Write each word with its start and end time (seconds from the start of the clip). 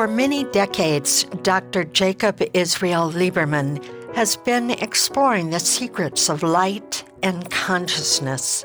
For 0.00 0.08
many 0.08 0.44
decades, 0.44 1.24
Dr. 1.42 1.84
Jacob 1.84 2.40
Israel 2.54 3.12
Liberman 3.12 3.84
has 4.14 4.34
been 4.34 4.70
exploring 4.70 5.50
the 5.50 5.60
secrets 5.60 6.30
of 6.30 6.42
light 6.42 7.04
and 7.22 7.50
consciousness. 7.50 8.64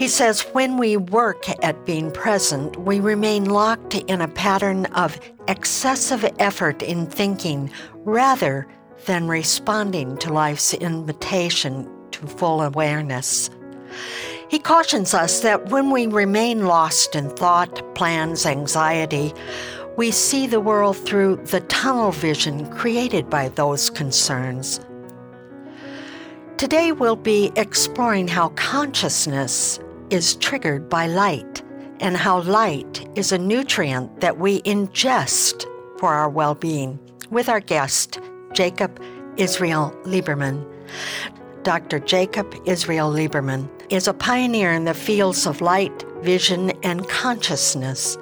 He 0.00 0.08
says 0.08 0.40
when 0.52 0.78
we 0.78 0.96
work 0.96 1.44
at 1.64 1.86
being 1.86 2.10
present, 2.10 2.76
we 2.76 2.98
remain 2.98 3.50
locked 3.50 3.94
in 3.94 4.20
a 4.20 4.26
pattern 4.26 4.86
of 4.86 5.16
excessive 5.46 6.28
effort 6.40 6.82
in 6.82 7.06
thinking 7.06 7.70
rather 7.98 8.66
than 9.06 9.28
responding 9.28 10.18
to 10.18 10.32
life's 10.32 10.74
invitation 10.74 11.88
to 12.10 12.26
full 12.26 12.62
awareness. 12.62 13.48
He 14.48 14.58
cautions 14.58 15.14
us 15.14 15.40
that 15.42 15.70
when 15.70 15.90
we 15.90 16.08
remain 16.08 16.66
lost 16.66 17.14
in 17.14 17.30
thought, 17.30 17.94
plans, 17.94 18.44
anxiety, 18.44 19.32
we 19.96 20.10
see 20.10 20.46
the 20.46 20.60
world 20.60 20.96
through 20.96 21.36
the 21.36 21.60
tunnel 21.60 22.12
vision 22.12 22.70
created 22.70 23.28
by 23.28 23.48
those 23.50 23.90
concerns. 23.90 24.80
Today, 26.56 26.92
we'll 26.92 27.16
be 27.16 27.52
exploring 27.56 28.28
how 28.28 28.50
consciousness 28.50 29.80
is 30.10 30.36
triggered 30.36 30.88
by 30.88 31.06
light 31.06 31.62
and 32.00 32.16
how 32.16 32.40
light 32.42 33.06
is 33.16 33.32
a 33.32 33.38
nutrient 33.38 34.20
that 34.20 34.38
we 34.38 34.62
ingest 34.62 35.66
for 35.98 36.14
our 36.14 36.28
well 36.28 36.54
being 36.54 36.98
with 37.30 37.48
our 37.48 37.60
guest, 37.60 38.18
Jacob 38.52 39.02
Israel 39.36 39.94
Liberman. 40.04 40.66
Dr. 41.62 42.00
Jacob 42.00 42.54
Israel 42.66 43.10
Liberman 43.10 43.68
is 43.90 44.08
a 44.08 44.14
pioneer 44.14 44.72
in 44.72 44.84
the 44.84 44.94
fields 44.94 45.46
of 45.46 45.60
light, 45.60 46.04
vision, 46.22 46.70
and 46.82 47.08
consciousness. 47.08 48.18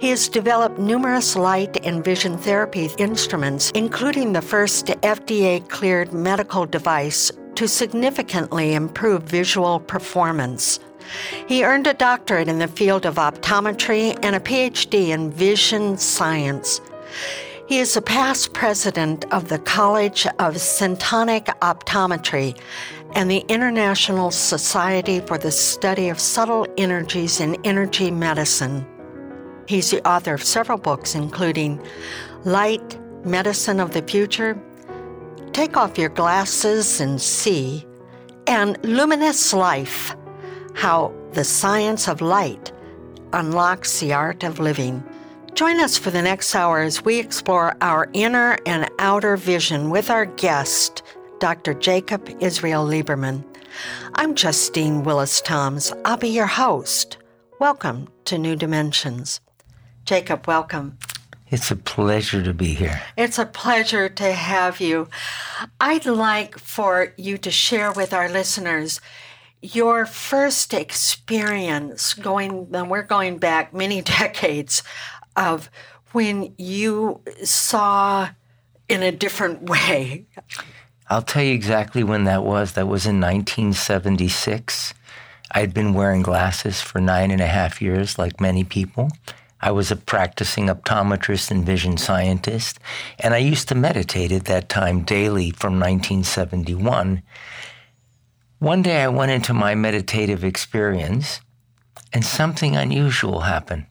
He 0.00 0.08
has 0.08 0.30
developed 0.30 0.78
numerous 0.78 1.36
light 1.36 1.76
and 1.84 2.02
vision 2.02 2.38
therapy 2.38 2.88
instruments, 2.96 3.70
including 3.74 4.32
the 4.32 4.40
first 4.40 4.86
FDA 4.86 5.68
cleared 5.68 6.14
medical 6.14 6.64
device 6.64 7.30
to 7.56 7.68
significantly 7.68 8.72
improve 8.72 9.24
visual 9.24 9.78
performance. 9.78 10.80
He 11.46 11.64
earned 11.64 11.86
a 11.86 11.92
doctorate 11.92 12.48
in 12.48 12.58
the 12.58 12.66
field 12.66 13.04
of 13.04 13.16
optometry 13.16 14.18
and 14.22 14.34
a 14.34 14.40
PhD 14.40 15.08
in 15.08 15.30
vision 15.30 15.98
science. 15.98 16.80
He 17.68 17.78
is 17.78 17.94
a 17.94 18.02
past 18.02 18.54
president 18.54 19.30
of 19.34 19.50
the 19.50 19.58
College 19.58 20.26
of 20.38 20.54
Syntonic 20.54 21.44
Optometry 21.60 22.58
and 23.14 23.30
the 23.30 23.44
International 23.48 24.30
Society 24.30 25.20
for 25.20 25.36
the 25.36 25.52
Study 25.52 26.08
of 26.08 26.18
Subtle 26.18 26.66
Energies 26.78 27.38
in 27.38 27.54
Energy 27.64 28.10
Medicine. 28.10 28.86
He's 29.70 29.92
the 29.92 30.04
author 30.04 30.34
of 30.34 30.42
several 30.42 30.78
books, 30.78 31.14
including 31.14 31.80
Light, 32.42 32.98
Medicine 33.24 33.78
of 33.78 33.92
the 33.92 34.02
Future, 34.02 34.60
Take 35.52 35.76
Off 35.76 35.96
Your 35.96 36.08
Glasses 36.08 37.00
and 37.00 37.22
See, 37.22 37.86
and 38.48 38.84
Luminous 38.84 39.52
Life 39.52 40.16
How 40.74 41.14
the 41.34 41.44
Science 41.44 42.08
of 42.08 42.20
Light 42.20 42.72
Unlocks 43.32 44.00
the 44.00 44.12
Art 44.12 44.42
of 44.42 44.58
Living. 44.58 45.04
Join 45.54 45.78
us 45.78 45.96
for 45.96 46.10
the 46.10 46.20
next 46.20 46.52
hour 46.56 46.80
as 46.80 47.04
we 47.04 47.20
explore 47.20 47.76
our 47.80 48.10
inner 48.12 48.58
and 48.66 48.90
outer 48.98 49.36
vision 49.36 49.88
with 49.88 50.10
our 50.10 50.26
guest, 50.26 51.04
Dr. 51.38 51.74
Jacob 51.74 52.28
Israel 52.40 52.84
Liberman. 52.84 53.44
I'm 54.16 54.34
Justine 54.34 55.04
Willis 55.04 55.40
Toms. 55.40 55.92
I'll 56.04 56.16
be 56.16 56.30
your 56.30 56.48
host. 56.48 57.18
Welcome 57.60 58.08
to 58.24 58.36
New 58.36 58.56
Dimensions. 58.56 59.40
Jacob, 60.10 60.48
welcome. 60.48 60.98
It's 61.52 61.70
a 61.70 61.76
pleasure 61.76 62.42
to 62.42 62.52
be 62.52 62.74
here. 62.74 63.00
It's 63.16 63.38
a 63.38 63.46
pleasure 63.46 64.08
to 64.08 64.32
have 64.32 64.80
you. 64.80 65.06
I'd 65.80 66.04
like 66.04 66.58
for 66.58 67.14
you 67.16 67.38
to 67.38 67.50
share 67.52 67.92
with 67.92 68.12
our 68.12 68.28
listeners 68.28 69.00
your 69.62 70.06
first 70.06 70.74
experience 70.74 72.12
going, 72.14 72.66
and 72.72 72.90
we're 72.90 73.04
going 73.04 73.38
back 73.38 73.72
many 73.72 74.02
decades, 74.18 74.82
of 75.36 75.70
when 76.10 76.54
you 76.58 77.20
saw 77.44 78.30
in 78.88 79.04
a 79.04 79.12
different 79.12 79.70
way. 79.70 80.26
I'll 81.08 81.22
tell 81.22 81.44
you 81.44 81.54
exactly 81.54 82.02
when 82.02 82.24
that 82.24 82.42
was. 82.42 82.72
That 82.72 82.88
was 82.88 83.06
in 83.06 83.20
1976. 83.20 84.92
I'd 85.52 85.72
been 85.72 85.94
wearing 85.94 86.22
glasses 86.22 86.80
for 86.80 87.00
nine 87.00 87.30
and 87.30 87.40
a 87.40 87.46
half 87.46 87.80
years, 87.80 88.18
like 88.18 88.40
many 88.40 88.64
people. 88.64 89.10
I 89.62 89.70
was 89.72 89.90
a 89.90 89.96
practicing 89.96 90.68
optometrist 90.68 91.50
and 91.50 91.64
vision 91.64 91.98
scientist, 91.98 92.78
and 93.18 93.34
I 93.34 93.38
used 93.38 93.68
to 93.68 93.74
meditate 93.74 94.32
at 94.32 94.46
that 94.46 94.70
time 94.70 95.02
daily 95.02 95.50
from 95.50 95.74
1971. 95.74 97.22
One 98.58 98.82
day 98.82 99.02
I 99.02 99.08
went 99.08 99.32
into 99.32 99.52
my 99.52 99.74
meditative 99.74 100.44
experience, 100.44 101.40
and 102.12 102.24
something 102.24 102.74
unusual 102.74 103.40
happened. 103.40 103.86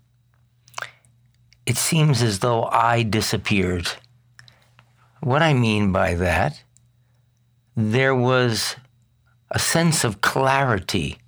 It 1.66 1.78
seems 1.78 2.24
as 2.24 2.40
though 2.40 2.64
I 2.66 3.04
disappeared. 3.04 3.90
What 5.22 5.44
I 5.44 5.54
mean 5.54 5.92
by 5.92 6.16
that, 6.16 6.64
there 7.76 8.16
was 8.16 8.76
a 9.52 9.60
sense 9.60 10.04
of 10.04 10.22
clarity 10.22 11.20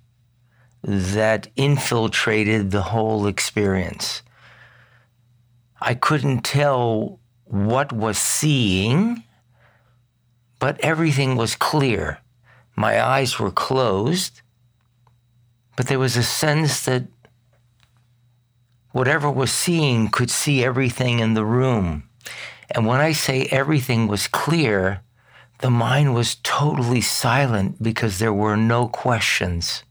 that 0.82 1.48
infiltrated 1.54 2.72
the 2.72 2.82
whole 2.82 3.26
experience. 3.28 4.22
I 5.84 5.94
couldn't 5.94 6.42
tell 6.42 7.18
what 7.44 7.92
was 7.92 8.16
seeing, 8.16 9.24
but 10.60 10.78
everything 10.80 11.34
was 11.34 11.56
clear. 11.56 12.20
My 12.76 13.02
eyes 13.04 13.40
were 13.40 13.50
closed, 13.50 14.42
but 15.76 15.88
there 15.88 15.98
was 15.98 16.16
a 16.16 16.22
sense 16.22 16.84
that 16.84 17.08
whatever 18.92 19.28
was 19.28 19.50
seeing 19.50 20.08
could 20.08 20.30
see 20.30 20.64
everything 20.64 21.18
in 21.18 21.34
the 21.34 21.44
room. 21.44 22.08
And 22.70 22.86
when 22.86 23.00
I 23.00 23.10
say 23.10 23.48
everything 23.50 24.06
was 24.06 24.28
clear, 24.28 25.02
the 25.58 25.70
mind 25.70 26.14
was 26.14 26.36
totally 26.44 27.00
silent 27.00 27.82
because 27.82 28.20
there 28.20 28.32
were 28.32 28.56
no 28.56 28.86
questions. 28.86 29.82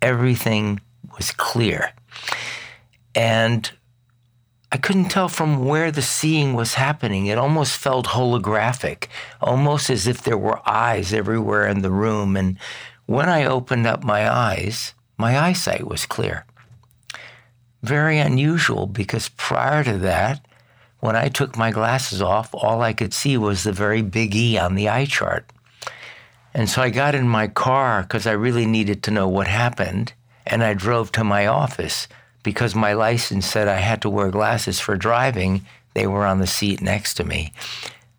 Everything 0.00 0.80
was 1.16 1.32
clear. 1.32 1.94
And 3.12 3.70
I 4.72 4.78
couldn't 4.78 5.10
tell 5.10 5.28
from 5.28 5.66
where 5.66 5.90
the 5.90 6.00
seeing 6.00 6.54
was 6.54 6.74
happening. 6.74 7.26
It 7.26 7.36
almost 7.36 7.76
felt 7.76 8.06
holographic, 8.06 9.08
almost 9.42 9.90
as 9.90 10.06
if 10.06 10.22
there 10.22 10.38
were 10.38 10.66
eyes 10.66 11.12
everywhere 11.12 11.68
in 11.68 11.82
the 11.82 11.90
room. 11.90 12.38
And 12.38 12.58
when 13.04 13.28
I 13.28 13.44
opened 13.44 13.86
up 13.86 14.02
my 14.02 14.26
eyes, 14.32 14.94
my 15.18 15.38
eyesight 15.38 15.86
was 15.86 16.06
clear. 16.06 16.46
Very 17.82 18.18
unusual 18.18 18.86
because 18.86 19.28
prior 19.28 19.84
to 19.84 19.98
that, 19.98 20.42
when 21.00 21.16
I 21.16 21.28
took 21.28 21.54
my 21.54 21.70
glasses 21.70 22.22
off, 22.22 22.54
all 22.54 22.80
I 22.80 22.94
could 22.94 23.12
see 23.12 23.36
was 23.36 23.64
the 23.64 23.72
very 23.72 24.00
big 24.00 24.34
E 24.34 24.56
on 24.56 24.74
the 24.74 24.88
eye 24.88 25.04
chart. 25.04 25.44
And 26.54 26.70
so 26.70 26.80
I 26.80 26.88
got 26.88 27.14
in 27.14 27.28
my 27.28 27.46
car 27.46 28.02
because 28.02 28.26
I 28.26 28.32
really 28.32 28.64
needed 28.64 29.02
to 29.02 29.10
know 29.10 29.28
what 29.28 29.48
happened. 29.48 30.14
And 30.46 30.64
I 30.64 30.72
drove 30.72 31.12
to 31.12 31.24
my 31.24 31.46
office 31.46 32.08
because 32.42 32.74
my 32.74 32.92
license 32.92 33.46
said 33.46 33.68
I 33.68 33.76
had 33.76 34.02
to 34.02 34.10
wear 34.10 34.30
glasses 34.30 34.80
for 34.80 34.96
driving. 34.96 35.64
They 35.94 36.06
were 36.06 36.26
on 36.26 36.40
the 36.40 36.46
seat 36.46 36.80
next 36.80 37.14
to 37.14 37.24
me. 37.24 37.52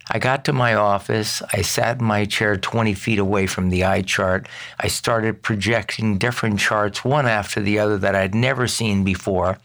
I 0.10 0.20
got 0.20 0.46
to 0.46 0.54
my 0.54 0.74
office. 0.74 1.42
I 1.54 1.62
sat 1.62 2.00
in 2.00 2.06
my 2.06 2.26
chair 2.26 2.58
20 2.58 2.94
feet 2.94 3.20
away 3.20 3.48
from 3.48 3.70
the 3.70 3.86
eye 3.86 4.02
chart. 4.02 4.48
I 4.80 4.88
started 4.88 5.42
projecting 5.42 6.18
different 6.18 6.60
charts, 6.60 7.06
one 7.06 7.26
after 7.26 7.62
the 7.62 7.80
other, 7.80 7.98
that 7.98 8.16
I'd 8.16 8.36
never 8.36 8.68
seen 8.68 9.04
before. 9.04 9.60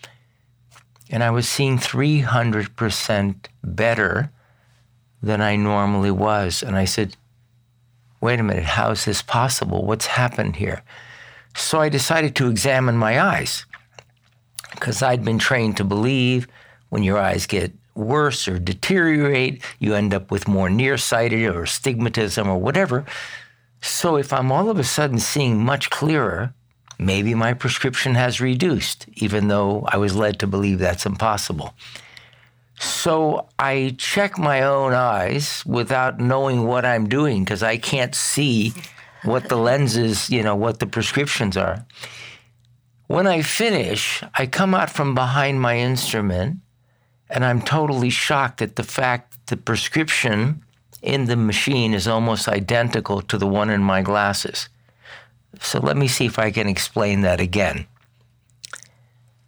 And 1.11 1.25
I 1.25 1.31
was 1.31 1.49
seeing 1.49 1.79
300% 1.79 3.35
better 3.65 4.31
than 5.23 5.41
I 5.41 5.57
normally 5.57 6.13
was. 6.13 6.63
And 6.63 6.77
I 6.77 6.85
said, 6.85 7.17
wait 8.21 8.39
a 8.39 8.43
minute, 8.45 8.65
how 8.65 8.91
is 8.91 9.05
this 9.05 9.23
possible? 9.23 9.85
What's 9.85 10.07
happened 10.07 10.57
here? 10.57 10.83
So 11.57 11.81
I 11.81 11.89
decided 11.89 12.37
to 12.37 12.49
examine 12.49 12.97
my 12.97 13.21
eyes 13.21 13.65
because 14.73 15.03
I'd 15.03 15.25
been 15.25 15.39
trained 15.39 15.77
to 15.79 15.85
believe 15.85 16.49
when 16.89 17.03
your 17.03 17.19
eyes 17.19 17.47
get 17.47 17.73
worse 17.95 18.47
or 18.49 18.59
deteriorate, 18.59 19.63
you 19.79 19.95
end 19.95 20.15
up 20.15 20.31
with 20.31 20.49
more 20.49 20.71
nearsighted 20.71 21.45
or 21.45 21.65
astigmatism 21.65 22.49
or 22.49 22.59
whatever. 22.59 23.05
So 23.81 24.17
if 24.17 24.33
I'm 24.33 24.53
all 24.53 24.71
of 24.71 24.79
a 24.79 24.85
sudden 24.85 25.19
seeing 25.19 25.65
much 25.65 25.91
clearer, 25.91 26.55
maybe 26.99 27.35
my 27.35 27.55
prescription 27.55 28.15
has 28.15 28.41
reduced, 28.41 29.07
even 29.15 29.49
though 29.49 29.85
I 29.89 29.97
was 29.97 30.17
led 30.17 30.39
to 30.41 30.47
believe 30.47 30.79
that's 30.79 31.07
impossible. 31.07 31.75
So 32.81 33.49
I 33.59 33.97
check 33.99 34.39
my 34.39 34.63
own 34.63 34.93
eyes 34.93 35.65
without 35.67 36.21
knowing 36.21 36.67
what 36.67 36.85
I'm 36.85 37.09
doing 37.09 37.45
because 37.45 37.63
I 37.63 37.77
can't 37.77 38.15
see 38.15 38.73
what 39.25 39.49
the 39.49 39.57
lenses, 39.57 40.31
you 40.31 40.43
know, 40.45 40.55
what 40.55 40.79
the 40.79 40.87
prescriptions 40.87 41.57
are. 41.57 41.85
When 43.09 43.27
I 43.27 43.41
finish, 43.41 44.23
I 44.35 44.47
come 44.47 44.75
out 44.75 44.91
from 44.91 45.15
behind 45.15 45.63
my 45.63 45.79
instrument 45.79 46.59
and 47.31 47.43
I'm 47.43 47.63
totally 47.63 48.11
shocked 48.11 48.61
at 48.61 48.77
the 48.77 48.83
fact 48.83 49.33
that 49.33 49.47
the 49.47 49.57
prescription 49.57 50.63
in 51.01 51.25
the 51.25 51.37
machine 51.37 51.95
is 51.95 52.07
almost 52.07 52.49
identical 52.49 53.23
to 53.23 53.39
the 53.39 53.47
one 53.47 53.71
in 53.71 53.83
my 53.83 54.03
glasses. 54.03 54.69
So 55.59 55.81
let 55.81 55.97
me 55.97 56.07
see 56.07 56.27
if 56.27 56.39
I 56.39 56.51
can 56.51 56.69
explain 56.69 57.23
that 57.23 57.41
again. 57.41 57.87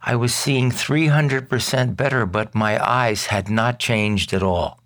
I 0.01 0.17
was 0.17 0.35
seeing 0.35 0.71
300% 0.71 1.97
better, 1.97 2.25
but 2.25 2.55
my 2.55 2.83
eyes 2.83 3.27
had 3.27 3.51
not 3.51 3.79
changed 3.79 4.33
at 4.33 4.43
all. 4.43 4.81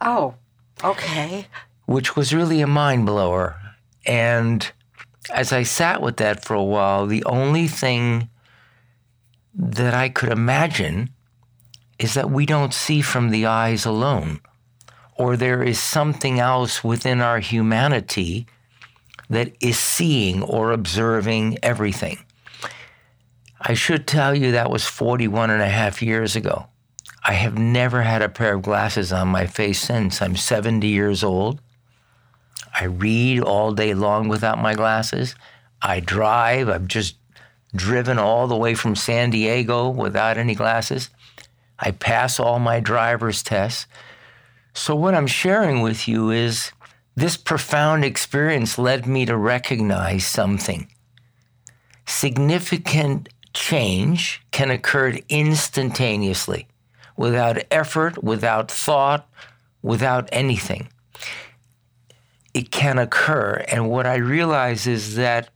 Oh, 0.00 0.36
okay. 0.82 1.46
Which 1.84 2.16
was 2.16 2.32
really 2.32 2.62
a 2.62 2.66
mind 2.66 3.04
blower. 3.04 3.60
And 4.06 4.72
as 5.30 5.52
I 5.52 5.62
sat 5.62 6.02
with 6.02 6.16
that 6.16 6.44
for 6.44 6.54
a 6.54 6.64
while, 6.64 7.06
the 7.06 7.24
only 7.24 7.68
thing 7.68 8.28
that 9.54 9.94
I 9.94 10.08
could 10.08 10.30
imagine 10.30 11.10
is 11.98 12.14
that 12.14 12.30
we 12.30 12.46
don't 12.46 12.74
see 12.74 13.00
from 13.00 13.30
the 13.30 13.46
eyes 13.46 13.84
alone, 13.84 14.40
or 15.16 15.36
there 15.36 15.62
is 15.62 15.78
something 15.78 16.40
else 16.40 16.82
within 16.82 17.20
our 17.20 17.38
humanity 17.38 18.46
that 19.30 19.52
is 19.60 19.78
seeing 19.78 20.42
or 20.42 20.72
observing 20.72 21.58
everything. 21.62 22.18
I 23.60 23.74
should 23.74 24.06
tell 24.06 24.34
you 24.34 24.52
that 24.52 24.70
was 24.70 24.84
41 24.84 25.50
and 25.50 25.62
a 25.62 25.68
half 25.68 26.02
years 26.02 26.34
ago. 26.34 26.66
I 27.24 27.34
have 27.34 27.56
never 27.56 28.02
had 28.02 28.20
a 28.20 28.28
pair 28.28 28.54
of 28.54 28.62
glasses 28.62 29.12
on 29.12 29.28
my 29.28 29.46
face 29.46 29.78
since. 29.78 30.20
I'm 30.20 30.34
70 30.34 30.88
years 30.88 31.22
old. 31.22 31.60
I 32.74 32.84
read 32.84 33.40
all 33.40 33.72
day 33.72 33.94
long 33.94 34.28
without 34.28 34.58
my 34.58 34.74
glasses. 34.74 35.34
I 35.80 36.00
drive. 36.00 36.68
I've 36.68 36.88
just 36.88 37.16
driven 37.74 38.18
all 38.18 38.46
the 38.46 38.56
way 38.56 38.74
from 38.74 38.96
San 38.96 39.30
Diego 39.30 39.88
without 39.88 40.38
any 40.38 40.54
glasses. 40.54 41.10
I 41.78 41.90
pass 41.90 42.38
all 42.38 42.58
my 42.58 42.80
driver's 42.80 43.42
tests. 43.42 43.86
So, 44.74 44.94
what 44.94 45.14
I'm 45.14 45.26
sharing 45.26 45.82
with 45.82 46.08
you 46.08 46.30
is 46.30 46.72
this 47.14 47.36
profound 47.36 48.04
experience 48.04 48.78
led 48.78 49.06
me 49.06 49.26
to 49.26 49.36
recognize 49.36 50.24
something. 50.24 50.88
Significant 52.06 53.28
change 53.52 54.40
can 54.50 54.70
occur 54.70 55.18
instantaneously 55.28 56.68
without 57.16 57.62
effort, 57.70 58.22
without 58.22 58.70
thought, 58.70 59.28
without 59.82 60.28
anything. 60.32 60.88
It 62.54 62.70
can 62.70 62.98
occur. 62.98 63.64
And 63.68 63.88
what 63.88 64.06
I 64.06 64.16
realize 64.16 64.86
is 64.86 65.16
that 65.16 65.48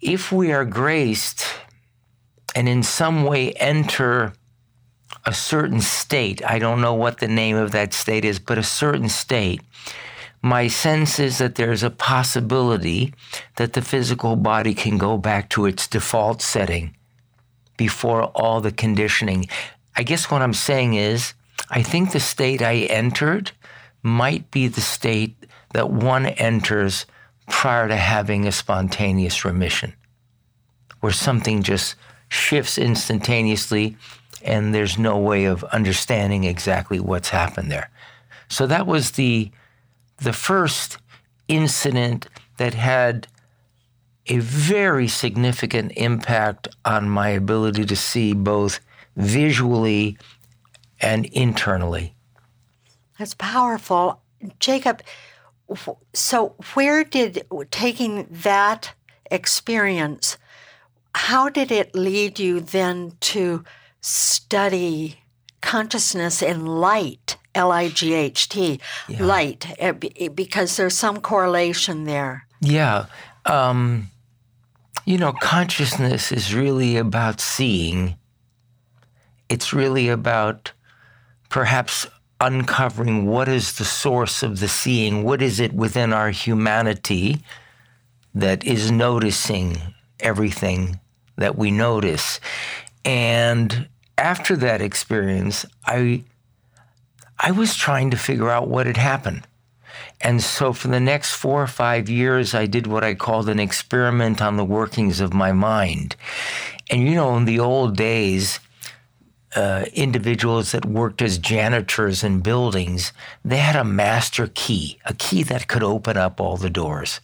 if 0.00 0.32
we 0.32 0.52
are 0.52 0.64
graced 0.64 1.44
and 2.54 2.68
in 2.68 2.82
some 2.82 3.24
way 3.24 3.52
enter 3.52 4.32
a 5.24 5.32
certain 5.32 5.80
state, 5.80 6.44
I 6.44 6.58
don't 6.58 6.80
know 6.80 6.94
what 6.94 7.18
the 7.18 7.28
name 7.28 7.56
of 7.56 7.72
that 7.72 7.92
state 7.92 8.24
is, 8.24 8.38
but 8.38 8.58
a 8.58 8.62
certain 8.62 9.08
state, 9.08 9.60
my 10.42 10.68
sense 10.68 11.18
is 11.18 11.38
that 11.38 11.56
there's 11.56 11.82
a 11.82 11.90
possibility 11.90 13.12
that 13.56 13.72
the 13.72 13.82
physical 13.82 14.36
body 14.36 14.74
can 14.74 14.98
go 14.98 15.16
back 15.16 15.48
to 15.50 15.66
its 15.66 15.88
default 15.88 16.42
setting 16.42 16.94
before 17.76 18.24
all 18.24 18.60
the 18.60 18.72
conditioning. 18.72 19.46
I 19.96 20.02
guess 20.02 20.30
what 20.30 20.42
I'm 20.42 20.54
saying 20.54 20.94
is, 20.94 21.34
I 21.70 21.82
think 21.82 22.12
the 22.12 22.20
state 22.20 22.62
I 22.62 22.86
entered 22.90 23.50
might 24.02 24.50
be 24.50 24.68
the 24.68 24.80
state 24.80 25.45
that 25.72 25.90
one 25.90 26.26
enters 26.26 27.06
prior 27.48 27.88
to 27.88 27.96
having 27.96 28.46
a 28.46 28.52
spontaneous 28.52 29.44
remission, 29.44 29.94
where 31.00 31.12
something 31.12 31.62
just 31.62 31.94
shifts 32.28 32.76
instantaneously 32.78 33.96
and 34.42 34.74
there's 34.74 34.98
no 34.98 35.18
way 35.18 35.44
of 35.44 35.64
understanding 35.64 36.44
exactly 36.44 37.00
what's 37.00 37.30
happened 37.30 37.70
there. 37.70 37.90
So 38.48 38.66
that 38.66 38.86
was 38.86 39.12
the 39.12 39.50
the 40.18 40.32
first 40.32 40.98
incident 41.48 42.26
that 42.56 42.72
had 42.72 43.26
a 44.28 44.38
very 44.38 45.06
significant 45.08 45.92
impact 45.96 46.68
on 46.84 47.08
my 47.08 47.28
ability 47.28 47.84
to 47.84 47.96
see 47.96 48.32
both 48.32 48.80
visually 49.16 50.16
and 51.00 51.26
internally. 51.26 52.14
That's 53.18 53.34
powerful. 53.34 54.20
Jacob, 54.58 55.02
so 56.12 56.54
where 56.74 57.04
did 57.04 57.46
taking 57.70 58.26
that 58.30 58.94
experience, 59.30 60.38
how 61.14 61.48
did 61.48 61.72
it 61.72 61.94
lead 61.94 62.38
you 62.38 62.60
then 62.60 63.12
to 63.20 63.64
study 64.00 65.20
consciousness 65.60 66.42
in 66.42 66.66
light, 66.66 67.36
L 67.54 67.72
I 67.72 67.88
G 67.88 68.14
H 68.14 68.48
T, 68.48 68.80
yeah. 69.08 69.24
light, 69.24 69.66
eh, 69.78 69.92
because 70.28 70.76
there's 70.76 70.96
some 70.96 71.20
correlation 71.20 72.04
there? 72.04 72.46
Yeah. 72.60 73.06
Um, 73.44 74.10
you 75.04 75.18
know, 75.18 75.32
consciousness 75.32 76.32
is 76.32 76.54
really 76.54 76.96
about 76.96 77.40
seeing. 77.40 78.16
It's 79.48 79.72
really 79.72 80.08
about 80.08 80.72
perhaps 81.48 82.06
uncovering 82.40 83.26
what 83.26 83.48
is 83.48 83.74
the 83.74 83.84
source 83.84 84.42
of 84.42 84.60
the 84.60 84.68
seeing. 84.68 85.22
What 85.22 85.42
is 85.42 85.60
it 85.60 85.72
within 85.72 86.12
our 86.12 86.30
humanity 86.30 87.38
that 88.34 88.64
is 88.64 88.90
noticing 88.90 89.78
everything 90.20 91.00
that 91.36 91.56
we 91.56 91.70
notice? 91.70 92.40
And 93.04 93.88
after 94.18 94.56
that 94.56 94.80
experience, 94.80 95.64
I 95.86 96.24
I 97.38 97.50
was 97.50 97.76
trying 97.76 98.10
to 98.10 98.16
figure 98.16 98.50
out 98.50 98.68
what 98.68 98.86
had 98.86 98.96
happened. 98.96 99.46
And 100.20 100.42
so 100.42 100.72
for 100.72 100.88
the 100.88 101.00
next 101.00 101.34
four 101.34 101.62
or 101.62 101.66
five 101.66 102.08
years, 102.08 102.54
I 102.54 102.66
did 102.66 102.86
what 102.86 103.04
I 103.04 103.14
called 103.14 103.48
an 103.48 103.60
experiment 103.60 104.40
on 104.40 104.56
the 104.56 104.64
workings 104.64 105.20
of 105.20 105.34
my 105.34 105.52
mind. 105.52 106.16
And 106.90 107.02
you 107.02 107.14
know, 107.14 107.36
in 107.36 107.44
the 107.44 107.60
old 107.60 107.96
days, 107.96 108.58
uh, 109.56 109.86
individuals 109.94 110.72
that 110.72 110.84
worked 110.84 111.22
as 111.22 111.38
janitors 111.38 112.22
in 112.22 112.40
buildings, 112.40 113.12
they 113.44 113.56
had 113.56 113.76
a 113.76 113.84
master 113.84 114.48
key, 114.54 114.98
a 115.06 115.14
key 115.14 115.42
that 115.42 115.66
could 115.66 115.82
open 115.82 116.16
up 116.16 116.40
all 116.40 116.56
the 116.56 116.70
doors. 116.70 117.20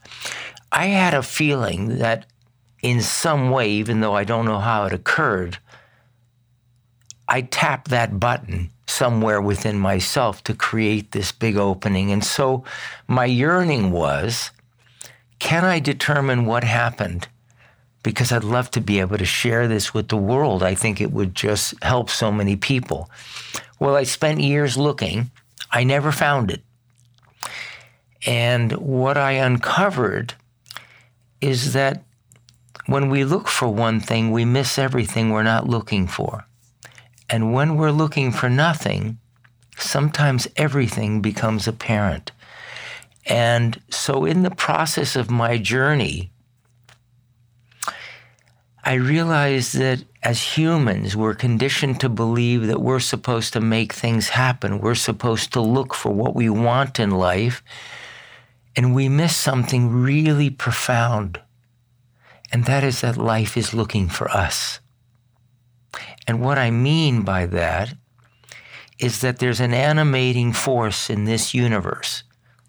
I 0.73 0.87
had 0.87 1.13
a 1.13 1.23
feeling 1.23 1.99
that 1.99 2.27
in 2.83 3.03
some 3.03 3.51
way, 3.51 3.71
even 3.71 4.01
though 4.01 4.15
I 4.15 4.25
don't 4.25 4.47
know 4.47 4.59
how 4.59 4.87
it 4.87 4.93
occurred, 4.93 5.59
I 7.29 7.43
tapped 7.43 7.89
that 7.89 8.19
button 8.19 8.71
somewhere 8.87 9.41
within 9.41 9.79
myself 9.79 10.43
to 10.45 10.55
create 10.55 11.13
this 11.13 11.33
big 11.33 11.57
opening. 11.57 12.11
And 12.11 12.25
so 12.25 12.65
my 13.07 13.27
yearning 13.27 13.93
was 13.93 14.51
can 15.39 15.65
I 15.65 15.81
determine 15.81 16.47
what 16.47 16.63
happened? 16.63 17.27
Because 18.03 18.33
I'd 18.33 18.45
love 18.45 18.71
to 18.73 18.81
be 18.81 19.01
able 19.01 19.19
to 19.19 19.25
share 19.25 19.69
this 19.69 19.95
with 19.95 20.09
the 20.09 20.17
world. 20.17 20.63
I 20.63 20.75
think 20.75 21.01
it 21.01 21.13
would 21.13 21.35
just 21.35 21.75
help 21.83 22.11
so 22.11 22.33
many 22.33 22.57
people. 22.57 23.11
Well, 23.79 23.95
I 23.95 24.03
spent 24.05 24.41
years 24.41 24.77
looking, 24.77 25.31
I 25.71 25.85
never 25.85 26.13
found 26.13 26.51
it. 26.51 26.63
And 28.27 28.73
what 28.73 29.17
I 29.17 29.33
uncovered 29.33 30.35
is 31.41 31.73
that 31.73 32.05
when 32.87 33.09
we 33.09 33.25
look 33.25 33.49
for 33.49 33.69
one 33.69 34.01
thing, 34.01 34.31
we 34.31 34.45
miss 34.45 34.79
everything 34.79 35.31
we're 35.31 35.43
not 35.43 35.69
looking 35.69 36.07
for. 36.07 36.45
And 37.29 37.53
when 37.53 37.77
we're 37.77 37.91
looking 37.91 38.33
for 38.33 38.51
nothing, 38.51 39.19
sometimes 39.79 40.49
everything 40.57 41.21
becomes 41.21 41.67
apparent. 41.67 42.33
And 43.27 43.81
so, 43.89 44.25
in 44.25 44.43
the 44.43 44.51
process 44.51 45.15
of 45.15 45.31
my 45.31 45.57
journey, 45.57 46.32
I 48.85 48.95
realized 48.95 49.77
that 49.79 50.05
as 50.23 50.57
humans, 50.57 51.17
we're 51.17 51.35
conditioned 51.35 52.01
to 52.01 52.09
believe 52.09 52.67
that 52.67 52.81
we're 52.81 53.01
supposed 53.01 53.53
to 53.53 53.61
make 53.61 53.93
things 53.93 54.31
happen. 54.31 54.81
We're 54.81 54.97
supposed 54.97 55.53
to 55.53 55.61
look 55.61 55.95
for 55.95 56.13
what 56.13 56.35
we 56.35 56.49
want 56.49 56.99
in 56.99 57.11
life. 57.11 57.63
And 58.75 58.95
we 58.95 59.09
miss 59.09 59.37
something 59.37 59.91
really 60.03 60.51
profound. 60.51 61.41
And 62.51 62.65
that 62.65 62.83
is 62.83 63.03
that 63.03 63.17
life 63.17 63.57
is 63.57 63.73
looking 63.73 64.09
for 64.09 64.29
us. 64.31 64.81
And 66.27 66.41
what 66.41 66.59
I 66.59 66.71
mean 66.71 67.23
by 67.23 67.47
that 67.47 67.95
is 68.99 69.21
that 69.21 69.39
there's 69.39 69.61
an 69.61 69.75
animating 69.75 70.53
force 70.53 71.09
in 71.09 71.25
this 71.25 71.55
universe, 71.55 72.25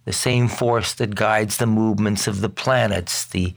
the 0.06 0.14
same 0.14 0.48
force 0.48 0.94
that 0.94 1.16
guides 1.16 1.58
the 1.58 1.68
movements 1.68 2.28
of 2.28 2.42
the 2.42 2.50
planets, 2.50 3.26
the 3.26 3.54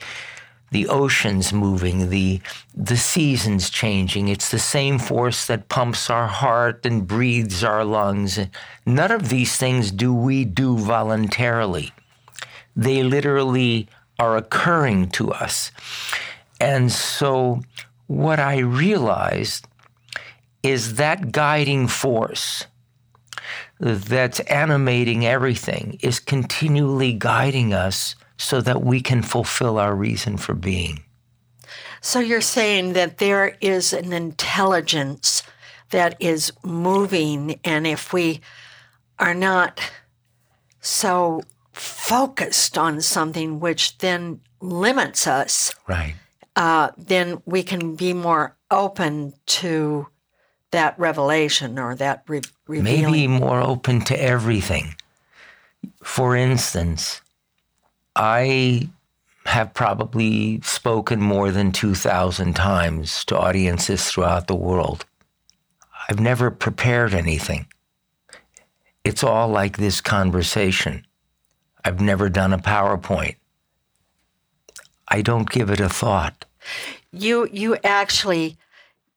the 0.70 0.88
oceans 0.88 1.52
moving, 1.52 2.10
the 2.10 2.40
the 2.74 2.96
seasons 2.96 3.70
changing. 3.70 4.28
It's 4.28 4.50
the 4.50 4.58
same 4.58 4.98
force 4.98 5.46
that 5.46 5.68
pumps 5.68 6.10
our 6.10 6.26
heart 6.26 6.84
and 6.84 7.06
breathes 7.06 7.62
our 7.62 7.84
lungs. 7.84 8.38
None 8.84 9.12
of 9.12 9.28
these 9.28 9.56
things 9.56 9.90
do 9.90 10.12
we 10.12 10.44
do 10.44 10.76
voluntarily. 10.76 11.92
They 12.74 13.02
literally 13.02 13.88
are 14.18 14.36
occurring 14.36 15.10
to 15.10 15.32
us. 15.32 15.70
And 16.60 16.90
so 16.90 17.62
what 18.06 18.40
I 18.40 18.58
realized 18.58 19.66
is 20.62 20.94
that 20.94 21.32
guiding 21.32 21.86
force 21.86 22.66
that's 23.78 24.40
animating 24.40 25.26
everything 25.26 25.98
is 26.00 26.18
continually 26.18 27.12
guiding 27.12 27.72
us 27.72 28.16
so 28.36 28.60
that 28.60 28.82
we 28.82 29.00
can 29.00 29.22
fulfill 29.22 29.78
our 29.78 29.94
reason 29.94 30.36
for 30.36 30.54
being. 30.54 31.02
So 32.00 32.20
you're 32.20 32.40
saying 32.40 32.92
that 32.92 33.18
there 33.18 33.56
is 33.60 33.92
an 33.92 34.12
intelligence 34.12 35.42
that 35.90 36.16
is 36.20 36.52
moving, 36.64 37.58
and 37.64 37.86
if 37.86 38.12
we 38.12 38.40
are 39.18 39.34
not 39.34 39.80
so 40.80 41.42
focused 41.72 42.78
on 42.78 43.00
something 43.00 43.60
which 43.60 43.98
then 43.98 44.40
limits 44.60 45.26
us, 45.26 45.74
right? 45.86 46.14
Uh, 46.54 46.90
then 46.96 47.42
we 47.44 47.62
can 47.62 47.96
be 47.96 48.12
more 48.12 48.56
open 48.70 49.34
to 49.46 50.06
that 50.70 50.98
revelation 50.98 51.78
or 51.78 51.94
that 51.94 52.22
re- 52.28 52.40
revealing. 52.66 53.12
Maybe 53.12 53.28
more 53.28 53.60
open 53.60 54.00
to 54.02 54.20
everything. 54.20 54.94
For 56.02 56.34
instance, 56.34 57.20
I 58.16 58.88
have 59.44 59.74
probably 59.74 60.60
spoken 60.62 61.20
more 61.20 61.50
than 61.52 61.70
2,000 61.70 62.54
times 62.54 63.24
to 63.26 63.38
audiences 63.38 64.10
throughout 64.10 64.46
the 64.46 64.56
world. 64.56 65.04
I've 66.08 66.18
never 66.18 66.50
prepared 66.50 67.14
anything. 67.14 67.66
It's 69.04 69.22
all 69.22 69.48
like 69.48 69.76
this 69.76 70.00
conversation. 70.00 71.06
I've 71.84 72.00
never 72.00 72.28
done 72.28 72.52
a 72.52 72.58
PowerPoint. 72.58 73.36
I 75.06 75.22
don't 75.22 75.48
give 75.48 75.70
it 75.70 75.78
a 75.78 75.88
thought. 75.88 76.44
You 77.12 77.48
you 77.52 77.76
actually 77.84 78.56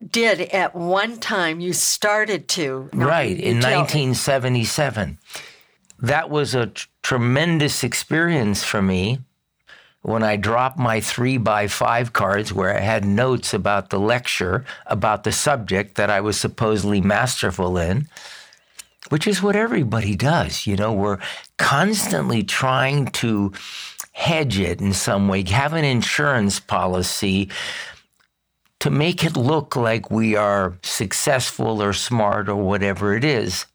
did 0.07 0.41
at 0.41 0.75
one 0.75 1.17
time. 1.17 1.59
You 1.59 1.73
started 1.73 2.47
to. 2.49 2.89
Right, 2.93 3.37
in 3.39 3.57
1977. 3.57 5.17
That 6.01 6.29
was 6.29 6.55
a 6.55 6.71
tremendous 7.03 7.83
experience 7.83 8.63
for 8.63 8.81
me 8.81 9.19
when 10.01 10.23
I 10.23 10.37
dropped 10.37 10.79
my 10.79 11.01
three 11.01 11.37
by 11.37 11.67
five 11.67 12.13
cards 12.13 12.53
where 12.53 12.75
I 12.75 12.79
had 12.79 13.03
notes 13.03 13.53
about 13.53 13.89
the 13.89 13.99
lecture, 13.99 14.63
about 14.85 15.23
the 15.23 15.31
subject 15.31 15.95
that 15.95 16.09
I 16.09 16.21
was 16.21 16.39
supposedly 16.39 17.01
masterful 17.01 17.77
in, 17.77 18.07
which 19.09 19.27
is 19.27 19.43
what 19.43 19.57
everybody 19.57 20.15
does. 20.15 20.65
You 20.65 20.77
know, 20.77 20.93
we're 20.93 21.19
constantly 21.57 22.43
trying 22.43 23.07
to 23.07 23.51
hedge 24.13 24.57
it 24.57 24.79
in 24.79 24.93
some 24.93 25.27
way, 25.27 25.43
have 25.43 25.73
an 25.73 25.85
insurance 25.85 26.59
policy 26.59 27.49
to 28.79 28.89
make 28.89 29.25
it 29.25 29.35
look 29.35 29.75
like 29.75 30.09
we 30.09 30.35
are 30.35 30.77
successful 30.81 31.83
or 31.83 31.91
smart 31.91 32.47
or 32.47 32.55
whatever 32.55 33.13
it 33.13 33.25
is. 33.25 33.65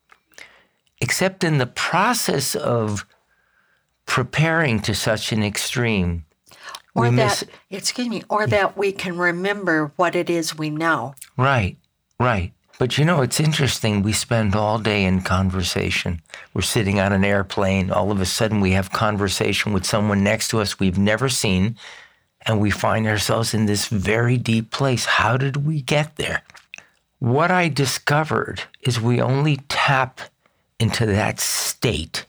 Except 1.00 1.44
in 1.44 1.58
the 1.58 1.66
process 1.66 2.54
of 2.54 3.06
preparing 4.06 4.80
to 4.80 4.94
such 4.94 5.32
an 5.32 5.42
extreme, 5.42 6.24
or 6.94 7.06
that 7.06 7.12
miss, 7.12 7.44
excuse 7.70 8.08
me, 8.08 8.22
or 8.28 8.46
that 8.46 8.76
we 8.76 8.92
can 8.92 9.18
remember 9.18 9.92
what 9.96 10.14
it 10.14 10.30
is 10.30 10.56
we 10.56 10.70
know. 10.70 11.14
Right, 11.36 11.76
right. 12.20 12.52
But 12.78 12.98
you 12.98 13.04
know, 13.04 13.22
it's 13.22 13.40
interesting. 13.40 14.02
We 14.02 14.12
spend 14.12 14.54
all 14.54 14.78
day 14.78 15.04
in 15.04 15.22
conversation. 15.22 16.20
We're 16.52 16.62
sitting 16.62 16.98
on 16.98 17.12
an 17.12 17.24
airplane. 17.24 17.90
All 17.90 18.10
of 18.10 18.20
a 18.20 18.26
sudden, 18.26 18.60
we 18.60 18.72
have 18.72 18.90
conversation 18.90 19.72
with 19.72 19.86
someone 19.86 20.24
next 20.24 20.48
to 20.48 20.60
us 20.60 20.80
we've 20.80 20.98
never 20.98 21.28
seen 21.28 21.76
and 22.46 22.60
we 22.60 22.70
find 22.70 23.06
ourselves 23.06 23.54
in 23.54 23.66
this 23.66 23.86
very 23.86 24.36
deep 24.36 24.70
place. 24.70 25.04
How 25.04 25.36
did 25.36 25.58
we 25.58 25.80
get 25.80 26.16
there? 26.16 26.42
What 27.18 27.50
I 27.50 27.68
discovered 27.68 28.64
is 28.82 29.00
we 29.00 29.20
only 29.20 29.56
tap 29.68 30.20
into 30.78 31.07
that 31.07 31.40
state 31.40 32.26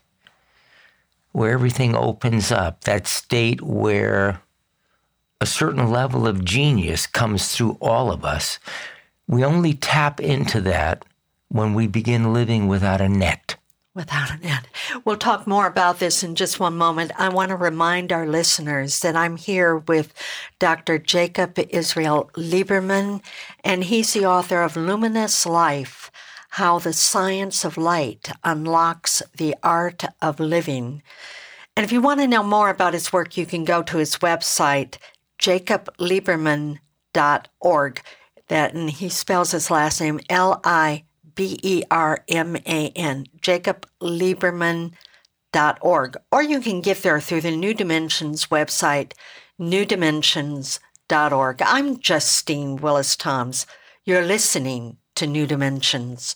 where 1.32 1.52
everything 1.52 1.96
opens 1.96 2.52
up, 2.52 2.86
that 2.86 3.08
state 3.08 3.62
where 3.62 4.42
a 5.42 5.46
certain 5.46 5.92
level 5.92 6.25
of 6.25 6.46
genius 6.46 7.08
comes 7.08 7.54
through 7.54 7.78
all 7.82 8.12
of 8.12 8.24
us. 8.24 8.58
We 9.28 9.44
only 9.44 9.74
tap 9.74 10.20
into 10.20 10.62
that 10.62 11.04
when 11.50 11.74
we 11.74 11.88
begin 11.88 12.34
living 12.34 12.68
without 12.68 13.02
a 13.02 13.10
net 13.10 13.58
without 13.96 14.30
an 14.30 14.44
end. 14.44 14.68
We'll 15.06 15.16
talk 15.16 15.48
more 15.48 15.66
about 15.66 16.00
this 16.00 16.22
in 16.22 16.36
just 16.36 16.60
one 16.60 16.75
moment. 16.75 17.14
I 17.18 17.30
want 17.30 17.50
to 17.50 17.56
remind 17.56 18.12
our 18.12 18.28
listeners 18.28 19.00
that 19.00 19.16
I'm 19.16 19.38
here 19.38 19.78
with 19.78 20.14
Dr. 20.60 21.00
Jacob 21.00 21.58
Israel 21.70 22.30
Liberman, 22.34 23.24
and 23.64 23.86
he's 23.86 24.14
the 24.14 24.25
author 24.25 24.62
of 24.62 24.75
Luminous 24.75 25.46
Life 25.46 26.12
How 26.56 26.80
the 26.80 26.94
Science 26.94 27.66
of 27.66 27.76
Light 27.76 28.32
Unlocks 28.42 29.22
the 29.36 29.58
Art 29.62 30.06
of 30.22 30.40
Living. 30.40 31.04
And 31.76 31.84
if 31.84 31.92
you 31.92 32.00
want 32.00 32.22
to 32.22 32.28
know 32.28 32.44
more 32.44 32.70
about 32.70 32.94
his 32.94 33.12
work, 33.12 33.36
you 33.36 33.46
can 33.46 33.66
go 33.66 33.84
to 33.84 33.98
his 33.98 34.20
website, 34.20 34.96
jacobliberman.org. 35.38 38.02
That 38.48 38.74
and 38.74 38.90
he 38.90 39.10
spells 39.10 39.52
his 39.52 39.70
last 39.70 40.00
name 40.00 40.22
L 40.30 40.62
I 40.64 41.04
B 41.36 41.60
E 41.62 41.84
R 41.92 42.24
M 42.30 42.56
A 42.56 42.90
N, 42.96 43.26
jacobliberman.org. 43.42 46.18
Or 46.32 46.42
you 46.42 46.62
can 46.62 46.80
get 46.80 47.00
there 47.00 47.20
through 47.20 47.42
the 47.42 47.58
New 47.58 47.74
Dimensions 47.74 48.48
website, 48.48 49.12
newdimensions.org. 49.60 51.62
I'm 51.62 52.00
Justine 52.00 52.78
Willis 52.78 53.18
Toms. 53.18 53.68
You're 54.06 54.26
listening 54.26 54.96
to 55.16 55.28
New 55.28 55.48
Dimensions. 55.48 56.36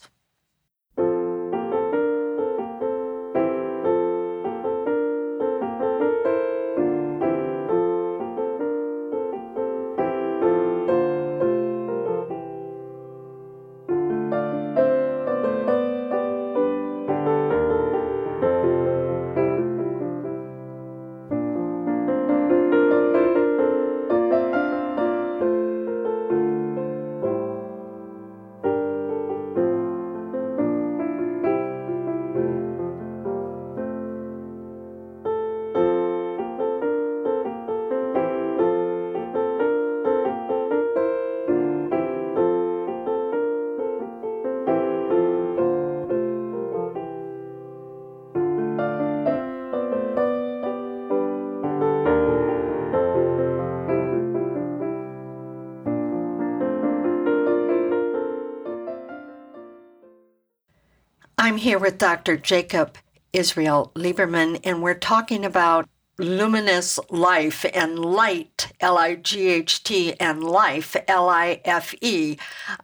I'm 61.50 61.56
here 61.56 61.80
with 61.80 61.98
Dr. 61.98 62.36
Jacob 62.36 62.96
Israel 63.32 63.90
Liberman, 63.96 64.60
and 64.62 64.84
we're 64.84 64.94
talking 64.94 65.44
about 65.44 65.88
luminous 66.16 67.00
life 67.10 67.66
and 67.74 67.98
light, 67.98 68.70
L 68.78 68.96
I 68.96 69.16
G 69.16 69.48
H 69.48 69.82
T, 69.82 70.14
and 70.20 70.44
life, 70.44 70.94
L 71.08 71.28
I 71.28 71.60
F 71.64 71.92
E. 72.00 72.36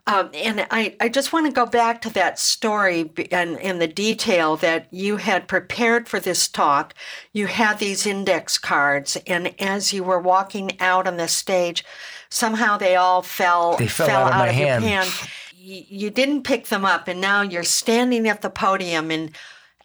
Um, 0.08 0.30
and 0.34 0.66
I, 0.72 0.96
I 0.98 1.08
just 1.08 1.32
want 1.32 1.46
to 1.46 1.52
go 1.52 1.64
back 1.64 2.02
to 2.02 2.10
that 2.14 2.40
story 2.40 3.08
and, 3.30 3.56
and 3.60 3.80
the 3.80 3.86
detail 3.86 4.56
that 4.56 4.88
you 4.92 5.18
had 5.18 5.46
prepared 5.46 6.08
for 6.08 6.18
this 6.18 6.48
talk. 6.48 6.92
You 7.32 7.46
had 7.46 7.78
these 7.78 8.04
index 8.04 8.58
cards, 8.58 9.16
and 9.28 9.54
as 9.60 9.92
you 9.92 10.02
were 10.02 10.18
walking 10.18 10.72
out 10.80 11.06
on 11.06 11.18
the 11.18 11.28
stage, 11.28 11.84
somehow 12.30 12.78
they 12.78 12.96
all 12.96 13.22
fell, 13.22 13.76
they 13.76 13.86
fell, 13.86 14.08
fell 14.08 14.24
out, 14.24 14.32
of, 14.32 14.40
out 14.40 14.48
of 14.48 14.56
your 14.56 14.80
hand. 14.80 15.04
You 15.68 16.10
didn't 16.10 16.44
pick 16.44 16.66
them 16.66 16.84
up, 16.84 17.08
and 17.08 17.20
now 17.20 17.42
you're 17.42 17.64
standing 17.64 18.28
at 18.28 18.40
the 18.40 18.50
podium 18.50 19.10
and 19.10 19.32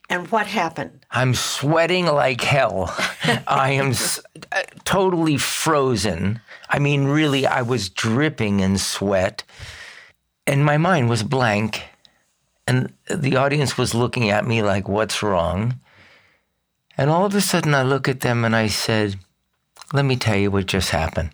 and 0.09 0.27
what 0.27 0.45
happened? 0.45 1.05
I'm 1.09 1.33
sweating 1.33 2.05
like 2.05 2.41
hell. 2.41 2.93
I 3.47 3.71
am 3.71 3.91
s- 3.91 4.19
uh, 4.51 4.63
totally 4.83 5.38
frozen. 5.38 6.41
I 6.69 6.79
mean, 6.79 7.05
really, 7.05 7.47
I 7.47 7.61
was 7.61 7.89
dripping 7.89 8.59
in 8.59 8.77
sweat, 8.77 9.43
and 10.45 10.65
my 10.65 10.77
mind 10.77 11.09
was 11.09 11.23
blank. 11.23 11.83
And 12.67 12.93
the 13.09 13.38
audience 13.38 13.77
was 13.77 13.95
looking 13.95 14.29
at 14.29 14.45
me 14.45 14.61
like, 14.61 14.88
What's 14.88 15.23
wrong? 15.23 15.79
And 16.95 17.09
all 17.09 17.25
of 17.25 17.33
a 17.33 17.41
sudden, 17.41 17.73
I 17.73 17.81
look 17.81 18.07
at 18.07 18.19
them 18.19 18.45
and 18.45 18.55
I 18.55 18.67
said, 18.67 19.15
Let 19.93 20.05
me 20.05 20.15
tell 20.15 20.38
you 20.38 20.51
what 20.51 20.67
just 20.67 20.91
happened. 20.91 21.31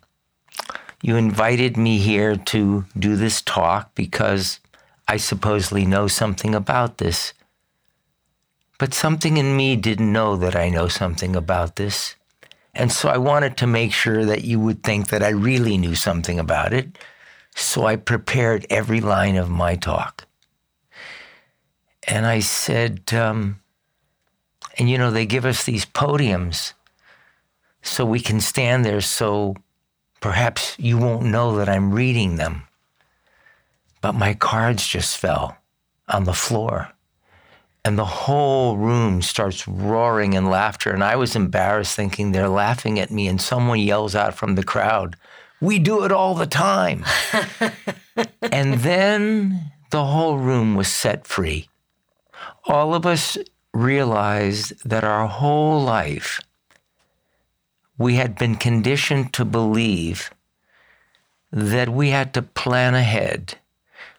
You 1.01 1.15
invited 1.15 1.77
me 1.77 1.99
here 1.99 2.35
to 2.35 2.85
do 2.97 3.15
this 3.15 3.41
talk 3.41 3.93
because 3.93 4.59
I 5.07 5.17
supposedly 5.17 5.85
know 5.85 6.07
something 6.07 6.55
about 6.55 6.97
this. 6.97 7.33
But 8.79 8.93
something 8.93 9.37
in 9.37 9.55
me 9.55 9.75
didn't 9.75 10.11
know 10.11 10.35
that 10.37 10.55
I 10.55 10.69
know 10.69 10.87
something 10.87 11.35
about 11.35 11.75
this. 11.75 12.15
And 12.73 12.91
so 12.91 13.09
I 13.09 13.17
wanted 13.17 13.57
to 13.57 13.67
make 13.67 13.91
sure 13.91 14.25
that 14.25 14.43
you 14.43 14.59
would 14.59 14.83
think 14.83 15.09
that 15.09 15.23
I 15.23 15.29
really 15.29 15.77
knew 15.77 15.95
something 15.95 16.39
about 16.39 16.73
it. 16.73 16.97
So 17.55 17.87
I 17.87 17.95
prepared 17.95 18.67
every 18.69 19.01
line 19.01 19.35
of 19.35 19.49
my 19.49 19.75
talk. 19.75 20.27
And 22.07 22.25
I 22.25 22.39
said, 22.39 23.11
um, 23.13 23.61
and 24.77 24.89
you 24.89 24.97
know, 24.97 25.09
they 25.09 25.25
give 25.25 25.45
us 25.45 25.63
these 25.63 25.85
podiums 25.85 26.73
so 27.81 28.05
we 28.05 28.19
can 28.19 28.39
stand 28.39 28.85
there 28.85 29.01
so 29.01 29.55
perhaps 30.19 30.75
you 30.77 30.97
won't 30.97 31.23
know 31.23 31.57
that 31.57 31.69
I'm 31.69 31.93
reading 31.93 32.35
them. 32.35 32.63
But 34.01 34.13
my 34.13 34.33
cards 34.33 34.87
just 34.87 35.17
fell 35.17 35.57
on 36.07 36.23
the 36.23 36.33
floor 36.33 36.93
and 37.87 37.97
the 37.97 38.03
whole 38.03 38.75
room 38.75 39.21
starts 39.21 39.65
roaring 39.65 40.33
in 40.33 40.49
laughter. 40.49 40.91
And 40.91 41.01
I 41.01 41.15
was 41.15 41.37
embarrassed 41.37 41.95
thinking 41.95 42.33
they're 42.33 42.49
laughing 42.49 42.99
at 42.99 43.11
me. 43.11 43.29
And 43.29 43.39
someone 43.39 43.79
yells 43.79 44.13
out 44.13 44.33
from 44.33 44.55
the 44.55 44.63
crowd, 44.63 45.15
We 45.61 45.79
do 45.79 46.03
it 46.03 46.11
all 46.11 46.35
the 46.35 46.45
time. 46.45 47.05
and 48.41 48.73
then 48.81 49.71
the 49.91 50.03
whole 50.03 50.37
room 50.37 50.75
was 50.75 50.89
set 50.89 51.25
free. 51.25 51.69
All 52.65 52.93
of 52.93 53.05
us 53.05 53.37
realized 53.73 54.73
that 54.83 55.05
our 55.05 55.25
whole 55.25 55.81
life 55.81 56.41
we 57.97 58.15
had 58.15 58.37
been 58.37 58.55
conditioned 58.55 59.33
to 59.33 59.45
believe 59.45 60.31
that 61.51 61.89
we 61.89 62.09
had 62.09 62.33
to 62.33 62.41
plan 62.41 62.93
ahead. 62.93 63.57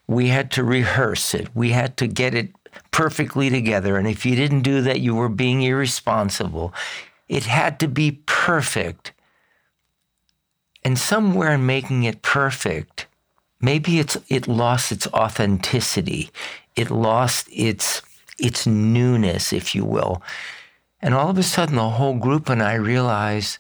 We 0.07 0.29
had 0.29 0.51
to 0.53 0.65
rehearse 0.65 1.35
it. 1.35 1.55
We 1.55 1.71
had 1.71 1.97
to 1.99 2.07
get 2.07 2.35
it 2.35 2.51
perfectly 2.91 3.51
together. 3.51 3.97
And 3.97 4.09
if 4.09 4.25
you 4.25 4.35
didn't 4.35 4.63
do 4.63 4.81
that, 4.83 5.01
you 5.01 5.15
were 5.15 5.29
being 5.29 5.63
irresponsible. 5.63 6.73
It 7.29 7.45
had 7.45 7.79
to 7.81 7.89
be 7.89 8.23
perfect. 8.27 9.13
And 10.83 10.99
somewhere 10.99 11.53
in 11.53 11.67
making 11.67 12.05
it 12.05 12.23
perfect, 12.23 13.07
maybe 13.61 13.99
it's 13.99 14.17
it 14.29 14.49
lost 14.49 14.91
its 14.91 15.07
authenticity. 15.09 16.31
It 16.75 16.91
lost 16.91 17.49
its 17.53 18.03
its 18.39 18.67
newness, 18.67 19.53
if 19.53 19.75
you 19.75 19.85
will. 19.85 20.23
And 21.01 21.15
all 21.15 21.31
of 21.31 21.39
a 21.39 21.43
sudden 21.43 21.77
the 21.77 21.91
whole 21.91 22.15
group 22.15 22.49
and 22.49 22.63
I 22.63 22.75
realized 22.75 23.59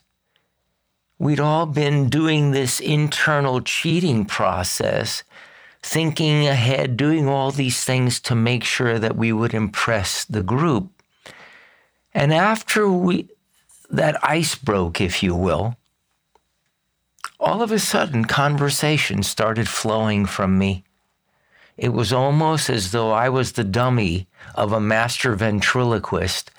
we'd 1.18 1.40
all 1.40 1.66
been 1.66 2.08
doing 2.08 2.50
this 2.50 2.80
internal 2.80 3.60
cheating 3.60 4.24
process 4.24 5.22
thinking 5.82 6.46
ahead, 6.46 6.96
doing 6.96 7.28
all 7.28 7.50
these 7.50 7.84
things 7.84 8.20
to 8.20 8.34
make 8.34 8.64
sure 8.64 8.98
that 8.98 9.16
we 9.16 9.32
would 9.32 9.54
impress 9.54 10.24
the 10.24 10.42
group. 10.42 10.90
And 12.12 12.32
after 12.32 12.90
we 12.90 13.28
that 13.90 14.22
ice 14.22 14.54
broke, 14.54 15.00
if 15.00 15.22
you 15.22 15.34
will, 15.34 15.76
all 17.40 17.62
of 17.62 17.72
a 17.72 17.78
sudden 17.78 18.24
conversation 18.24 19.22
started 19.22 19.68
flowing 19.68 20.26
from 20.26 20.58
me. 20.58 20.84
It 21.76 21.90
was 21.90 22.12
almost 22.12 22.68
as 22.68 22.90
though 22.90 23.12
I 23.12 23.28
was 23.28 23.52
the 23.52 23.64
dummy 23.64 24.26
of 24.54 24.72
a 24.72 24.80
master 24.80 25.34
ventriloquist, 25.36 26.50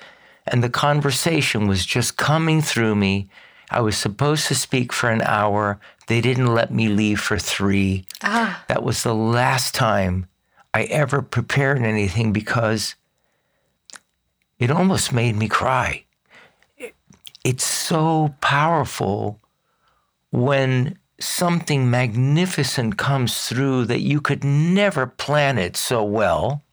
and 0.46 0.64
the 0.64 0.70
conversation 0.70 1.68
was 1.68 1.84
just 1.84 2.16
coming 2.16 2.62
through 2.62 2.96
me. 2.96 3.28
I 3.70 3.80
was 3.80 3.96
supposed 3.96 4.48
to 4.48 4.54
speak 4.54 4.92
for 4.92 5.10
an 5.10 5.22
hour, 5.22 5.78
they 6.08 6.20
didn't 6.20 6.54
let 6.54 6.72
me 6.72 6.88
leave 6.88 7.20
for 7.20 7.38
three. 7.38 8.04
Ah. 8.22 8.64
That 8.68 8.82
was 8.82 9.02
the 9.02 9.14
last 9.14 9.74
time 9.74 10.26
I 10.74 10.84
ever 10.84 11.22
prepared 11.22 11.78
anything 11.78 12.32
because 12.32 12.96
it 14.58 14.70
almost 14.70 15.12
made 15.12 15.36
me 15.36 15.48
cry. 15.48 16.04
It's 17.44 17.64
so 17.64 18.34
powerful 18.40 19.40
when 20.30 20.98
something 21.20 21.90
magnificent 21.90 22.96
comes 22.96 23.46
through 23.48 23.84
that 23.86 24.00
you 24.00 24.20
could 24.20 24.42
never 24.42 25.06
plan 25.06 25.58
it 25.58 25.76
so 25.76 26.02
well. 26.02 26.64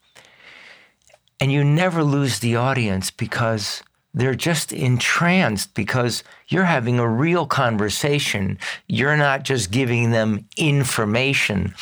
And 1.39 1.51
you 1.51 1.63
never 1.63 2.03
lose 2.03 2.39
the 2.39 2.55
audience 2.55 3.11
because 3.11 3.83
they're 4.17 4.35
just 4.35 4.73
entranced 4.73 5.73
because 5.75 6.23
you're 6.47 6.65
having 6.65 6.97
a 6.97 7.07
real 7.07 7.45
conversation. 7.45 8.57
You're 8.87 9.17
not 9.17 9.43
just 9.43 9.69
giving 9.69 10.11
them 10.11 10.47
information. 10.57 11.75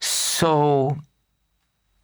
So 0.00 0.98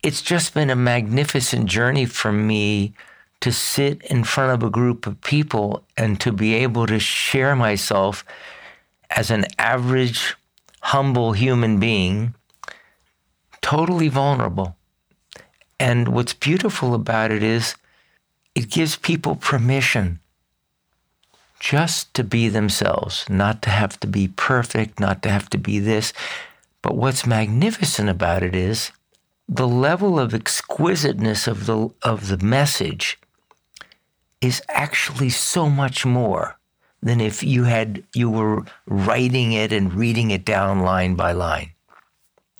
it's 0.03 0.23
just 0.23 0.55
been 0.55 0.71
a 0.71 0.77
magnificent 0.77 1.67
journey 1.67 2.07
for 2.07 2.31
me 2.31 2.95
to 3.41 3.51
sit 3.51 4.03
in 4.03 4.23
front 4.23 4.53
of 4.53 4.67
a 4.67 4.71
group 4.71 5.07
of 5.07 5.21
people 5.23 5.85
and 5.97 6.21
to 6.21 6.31
be 6.31 6.55
able 6.55 6.87
to 6.87 7.01
share 7.01 7.57
myself 7.57 8.25
as 9.11 9.31
an 9.31 9.47
average, 9.59 10.37
humble 10.83 11.33
human 11.33 11.81
being, 11.81 12.35
totally 13.63 14.09
vulnerable. 14.09 14.77
And 15.81 16.09
what's 16.09 16.35
beautiful 16.35 16.95
about 16.95 17.33
it 17.33 17.43
is 17.43 17.75
it 18.55 18.71
gives 18.71 18.97
people 18.97 19.37
permission 19.37 20.21
just 21.59 22.13
to 22.15 22.25
be 22.25 22.49
themselves, 22.49 23.29
not 23.29 23.63
to 23.63 23.71
have 23.71 24.01
to 24.01 24.07
be 24.07 24.29
perfect, 24.29 24.99
not 24.99 25.23
to 25.23 25.31
have 25.31 25.51
to 25.51 25.59
be 25.59 25.79
this. 25.79 26.13
But 26.83 26.97
what's 26.97 27.27
magnificent 27.27 28.09
about 28.09 28.43
it 28.43 28.55
is 28.55 28.91
the 29.49 29.69
level 29.69 30.19
of 30.19 30.35
exquisiteness 30.35 31.47
of 31.47 31.67
the, 31.67 31.91
of 32.03 32.29
the 32.29 32.39
message 32.39 33.19
is 34.41 34.63
actually 34.71 35.29
so 35.29 35.69
much 35.69 36.07
more 36.07 36.57
than 37.03 37.21
if 37.21 37.43
you 37.43 37.65
had 37.65 38.03
you 38.15 38.31
were 38.31 38.65
writing 38.87 39.53
it 39.53 39.73
and 39.73 39.95
reading 39.95 40.31
it 40.31 40.45
down 40.45 40.81
line 40.81 41.15
by 41.15 41.33
line. 41.33 41.73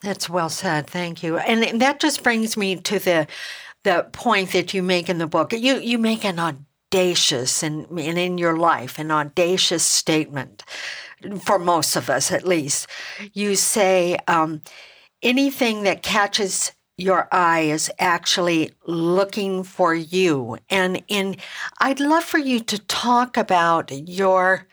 That's 0.03 0.31
well 0.31 0.49
said. 0.49 0.87
Thank 0.87 1.23
you. 1.23 1.37
And 1.39 1.81
that 1.81 2.01
just 2.01 2.23
brings 2.23 2.57
me 2.57 2.77
to 2.77 2.99
the 2.99 3.27
the 3.85 4.09
point 4.13 4.53
that 4.53 4.75
you 4.75 4.83
make 4.83 5.09
in 5.09 5.19
the 5.19 5.27
book. 5.27 5.53
You 5.53 5.79
you 5.79 5.99
make 5.99 6.25
an 6.25 6.39
audacious 6.39 7.63
and, 7.63 7.87
in 7.99 8.39
your 8.39 8.57
life 8.57 8.99
an 8.99 9.11
audacious 9.11 9.85
statement 9.85 10.63
for 11.43 11.59
most 11.59 11.97
of 11.97 12.11
us 12.11 12.33
at 12.33 12.47
least. 12.47 12.87
You 13.33 13.55
say 13.55 14.19
um, 14.27 14.63
anything 15.23 15.83
that 15.85 16.03
catches 16.03 16.73
your 16.97 17.29
eye 17.33 17.61
is 17.61 17.91
actually 17.99 18.73
looking 18.87 19.63
for 19.63 19.95
you. 19.95 20.59
And 20.69 21.03
in 21.09 21.37
I'd 21.79 22.01
love 22.01 22.25
for 22.25 22.39
you 22.39 22.61
to 22.61 22.79
talk 22.79 23.37
about 23.37 23.91
your 23.91 24.67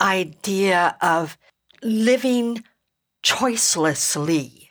idea 0.00 0.96
of 1.02 1.36
living 1.82 2.62
choicelessly 3.24 4.67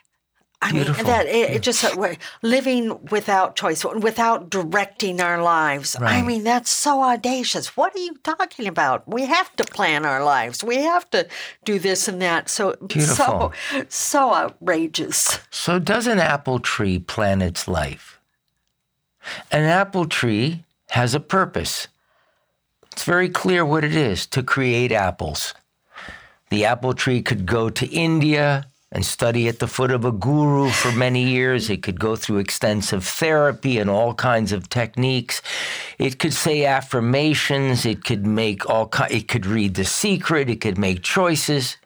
I 0.60 0.72
Beautiful. 0.72 1.04
mean 1.04 1.12
that 1.12 1.26
it, 1.26 1.50
it 1.50 1.62
just 1.62 1.84
uh, 1.84 2.14
living 2.42 2.98
without 3.10 3.54
choice, 3.54 3.84
without 3.84 4.50
directing 4.50 5.20
our 5.20 5.40
lives. 5.40 5.96
Right. 6.00 6.16
I 6.16 6.22
mean 6.22 6.42
that's 6.42 6.70
so 6.70 7.02
audacious. 7.02 7.76
What 7.76 7.94
are 7.94 8.00
you 8.00 8.16
talking 8.24 8.66
about? 8.66 9.06
We 9.06 9.26
have 9.26 9.54
to 9.56 9.64
plan 9.64 10.04
our 10.04 10.24
lives. 10.24 10.64
We 10.64 10.76
have 10.76 11.08
to 11.10 11.28
do 11.64 11.78
this 11.78 12.08
and 12.08 12.20
that. 12.22 12.48
So 12.50 12.74
Beautiful. 12.84 13.52
so 13.68 13.84
so 13.88 14.34
outrageous. 14.34 15.38
So 15.50 15.78
does 15.78 16.08
an 16.08 16.18
apple 16.18 16.58
tree 16.58 16.98
plan 16.98 17.40
its 17.40 17.68
life? 17.68 18.18
An 19.52 19.62
apple 19.62 20.06
tree 20.06 20.64
has 20.90 21.14
a 21.14 21.20
purpose. 21.20 21.86
It's 22.92 23.04
very 23.04 23.28
clear 23.28 23.64
what 23.64 23.84
it 23.84 23.94
is 23.94 24.26
to 24.26 24.42
create 24.42 24.90
apples. 24.90 25.54
The 26.50 26.64
apple 26.64 26.94
tree 26.94 27.22
could 27.22 27.46
go 27.46 27.70
to 27.70 27.86
India 27.86 28.66
and 28.90 29.04
study 29.04 29.48
at 29.48 29.58
the 29.58 29.66
foot 29.66 29.90
of 29.90 30.04
a 30.04 30.12
guru 30.12 30.70
for 30.70 30.90
many 30.92 31.24
years. 31.24 31.68
It 31.68 31.82
could 31.82 32.00
go 32.00 32.16
through 32.16 32.38
extensive 32.38 33.04
therapy 33.04 33.78
and 33.78 33.90
all 33.90 34.14
kinds 34.14 34.52
of 34.52 34.68
techniques. 34.68 35.42
It 35.98 36.18
could 36.18 36.32
say 36.32 36.64
affirmations. 36.64 37.84
It 37.84 38.04
could 38.04 38.26
make 38.26 38.68
all. 38.68 38.90
It 39.10 39.28
could 39.28 39.44
read 39.46 39.74
The 39.74 39.84
Secret. 39.84 40.48
It 40.48 40.60
could 40.60 40.78
make 40.78 41.02
choices, 41.02 41.76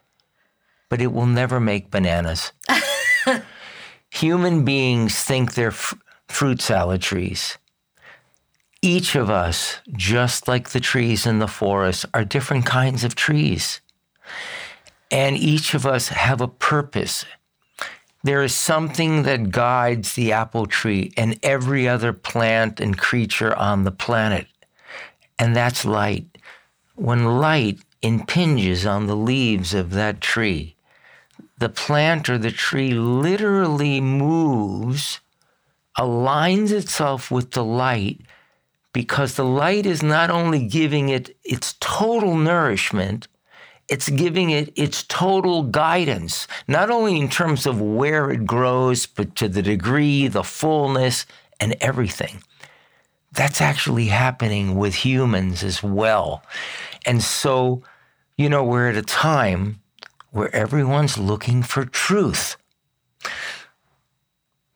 but 0.89 1.01
it 1.01 1.11
will 1.11 1.25
never 1.25 1.59
make 1.59 1.91
bananas. 1.91 2.53
Human 4.11 4.63
beings 4.63 5.21
think 5.23 5.53
they're 5.53 5.69
f- 5.69 5.95
fruit 6.27 6.61
salad 6.61 7.01
trees. 7.01 7.57
Each 8.81 9.15
of 9.15 9.29
us, 9.29 9.79
just 9.93 10.47
like 10.47 10.69
the 10.69 10.79
trees 10.79 11.25
in 11.25 11.39
the 11.39 11.47
forest, 11.47 12.05
are 12.13 12.25
different 12.25 12.65
kinds 12.65 13.03
of 13.03 13.15
trees. 13.15 13.79
And 15.13 15.37
each 15.37 15.75
of 15.75 15.85
us 15.85 16.07
have 16.07 16.41
a 16.41 16.47
purpose. 16.47 17.23
There 18.23 18.41
is 18.41 18.55
something 18.55 19.21
that 19.23 19.51
guides 19.51 20.13
the 20.13 20.31
apple 20.31 20.65
tree 20.65 21.13
and 21.15 21.39
every 21.43 21.87
other 21.87 22.13
plant 22.13 22.79
and 22.79 22.97
creature 22.97 23.55
on 23.55 23.83
the 23.83 23.91
planet, 23.91 24.47
and 25.37 25.55
that's 25.55 25.85
light. 25.85 26.39
When 26.95 27.37
light 27.37 27.77
impinges 28.01 28.87
on 28.87 29.05
the 29.05 29.15
leaves 29.15 29.75
of 29.75 29.91
that 29.91 30.19
tree, 30.19 30.75
the 31.59 31.69
plant 31.69 32.27
or 32.27 32.39
the 32.39 32.51
tree 32.51 32.93
literally 32.93 34.01
moves, 34.01 35.19
aligns 35.95 36.71
itself 36.71 37.29
with 37.29 37.51
the 37.51 37.63
light, 37.63 38.21
because 38.93 39.35
the 39.35 39.45
light 39.45 39.85
is 39.85 40.01
not 40.01 40.31
only 40.31 40.65
giving 40.65 41.09
it 41.09 41.37
its 41.43 41.75
total 41.79 42.35
nourishment, 42.35 43.27
it's 43.89 44.09
giving 44.09 44.49
it 44.49 44.71
its 44.75 45.03
total 45.03 45.63
guidance, 45.63 46.47
not 46.67 46.89
only 46.89 47.19
in 47.19 47.29
terms 47.29 47.65
of 47.65 47.81
where 47.81 48.31
it 48.31 48.45
grows, 48.45 49.05
but 49.05 49.35
to 49.35 49.49
the 49.49 49.61
degree, 49.61 50.27
the 50.27 50.43
fullness, 50.43 51.25
and 51.59 51.75
everything. 51.81 52.41
That's 53.31 53.61
actually 53.61 54.07
happening 54.07 54.75
with 54.75 54.95
humans 54.95 55.63
as 55.63 55.83
well. 55.83 56.43
And 57.05 57.21
so, 57.21 57.83
you 58.37 58.47
know, 58.47 58.63
we're 58.63 58.89
at 58.89 58.95
a 58.95 59.01
time 59.01 59.81
where 60.31 60.53
everyone's 60.55 61.17
looking 61.17 61.63
for 61.63 61.85
truth. 61.85 62.57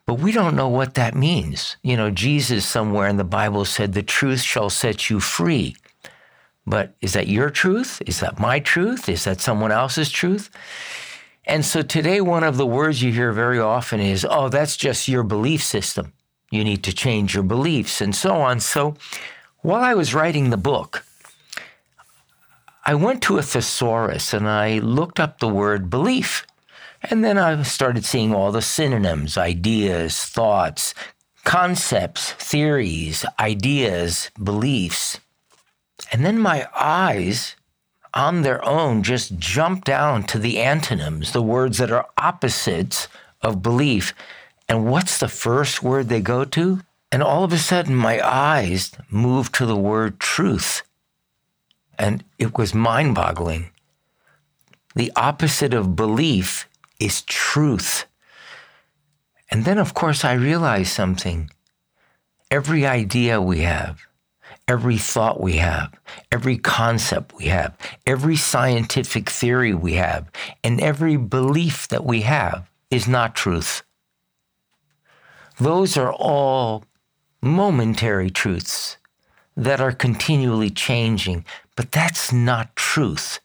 But 0.05 0.19
we 0.19 0.31
don't 0.31 0.55
know 0.55 0.69
what 0.69 0.93
that 0.93 1.15
means. 1.15 1.75
You 1.83 1.97
know, 1.97 2.09
Jesus 2.09 2.65
somewhere 2.65 3.07
in 3.07 3.17
the 3.17 3.23
Bible 3.23 3.65
said, 3.65 3.93
The 3.93 4.03
truth 4.03 4.41
shall 4.41 4.69
set 4.69 5.09
you 5.09 5.19
free. 5.19 5.75
But 6.67 6.95
is 6.99 7.13
that 7.13 7.29
your 7.29 7.49
truth? 7.49 8.01
Is 8.05 8.19
that 8.19 8.39
my 8.39 8.59
truth? 8.59 9.07
Is 9.07 9.23
that 9.23 9.39
someone 9.39 9.71
else's 9.71 10.11
truth? 10.11 10.49
And 11.45 11.63
so 11.63 11.81
today, 11.81 12.19
one 12.19 12.43
of 12.43 12.57
the 12.57 12.65
words 12.65 13.01
you 13.01 13.13
hear 13.13 13.31
very 13.31 13.57
often 13.57 14.01
is, 14.01 14.27
oh, 14.29 14.49
that's 14.49 14.75
just 14.75 15.07
your 15.07 15.23
belief 15.23 15.63
system. 15.63 16.11
You 16.51 16.65
need 16.65 16.83
to 16.83 16.93
change 16.93 17.33
your 17.33 17.43
beliefs 17.43 18.01
and 18.01 18.13
so 18.13 18.35
on. 18.35 18.59
So 18.59 18.95
while 19.61 19.81
I 19.81 19.93
was 19.93 20.13
writing 20.13 20.49
the 20.49 20.57
book, 20.57 21.05
I 22.85 22.95
went 22.95 23.23
to 23.23 23.37
a 23.37 23.41
thesaurus 23.41 24.33
and 24.33 24.47
I 24.47 24.79
looked 24.79 25.21
up 25.21 25.39
the 25.39 25.47
word 25.47 25.89
belief. 25.89 26.45
And 27.01 27.23
then 27.23 27.37
I 27.37 27.61
started 27.63 28.03
seeing 28.03 28.35
all 28.35 28.51
the 28.51 28.61
synonyms, 28.61 29.37
ideas, 29.37 30.25
thoughts, 30.25 30.93
concepts, 31.45 32.33
theories, 32.33 33.25
ideas, 33.39 34.31
beliefs. 34.41 35.21
And 36.11 36.25
then 36.25 36.39
my 36.39 36.67
eyes 36.75 37.55
on 38.13 38.41
their 38.41 38.63
own 38.65 39.03
just 39.03 39.37
jump 39.37 39.83
down 39.85 40.23
to 40.23 40.39
the 40.39 40.59
antonyms, 40.59 41.31
the 41.31 41.41
words 41.41 41.77
that 41.77 41.91
are 41.91 42.07
opposites 42.17 43.07
of 43.41 43.61
belief. 43.61 44.13
And 44.67 44.85
what's 44.85 45.17
the 45.17 45.27
first 45.27 45.83
word 45.83 46.09
they 46.09 46.21
go 46.21 46.43
to? 46.45 46.81
And 47.11 47.23
all 47.23 47.43
of 47.43 47.53
a 47.53 47.57
sudden, 47.57 47.95
my 47.95 48.19
eyes 48.21 48.91
move 49.09 49.51
to 49.53 49.65
the 49.65 49.77
word 49.77 50.19
truth. 50.19 50.81
And 51.97 52.23
it 52.37 52.57
was 52.57 52.73
mind 52.73 53.15
boggling. 53.15 53.71
The 54.95 55.11
opposite 55.15 55.73
of 55.73 55.95
belief 55.95 56.67
is 56.99 57.21
truth. 57.21 58.05
And 59.49 59.63
then, 59.63 59.77
of 59.77 59.93
course, 59.93 60.25
I 60.25 60.33
realized 60.33 60.91
something. 60.91 61.49
Every 62.49 62.85
idea 62.85 63.41
we 63.41 63.59
have, 63.59 64.06
every 64.67 64.97
thought 64.97 65.39
we 65.39 65.57
have, 65.57 65.93
every 66.31 66.57
concept 66.57 67.33
we 67.35 67.45
have, 67.45 67.75
every 68.05 68.35
scientific 68.35 69.29
theory 69.29 69.73
we 69.73 69.93
have, 69.93 70.29
and 70.63 70.81
every 70.81 71.15
belief 71.17 71.87
that 71.87 72.05
we 72.05 72.21
have 72.21 72.69
is 72.91 73.07
not 73.07 73.35
truth. 73.35 73.83
Those 75.59 75.97
are 75.97 76.13
all 76.13 76.83
momentary 77.41 78.29
truths 78.29 78.97
that 79.55 79.81
are 79.81 79.91
continually 79.91 80.69
changing, 80.69 81.45
but 81.75 81.91
that's 81.91 82.31
not 82.31 82.75
truth. 82.75 83.39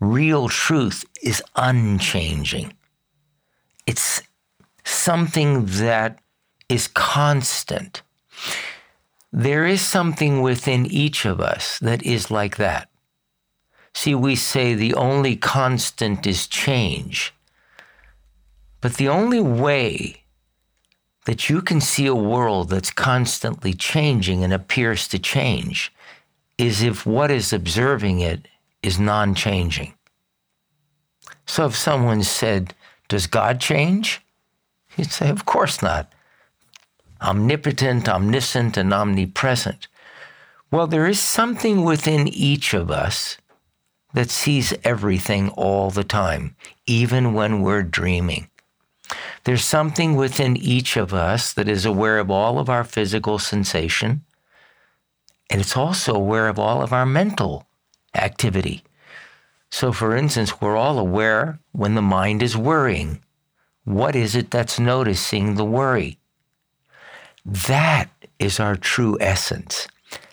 Real 0.00 0.48
truth 0.48 1.04
is 1.22 1.42
unchanging. 1.56 2.74
It's 3.86 4.22
something 4.84 5.64
that 5.66 6.20
is 6.68 6.86
constant 6.88 8.02
there 9.32 9.66
is 9.66 9.86
something 9.86 10.40
within 10.40 10.86
each 10.86 11.24
of 11.24 11.40
us 11.40 11.78
that 11.80 12.02
is 12.02 12.30
like 12.30 12.56
that. 12.56 12.88
See, 13.94 14.14
we 14.14 14.36
say 14.36 14.74
the 14.74 14.94
only 14.94 15.36
constant 15.36 16.26
is 16.26 16.46
change. 16.46 17.34
But 18.80 18.94
the 18.94 19.08
only 19.08 19.40
way 19.40 20.22
that 21.26 21.50
you 21.50 21.60
can 21.60 21.80
see 21.80 22.06
a 22.06 22.14
world 22.14 22.70
that's 22.70 22.90
constantly 22.90 23.74
changing 23.74 24.44
and 24.44 24.52
appears 24.52 25.08
to 25.08 25.18
change 25.18 25.92
is 26.56 26.82
if 26.82 27.04
what 27.04 27.30
is 27.30 27.52
observing 27.52 28.20
it 28.20 28.48
is 28.82 28.98
non 28.98 29.34
changing. 29.34 29.94
So 31.44 31.66
if 31.66 31.76
someone 31.76 32.22
said, 32.22 32.74
Does 33.08 33.26
God 33.26 33.60
change? 33.60 34.22
You'd 34.96 35.10
say, 35.10 35.28
Of 35.28 35.44
course 35.44 35.82
not 35.82 36.12
omnipotent, 37.20 38.08
omniscient, 38.08 38.76
and 38.76 38.92
omnipresent. 38.92 39.88
Well, 40.70 40.86
there 40.86 41.06
is 41.06 41.20
something 41.20 41.84
within 41.84 42.28
each 42.28 42.74
of 42.74 42.90
us 42.90 43.38
that 44.14 44.30
sees 44.30 44.74
everything 44.84 45.48
all 45.50 45.90
the 45.90 46.04
time, 46.04 46.56
even 46.86 47.34
when 47.34 47.62
we're 47.62 47.82
dreaming. 47.82 48.48
There's 49.44 49.64
something 49.64 50.16
within 50.16 50.56
each 50.56 50.96
of 50.96 51.14
us 51.14 51.52
that 51.54 51.68
is 51.68 51.86
aware 51.86 52.18
of 52.18 52.30
all 52.30 52.58
of 52.58 52.68
our 52.68 52.84
physical 52.84 53.38
sensation, 53.38 54.24
and 55.50 55.60
it's 55.60 55.76
also 55.76 56.14
aware 56.14 56.48
of 56.48 56.58
all 56.58 56.82
of 56.82 56.92
our 56.92 57.06
mental 57.06 57.66
activity. 58.14 58.82
So, 59.70 59.92
for 59.92 60.16
instance, 60.16 60.60
we're 60.60 60.76
all 60.76 60.98
aware 60.98 61.60
when 61.72 61.94
the 61.94 62.02
mind 62.02 62.42
is 62.42 62.56
worrying. 62.56 63.22
What 63.84 64.14
is 64.14 64.34
it 64.34 64.50
that's 64.50 64.78
noticing 64.78 65.54
the 65.54 65.64
worry? 65.64 66.17
That 67.50 68.10
is 68.38 68.60
our 68.60 68.76
true 68.76 69.16
essence. 69.22 69.88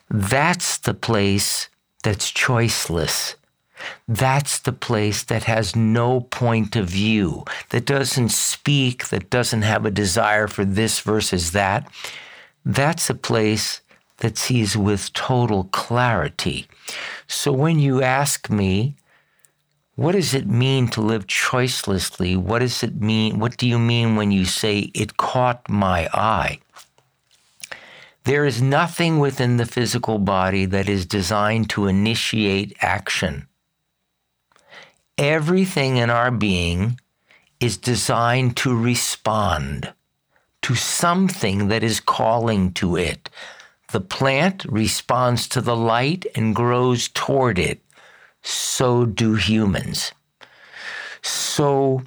That's 0.09 0.77
the 0.77 0.93
place 0.93 1.69
that's 2.03 2.29
choiceless. 2.29 3.35
That's 4.05 4.59
the 4.59 4.73
place 4.73 5.23
that 5.23 5.45
has 5.45 5.77
no 5.77 6.19
point 6.19 6.75
of 6.75 6.89
view, 6.89 7.45
that 7.69 7.85
doesn't 7.85 8.29
speak, 8.29 9.07
that 9.09 9.29
doesn't 9.29 9.61
have 9.61 9.85
a 9.85 9.91
desire 9.91 10.49
for 10.49 10.65
this 10.65 10.99
versus 10.99 11.51
that. 11.51 11.89
That's 12.65 13.09
a 13.09 13.15
place 13.15 13.81
that 14.17 14.37
sees 14.37 14.75
with 14.75 15.13
total 15.13 15.65
clarity. 15.65 16.67
So 17.27 17.53
when 17.53 17.79
you 17.79 18.01
ask 18.01 18.49
me, 18.49 18.97
what 19.95 20.11
does 20.11 20.33
it 20.33 20.47
mean 20.47 20.89
to 20.89 21.01
live 21.01 21.27
choicelessly? 21.27 22.35
What 22.35 22.59
does 22.59 22.83
it 22.83 22.99
mean? 22.99 23.39
What 23.39 23.55
do 23.55 23.67
you 23.67 23.79
mean 23.79 24.17
when 24.17 24.31
you 24.31 24.43
say 24.43 24.91
it 24.93 25.15
caught 25.15 25.69
my 25.69 26.09
eye? 26.13 26.59
There 28.25 28.45
is 28.45 28.59
nothing 28.59 29.19
within 29.19 29.57
the 29.57 29.67
physical 29.67 30.17
body 30.17 30.65
that 30.65 30.89
is 30.89 31.05
designed 31.05 31.69
to 31.69 31.85
initiate 31.85 32.75
action. 32.81 33.47
Everything 35.15 35.97
in 35.97 36.09
our 36.09 36.31
being 36.31 36.99
is 37.59 37.77
designed 37.77 38.57
to 38.57 38.75
respond 38.75 39.93
to 40.63 40.73
something 40.73 41.67
that 41.67 41.83
is 41.83 41.99
calling 41.99 42.73
to 42.73 42.97
it. 42.97 43.29
The 43.91 44.01
plant 44.01 44.65
responds 44.65 45.47
to 45.49 45.61
the 45.61 45.75
light 45.75 46.25
and 46.33 46.55
grows 46.55 47.07
toward 47.07 47.59
it. 47.59 47.81
So 48.41 49.05
do 49.05 49.35
humans. 49.35 50.11
So, 51.21 52.01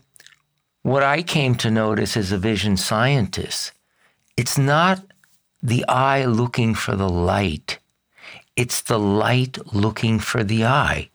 what 0.83 1.04
I 1.04 1.22
came 1.22 1.54
to 1.57 1.70
notice 1.70 2.16
as 2.16 2.33
a 2.33 2.38
vision 2.38 2.76
scientist, 2.76 3.72
it's 4.37 4.59
not 4.59 5.07
the 5.62 5.84
eye 5.88 6.24
looking 6.24 6.74
for 6.74 6.94
the 6.96 7.08
light. 7.08 7.78
It's 8.56 8.80
the 8.82 8.98
light 8.98 9.58
looking 9.72 10.18
for 10.18 10.44
the 10.44 10.64
eye. 10.64 11.10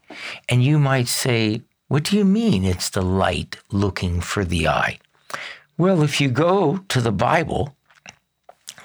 And 0.47 0.63
you 0.63 0.79
might 0.79 1.07
say, 1.07 1.61
What 1.87 2.05
do 2.05 2.17
you 2.17 2.25
mean 2.25 2.63
it's 2.63 2.89
the 2.89 3.01
light 3.01 3.57
looking 3.71 4.21
for 4.21 4.45
the 4.45 4.67
eye? 4.67 4.99
Well, 5.77 6.03
if 6.03 6.21
you 6.21 6.29
go 6.29 6.77
to 6.89 7.01
the 7.01 7.11
Bible, 7.11 7.75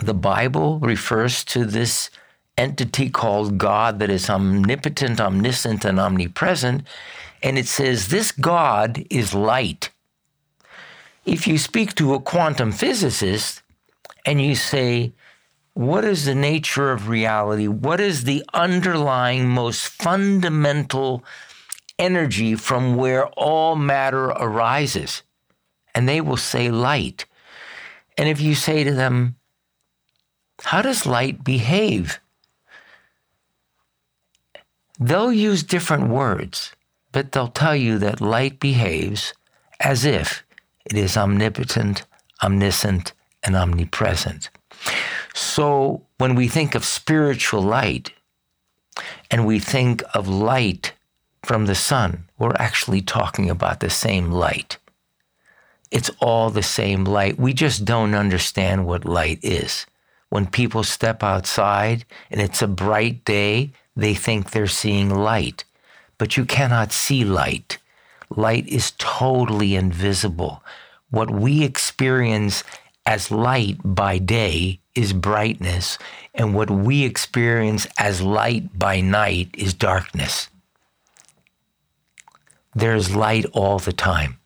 the 0.00 0.14
Bible 0.14 0.78
refers 0.78 1.44
to 1.44 1.64
this 1.64 2.10
entity 2.56 3.10
called 3.10 3.58
God 3.58 3.98
that 3.98 4.10
is 4.10 4.28
omnipotent, 4.28 5.20
omniscient, 5.20 5.84
and 5.84 6.00
omnipresent. 6.00 6.82
And 7.42 7.58
it 7.58 7.68
says, 7.68 8.08
This 8.08 8.32
God 8.32 9.04
is 9.10 9.34
light. 9.34 9.90
If 11.24 11.46
you 11.46 11.58
speak 11.58 11.94
to 11.96 12.14
a 12.14 12.20
quantum 12.20 12.72
physicist 12.72 13.62
and 14.24 14.40
you 14.40 14.54
say, 14.54 15.12
What 15.78 16.04
is 16.04 16.24
the 16.24 16.34
nature 16.34 16.90
of 16.90 17.08
reality? 17.08 17.68
What 17.68 18.00
is 18.00 18.24
the 18.24 18.44
underlying, 18.52 19.48
most 19.48 19.86
fundamental 19.86 21.22
energy 22.00 22.56
from 22.56 22.96
where 22.96 23.28
all 23.28 23.76
matter 23.76 24.24
arises? 24.24 25.22
And 25.94 26.08
they 26.08 26.20
will 26.20 26.36
say 26.36 26.68
light. 26.68 27.26
And 28.16 28.28
if 28.28 28.40
you 28.40 28.56
say 28.56 28.82
to 28.82 28.92
them, 28.92 29.36
How 30.64 30.82
does 30.82 31.06
light 31.06 31.44
behave? 31.44 32.18
They'll 34.98 35.32
use 35.32 35.62
different 35.62 36.08
words, 36.08 36.72
but 37.12 37.30
they'll 37.30 37.46
tell 37.46 37.76
you 37.76 38.00
that 38.00 38.20
light 38.20 38.58
behaves 38.58 39.32
as 39.78 40.04
if 40.04 40.42
it 40.84 40.96
is 40.96 41.16
omnipotent, 41.16 42.04
omniscient, 42.42 43.12
and 43.44 43.54
omnipresent. 43.54 44.50
So 45.34 46.02
when 46.18 46.34
we 46.34 46.48
think 46.48 46.74
of 46.74 46.84
spiritual 46.84 47.62
light 47.62 48.12
and 49.30 49.46
we 49.46 49.58
think 49.58 50.02
of 50.14 50.28
light 50.28 50.92
from 51.42 51.66
the 51.66 51.74
sun, 51.74 52.24
we're 52.38 52.56
actually 52.56 53.02
talking 53.02 53.48
about 53.48 53.80
the 53.80 53.90
same 53.90 54.30
light. 54.30 54.78
It's 55.90 56.10
all 56.20 56.50
the 56.50 56.62
same 56.62 57.04
light. 57.04 57.38
We 57.38 57.52
just 57.54 57.84
don't 57.84 58.14
understand 58.14 58.86
what 58.86 59.04
light 59.04 59.38
is. 59.42 59.86
When 60.28 60.46
people 60.46 60.82
step 60.82 61.22
outside 61.22 62.04
and 62.30 62.40
it's 62.40 62.60
a 62.60 62.68
bright 62.68 63.24
day, 63.24 63.70
they 63.96 64.14
think 64.14 64.50
they're 64.50 64.66
seeing 64.66 65.10
light, 65.10 65.64
but 66.18 66.36
you 66.36 66.44
cannot 66.44 66.92
see 66.92 67.24
light. 67.24 67.78
Light 68.30 68.68
is 68.68 68.92
totally 68.98 69.74
invisible. 69.74 70.62
What 71.10 71.30
we 71.30 71.64
experience 71.64 72.62
as 73.08 73.30
light 73.30 73.78
by 73.82 74.18
day 74.18 74.78
is 74.94 75.14
brightness, 75.14 75.96
and 76.34 76.54
what 76.54 76.70
we 76.70 77.04
experience 77.04 77.86
as 77.96 78.20
light 78.20 78.78
by 78.78 79.00
night 79.00 79.48
is 79.54 79.72
darkness. 79.72 80.50
There's 82.74 83.16
light 83.16 83.46
all 83.54 83.78
the 83.78 83.94
time. 83.94 84.38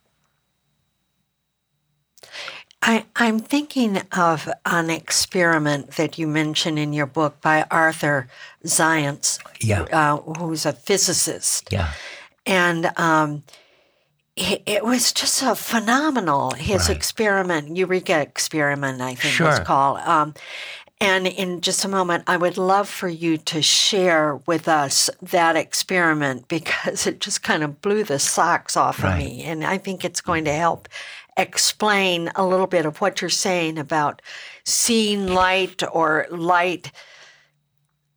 I, 2.83 3.05
am 3.17 3.41
thinking 3.41 4.01
of 4.13 4.49
an 4.65 4.91
experiment 4.91 5.93
that 5.97 6.17
you 6.17 6.29
mention 6.29 6.79
in 6.79 6.93
your 6.93 7.07
book 7.07 7.41
by 7.41 7.67
Arthur 7.69 8.29
Zajonc, 8.65 9.41
yeah. 9.61 9.83
uh, 9.93 10.19
who's 10.19 10.65
a 10.67 10.73
physicist. 10.73 11.73
Yeah. 11.73 11.93
And 12.47 12.93
um, 12.97 13.43
it, 14.37 14.85
was 14.85 15.13
just 15.13 15.43
a 15.43 15.55
phenomenal, 15.55 16.53
his 16.53 16.89
right. 16.89 16.97
experiment, 16.97 17.77
Eureka 17.77 18.21
experiment, 18.21 19.01
I 19.01 19.15
think 19.15 19.35
sure. 19.35 19.51
it's 19.51 19.61
called. 19.61 19.99
Um, 20.01 20.35
and 21.01 21.27
in 21.27 21.61
just 21.61 21.85
a 21.85 21.89
moment, 21.89 22.25
I 22.29 22.37
would 22.37 22.57
love 22.57 22.89
for 22.89 23.09
you 23.09 23.37
to 23.37 23.61
share 23.61 24.37
with 24.47 24.69
us 24.69 25.11
that 25.21 25.57
experiment 25.57 26.49
because 26.49 27.07
it 27.07 27.21
just 27.21 27.43
kind 27.43 27.63
of 27.63 27.83
blew 27.83 28.05
the 28.05 28.19
socks 28.19 28.77
off 28.77 29.03
right. 29.03 29.13
of 29.13 29.19
me. 29.19 29.43
And 29.43 29.65
I 29.65 29.79
think 29.79 30.05
it's 30.05 30.21
going 30.21 30.45
to 30.45 30.53
help 30.53 30.89
explain 31.37 32.31
a 32.37 32.47
little 32.47 32.67
bit 32.67 32.87
of 32.87 33.01
what 33.01 33.21
you're 33.21 33.31
saying 33.31 33.79
about 33.79 34.23
seeing 34.65 35.27
light 35.27 35.83
or 35.93 36.27
light 36.31 36.93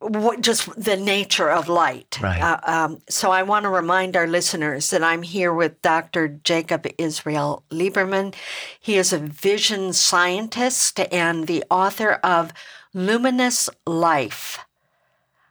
what 0.00 0.40
just 0.42 0.68
the 0.80 0.96
nature 0.96 1.50
of 1.50 1.68
light. 1.68 2.18
Right. 2.20 2.40
Uh, 2.40 2.60
um, 2.64 3.02
so 3.08 3.30
I 3.30 3.42
want 3.42 3.64
to 3.64 3.70
remind 3.70 4.16
our 4.16 4.26
listeners 4.26 4.90
that 4.90 5.02
I'm 5.02 5.22
here 5.22 5.52
with 5.52 5.80
Dr. 5.82 6.28
Jacob 6.28 6.86
Israel 6.98 7.64
Liberman. 7.70 8.34
He 8.78 8.96
is 8.96 9.12
a 9.12 9.18
vision 9.18 9.92
scientist 9.92 11.00
and 11.10 11.46
the 11.46 11.64
author 11.70 12.12
of 12.22 12.52
Luminous 12.92 13.68
Life 13.86 14.58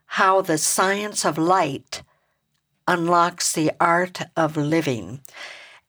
How 0.08 0.41
the 0.41 0.58
Science 0.58 1.25
of 1.25 1.38
Light 1.38 2.03
Unlocks 2.88 3.51
the 3.51 3.71
Art 3.79 4.21
of 4.36 4.55
Living. 4.58 5.21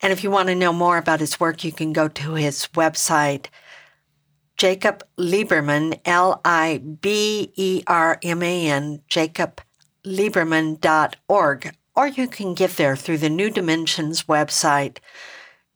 And 0.03 0.13
if 0.13 0.23
you 0.23 0.31
want 0.31 0.49
to 0.49 0.55
know 0.55 0.73
more 0.73 0.99
about 0.99 1.21
his 1.21 1.41
work, 1.41 1.65
you 1.65 1.73
can 1.73 1.93
go 1.93 2.09
to 2.09 2.35
his 2.35 2.69
website, 2.75 3.47
Jacob 4.57 5.05
Liberman, 5.19 5.99
L 6.05 6.41
I 6.45 6.79
B 6.79 7.53
E 7.57 7.83
R 7.87 8.19
M 8.23 8.43
A 8.43 8.69
N, 8.69 9.03
jacobliberman.org, 9.11 11.77
or 11.95 12.07
you 12.07 12.29
can 12.29 12.55
get 12.55 12.77
there 12.77 12.97
through 12.97 13.19
the 13.19 13.29
New 13.29 13.51
Dimensions 13.51 14.23
website, 14.25 14.97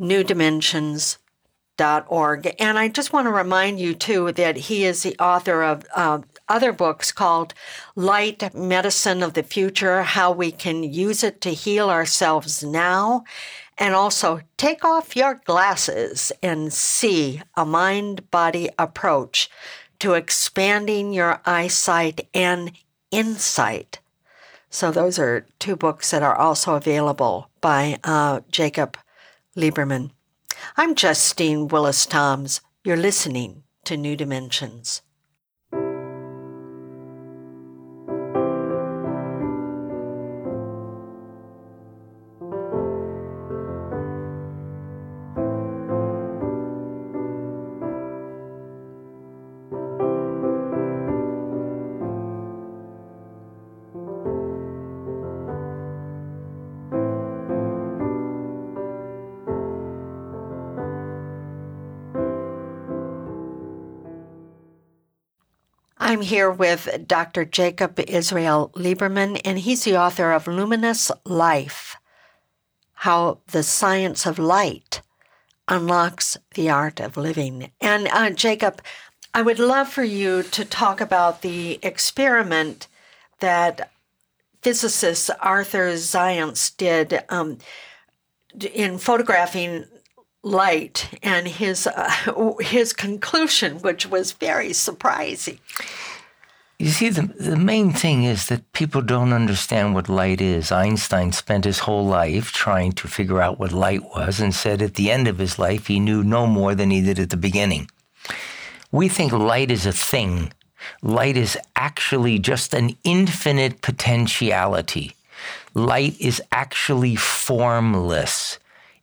newdimensions.org. 0.00 2.54
And 2.58 2.78
I 2.78 2.88
just 2.88 3.12
want 3.12 3.26
to 3.26 3.32
remind 3.32 3.78
you, 3.80 3.94
too, 3.94 4.32
that 4.32 4.56
he 4.56 4.84
is 4.84 5.02
the 5.02 5.16
author 5.18 5.62
of 5.62 5.84
uh, 5.94 6.20
other 6.48 6.72
books 6.72 7.12
called 7.12 7.52
Light 7.94 8.54
Medicine 8.54 9.22
of 9.22 9.34
the 9.34 9.42
Future 9.42 10.02
How 10.02 10.32
We 10.32 10.52
Can 10.52 10.82
Use 10.82 11.22
It 11.22 11.42
to 11.42 11.50
Heal 11.50 11.90
Ourselves 11.90 12.62
Now 12.62 13.24
and 13.80 13.94
also 13.94 14.42
take 14.58 14.84
off 14.84 15.16
your 15.16 15.40
glasses 15.46 16.30
and 16.42 16.72
see 16.72 17.40
a 17.56 17.64
mind 17.64 18.30
body 18.30 18.68
approach 18.78 19.50
to 19.98 20.12
expanding 20.12 21.12
your 21.12 21.40
eyesight 21.46 22.28
and 22.34 22.72
insight. 23.10 23.98
So, 24.68 24.92
those 24.92 25.18
are 25.18 25.46
two 25.58 25.74
books 25.74 26.12
that 26.12 26.22
are 26.22 26.36
also 26.36 26.74
available 26.74 27.50
by 27.60 27.98
uh, 28.04 28.40
Jacob 28.52 28.96
Liberman. 29.56 30.10
I'm 30.76 30.94
Justine 30.94 31.66
Willis 31.66 32.06
Toms. 32.06 32.60
You're 32.84 32.96
listening 32.96 33.64
to 33.84 33.96
New 33.96 34.14
Dimensions. 34.14 35.02
I'm 66.10 66.22
here 66.22 66.50
with 66.50 67.06
Dr. 67.06 67.44
Jacob 67.44 68.00
Israel 68.00 68.72
Liberman, 68.74 69.40
and 69.44 69.60
he's 69.60 69.84
the 69.84 69.96
author 69.96 70.32
of 70.32 70.48
Luminous 70.48 71.12
Life 71.24 71.94
How 72.94 73.38
the 73.52 73.62
Science 73.62 74.26
of 74.26 74.36
Light 74.36 75.02
Unlocks 75.68 76.36
the 76.56 76.68
Art 76.68 76.98
of 76.98 77.16
Living. 77.16 77.70
And 77.80 78.08
uh, 78.08 78.30
Jacob, 78.30 78.82
I 79.34 79.42
would 79.42 79.60
love 79.60 79.88
for 79.88 80.02
you 80.02 80.42
to 80.42 80.64
talk 80.64 81.00
about 81.00 81.42
the 81.42 81.78
experiment 81.80 82.88
that 83.38 83.92
physicist 84.62 85.30
Arthur 85.38 85.92
Zajonc 85.92 86.76
did 86.76 87.22
um, 87.28 87.58
in 88.74 88.98
photographing 88.98 89.84
light 90.42 91.08
and 91.22 91.46
his 91.46 91.86
uh, 91.86 92.54
his 92.60 92.92
conclusion, 92.92 93.78
which 93.78 94.06
was 94.06 94.32
very 94.32 94.72
surprising. 94.72 95.58
You 96.78 96.88
see, 96.88 97.10
the, 97.10 97.26
the 97.38 97.58
main 97.58 97.92
thing 97.92 98.24
is 98.24 98.46
that 98.46 98.72
people 98.72 99.02
don't 99.02 99.34
understand 99.34 99.94
what 99.94 100.08
light 100.08 100.40
is. 100.40 100.72
Einstein 100.72 101.30
spent 101.32 101.66
his 101.66 101.80
whole 101.80 102.06
life 102.06 102.52
trying 102.52 102.92
to 102.92 103.06
figure 103.06 103.42
out 103.42 103.58
what 103.58 103.70
light 103.70 104.02
was 104.16 104.40
and 104.40 104.54
said 104.54 104.80
at 104.80 104.94
the 104.94 105.10
end 105.10 105.28
of 105.28 105.36
his 105.36 105.58
life 105.58 105.88
he 105.88 106.00
knew 106.00 106.24
no 106.24 106.46
more 106.46 106.74
than 106.74 106.88
he 106.88 107.02
did 107.02 107.18
at 107.18 107.28
the 107.28 107.36
beginning. 107.36 107.90
We 108.90 109.10
think 109.10 109.30
light 109.30 109.70
is 109.70 109.84
a 109.84 109.92
thing. 109.92 110.54
Light 111.02 111.36
is 111.36 111.58
actually 111.76 112.38
just 112.38 112.72
an 112.72 112.96
infinite 113.04 113.82
potentiality. 113.82 115.12
Light 115.74 116.18
is 116.18 116.42
actually 116.50 117.14
formless. 117.14 118.58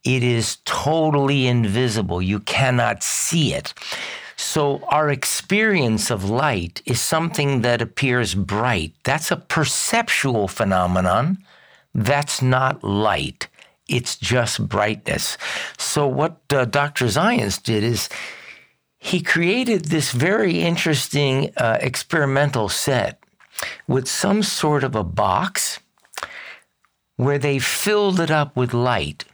It 0.08 0.24
is 0.24 0.60
totally 0.64 1.48
invisible. 1.48 2.22
You 2.22 2.40
cannot 2.40 3.04
see 3.04 3.54
it. 3.54 3.74
So, 4.38 4.82
our 4.88 5.10
experience 5.10 6.10
of 6.10 6.30
light 6.30 6.82
is 6.86 7.02
something 7.02 7.62
that 7.64 7.82
appears 7.82 8.34
bright. 8.34 8.94
That's 9.04 9.32
a 9.32 9.36
perceptual 9.36 10.48
phenomenon. 10.48 11.40
That's 11.94 12.42
not 12.42 12.86
light, 12.86 13.50
it's 13.90 14.16
just 14.16 14.70
brightness. 14.70 15.38
So, 15.78 16.08
what 16.08 16.38
uh, 16.52 16.64
Dr. 16.64 17.08
Zajonc 17.08 17.62
did 17.64 17.84
is 17.84 18.08
he 19.00 19.22
created 19.22 19.86
this 19.86 20.14
very 20.14 20.62
interesting 20.62 21.52
uh, 21.58 21.80
experimental 21.82 22.70
set 22.70 23.20
with 23.90 24.08
some 24.08 24.42
sort 24.42 24.86
of 24.86 24.96
a 24.96 25.04
box 25.04 25.80
where 27.18 27.40
they 27.40 27.60
filled 27.60 28.22
it 28.22 28.32
up 28.32 28.56
with 28.56 28.74
light. 28.74 29.26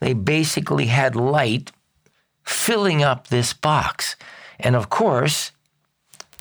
They 0.00 0.12
basically 0.12 0.86
had 0.86 1.16
light 1.16 1.72
filling 2.44 3.02
up 3.02 3.28
this 3.28 3.52
box. 3.52 4.16
And 4.58 4.76
of 4.76 4.88
course, 4.90 5.52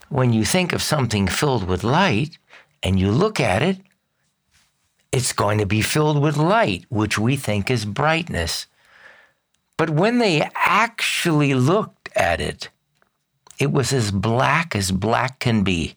when 0.10 0.34
you 0.34 0.46
think 0.46 0.74
of 0.74 0.82
something 0.82 1.28
filled 1.28 1.68
with 1.68 1.84
light 1.84 2.38
and 2.84 3.00
you 3.00 3.12
look 3.12 3.40
at 3.40 3.62
it, 3.62 3.78
it's 5.12 5.34
going 5.34 5.58
to 5.60 5.66
be 5.66 5.82
filled 5.82 6.22
with 6.22 6.38
light, 6.38 6.86
which 6.90 7.18
we 7.18 7.36
think 7.36 7.72
is 7.72 7.86
brightness. 7.86 8.68
But 9.78 9.90
when 9.90 10.20
they 10.20 10.50
actually 10.56 11.54
looked 11.54 12.10
at 12.16 12.42
it, 12.42 12.70
it 13.58 13.72
was 13.72 13.94
as 13.94 14.12
black 14.12 14.76
as 14.76 14.92
black 14.92 15.40
can 15.40 15.64
be. 15.64 15.96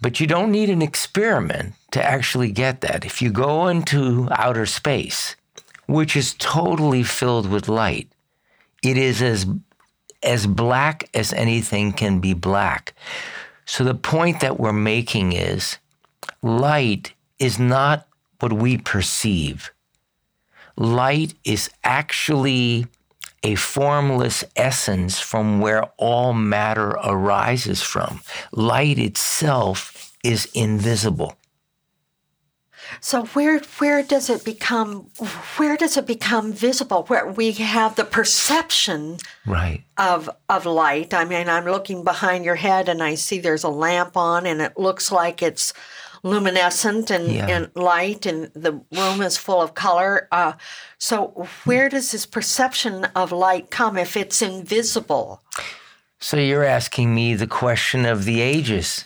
But 0.00 0.20
you 0.20 0.26
don't 0.26 0.50
need 0.50 0.68
an 0.68 0.82
experiment 0.82 1.74
to 1.92 2.04
actually 2.04 2.50
get 2.52 2.80
that. 2.80 3.04
If 3.04 3.22
you 3.22 3.30
go 3.30 3.68
into 3.68 4.28
outer 4.32 4.66
space, 4.66 5.36
which 5.92 6.16
is 6.16 6.34
totally 6.34 7.02
filled 7.02 7.48
with 7.48 7.68
light, 7.68 8.08
it 8.82 8.96
is 8.96 9.22
as 9.22 9.46
as 10.22 10.46
black 10.46 11.08
as 11.14 11.32
anything 11.32 11.92
can 11.92 12.20
be 12.20 12.32
black. 12.32 12.94
So 13.64 13.82
the 13.82 13.94
point 13.94 14.40
that 14.40 14.60
we're 14.60 14.72
making 14.72 15.32
is 15.32 15.78
light 16.42 17.12
is 17.38 17.58
not 17.58 18.06
what 18.38 18.52
we 18.52 18.78
perceive. 18.78 19.72
Light 20.76 21.34
is 21.44 21.70
actually 21.82 22.86
a 23.42 23.56
formless 23.56 24.44
essence 24.54 25.18
from 25.18 25.60
where 25.60 25.84
all 25.96 26.32
matter 26.32 26.90
arises 26.90 27.82
from. 27.82 28.20
Light 28.52 28.98
itself 28.98 30.12
is 30.22 30.48
invisible. 30.54 31.36
So 33.00 33.24
where 33.26 33.58
where 33.78 34.02
does 34.02 34.30
it 34.30 34.44
become 34.44 35.10
where 35.56 35.76
does 35.76 35.96
it 35.96 36.06
become 36.06 36.52
visible? 36.52 37.04
Where 37.04 37.26
we 37.26 37.52
have 37.52 37.96
the 37.96 38.04
perception 38.04 39.18
right 39.46 39.82
of 39.98 40.30
of 40.48 40.66
light. 40.66 41.14
I 41.14 41.24
mean, 41.24 41.48
I'm 41.48 41.64
looking 41.64 42.04
behind 42.04 42.44
your 42.44 42.56
head 42.56 42.88
and 42.88 43.02
I 43.02 43.14
see 43.14 43.38
there's 43.38 43.64
a 43.64 43.68
lamp 43.68 44.16
on 44.16 44.46
and 44.46 44.60
it 44.60 44.78
looks 44.78 45.10
like 45.10 45.42
it's 45.42 45.72
luminescent 46.22 47.10
and, 47.10 47.32
yeah. 47.32 47.46
and 47.48 47.70
light 47.74 48.26
and 48.26 48.50
the 48.54 48.72
room 48.92 49.22
is 49.22 49.36
full 49.36 49.60
of 49.60 49.74
color. 49.74 50.28
Uh, 50.30 50.52
so 50.98 51.48
where 51.64 51.88
does 51.88 52.12
this 52.12 52.26
perception 52.26 53.04
of 53.16 53.32
light 53.32 53.70
come 53.70 53.96
if 53.96 54.16
it's 54.16 54.40
invisible? 54.40 55.42
So 56.20 56.36
you're 56.36 56.64
asking 56.64 57.12
me 57.14 57.34
the 57.34 57.48
question 57.48 58.06
of 58.06 58.24
the 58.24 58.40
ages. 58.40 59.04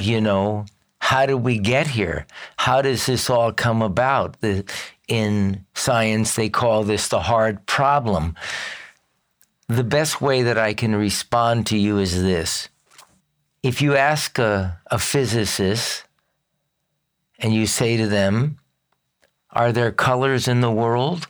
you 0.00 0.20
know, 0.20 0.66
how 1.04 1.26
did 1.26 1.34
we 1.34 1.58
get 1.58 1.86
here? 1.86 2.26
How 2.56 2.80
does 2.80 3.04
this 3.04 3.28
all 3.28 3.52
come 3.52 3.82
about? 3.82 4.40
The, 4.40 4.64
in 5.06 5.66
science, 5.74 6.34
they 6.34 6.48
call 6.48 6.82
this 6.82 7.08
the 7.08 7.20
hard 7.20 7.66
problem. 7.66 8.34
The 9.68 9.84
best 9.84 10.22
way 10.22 10.40
that 10.44 10.56
I 10.56 10.72
can 10.72 10.96
respond 10.96 11.66
to 11.66 11.76
you 11.76 11.98
is 11.98 12.22
this. 12.22 12.70
If 13.62 13.82
you 13.82 13.94
ask 13.94 14.38
a, 14.38 14.80
a 14.90 14.98
physicist 14.98 16.04
and 17.38 17.52
you 17.52 17.66
say 17.66 17.98
to 17.98 18.06
them, 18.06 18.58
Are 19.50 19.72
there 19.72 19.92
colors 19.92 20.48
in 20.48 20.62
the 20.62 20.72
world? 20.72 21.28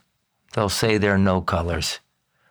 They'll 0.52 0.68
say 0.68 0.98
there 0.98 1.14
are 1.14 1.18
no 1.18 1.40
colors. 1.40 1.98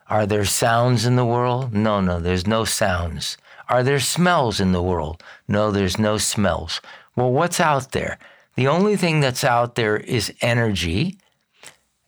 Are 0.10 0.26
there 0.26 0.44
sounds 0.44 1.06
in 1.06 1.16
the 1.16 1.26
world? 1.26 1.74
No, 1.74 2.02
no, 2.02 2.20
there's 2.20 2.46
no 2.46 2.66
sounds. 2.66 3.38
Are 3.70 3.82
there 3.82 4.02
smells 4.02 4.60
in 4.60 4.74
the 4.74 4.84
world? 4.84 5.24
No, 5.48 5.72
there's 5.72 5.98
no 5.98 6.18
smells. 6.18 6.82
Well, 7.16 7.32
what's 7.32 7.60
out 7.60 7.92
there? 7.92 8.18
The 8.56 8.68
only 8.68 8.96
thing 8.96 9.20
that's 9.20 9.44
out 9.44 9.76
there 9.76 9.98
is 9.98 10.34
energy. 10.42 11.18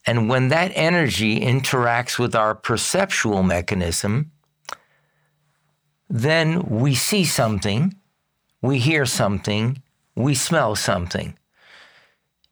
And 0.05 0.29
when 0.29 0.49
that 0.49 0.71
energy 0.75 1.39
interacts 1.39 2.19
with 2.19 2.35
our 2.35 2.55
perceptual 2.55 3.43
mechanism, 3.43 4.31
then 6.09 6.61
we 6.63 6.93
see 6.95 7.25
something, 7.25 7.95
we 8.61 8.79
hear 8.79 9.05
something, 9.05 9.81
we 10.15 10.35
smell 10.35 10.75
something. 10.75 11.35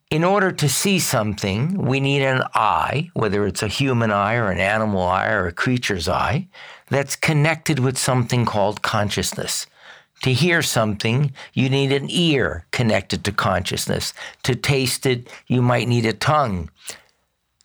In 0.10 0.24
order 0.24 0.52
to 0.52 0.70
see 0.70 1.00
something, 1.00 1.76
we 1.76 2.00
need 2.00 2.22
an 2.22 2.44
eye, 2.54 3.10
whether 3.14 3.48
it's 3.48 3.64
a 3.64 3.68
human 3.68 4.12
eye 4.12 4.36
or 4.36 4.52
an 4.52 4.60
animal 4.60 5.02
eye 5.02 5.30
or 5.30 5.48
a 5.48 5.52
creature's 5.52 6.08
eye, 6.08 6.48
that's 6.90 7.16
connected 7.16 7.80
with 7.80 7.98
something 7.98 8.46
called 8.46 8.84
consciousness. 8.84 9.66
To 10.24 10.34
hear 10.34 10.62
something, 10.62 11.34
you 11.54 11.70
need 11.70 11.92
an 11.92 12.08
ear 12.10 12.66
connected 12.72 13.24
to 13.26 13.32
consciousness. 13.32 14.14
To 14.44 14.56
taste 14.56 15.06
it, 15.06 15.30
you 15.48 15.62
might 15.62 15.88
need 15.88 16.06
a 16.06 16.14
tongue 16.14 16.70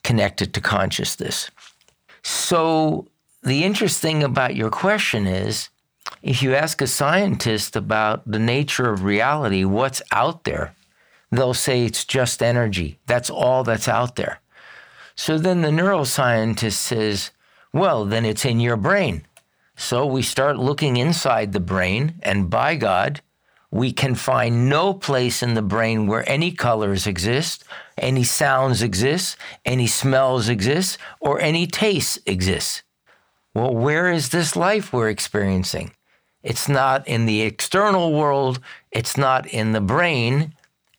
connected 0.02 0.52
to 0.54 0.60
consciousness. 0.60 1.50
So, 2.22 3.06
the 3.42 3.62
interesting 3.62 4.22
about 4.22 4.56
your 4.56 4.70
question 4.70 5.26
is 5.26 5.68
if 6.22 6.42
you 6.42 6.54
ask 6.54 6.82
a 6.82 6.86
scientist 6.86 7.76
about 7.76 8.28
the 8.28 8.40
nature 8.40 8.90
of 8.90 9.04
reality, 9.04 9.64
what's 9.64 10.02
out 10.10 10.44
there, 10.44 10.74
they'll 11.30 11.54
say 11.54 11.84
it's 11.84 12.04
just 12.04 12.42
energy. 12.42 12.98
That's 13.06 13.30
all 13.30 13.62
that's 13.62 13.86
out 13.88 14.16
there. 14.16 14.40
So 15.14 15.38
then 15.38 15.62
the 15.62 15.68
neuroscientist 15.68 16.72
says, 16.72 17.30
well, 17.72 18.04
then 18.04 18.24
it's 18.24 18.44
in 18.44 18.60
your 18.60 18.76
brain. 18.76 19.26
So 19.80 20.04
we 20.04 20.22
start 20.22 20.58
looking 20.58 20.96
inside 20.96 21.52
the 21.52 21.60
brain, 21.60 22.16
and 22.24 22.50
by 22.50 22.74
God, 22.74 23.20
we 23.70 23.92
can 23.92 24.16
find 24.16 24.68
no 24.68 24.92
place 24.92 25.40
in 25.40 25.54
the 25.54 25.62
brain 25.62 26.08
where 26.08 26.28
any 26.28 26.50
colors 26.50 27.06
exist, 27.06 27.62
any 27.96 28.24
sounds 28.24 28.82
exist, 28.82 29.36
any 29.64 29.86
smells 29.86 30.48
exist, 30.48 30.98
or 31.20 31.40
any 31.40 31.68
tastes 31.68 32.18
exist. 32.26 32.82
Well, 33.54 33.72
where 33.72 34.10
is 34.10 34.30
this 34.30 34.56
life 34.56 34.92
we're 34.92 35.10
experiencing? 35.10 35.92
It's 36.42 36.68
not 36.68 37.06
in 37.06 37.26
the 37.26 37.42
external 37.42 38.12
world, 38.12 38.58
it's 38.90 39.16
not 39.16 39.46
in 39.46 39.72
the 39.72 39.80
brain, 39.80 40.54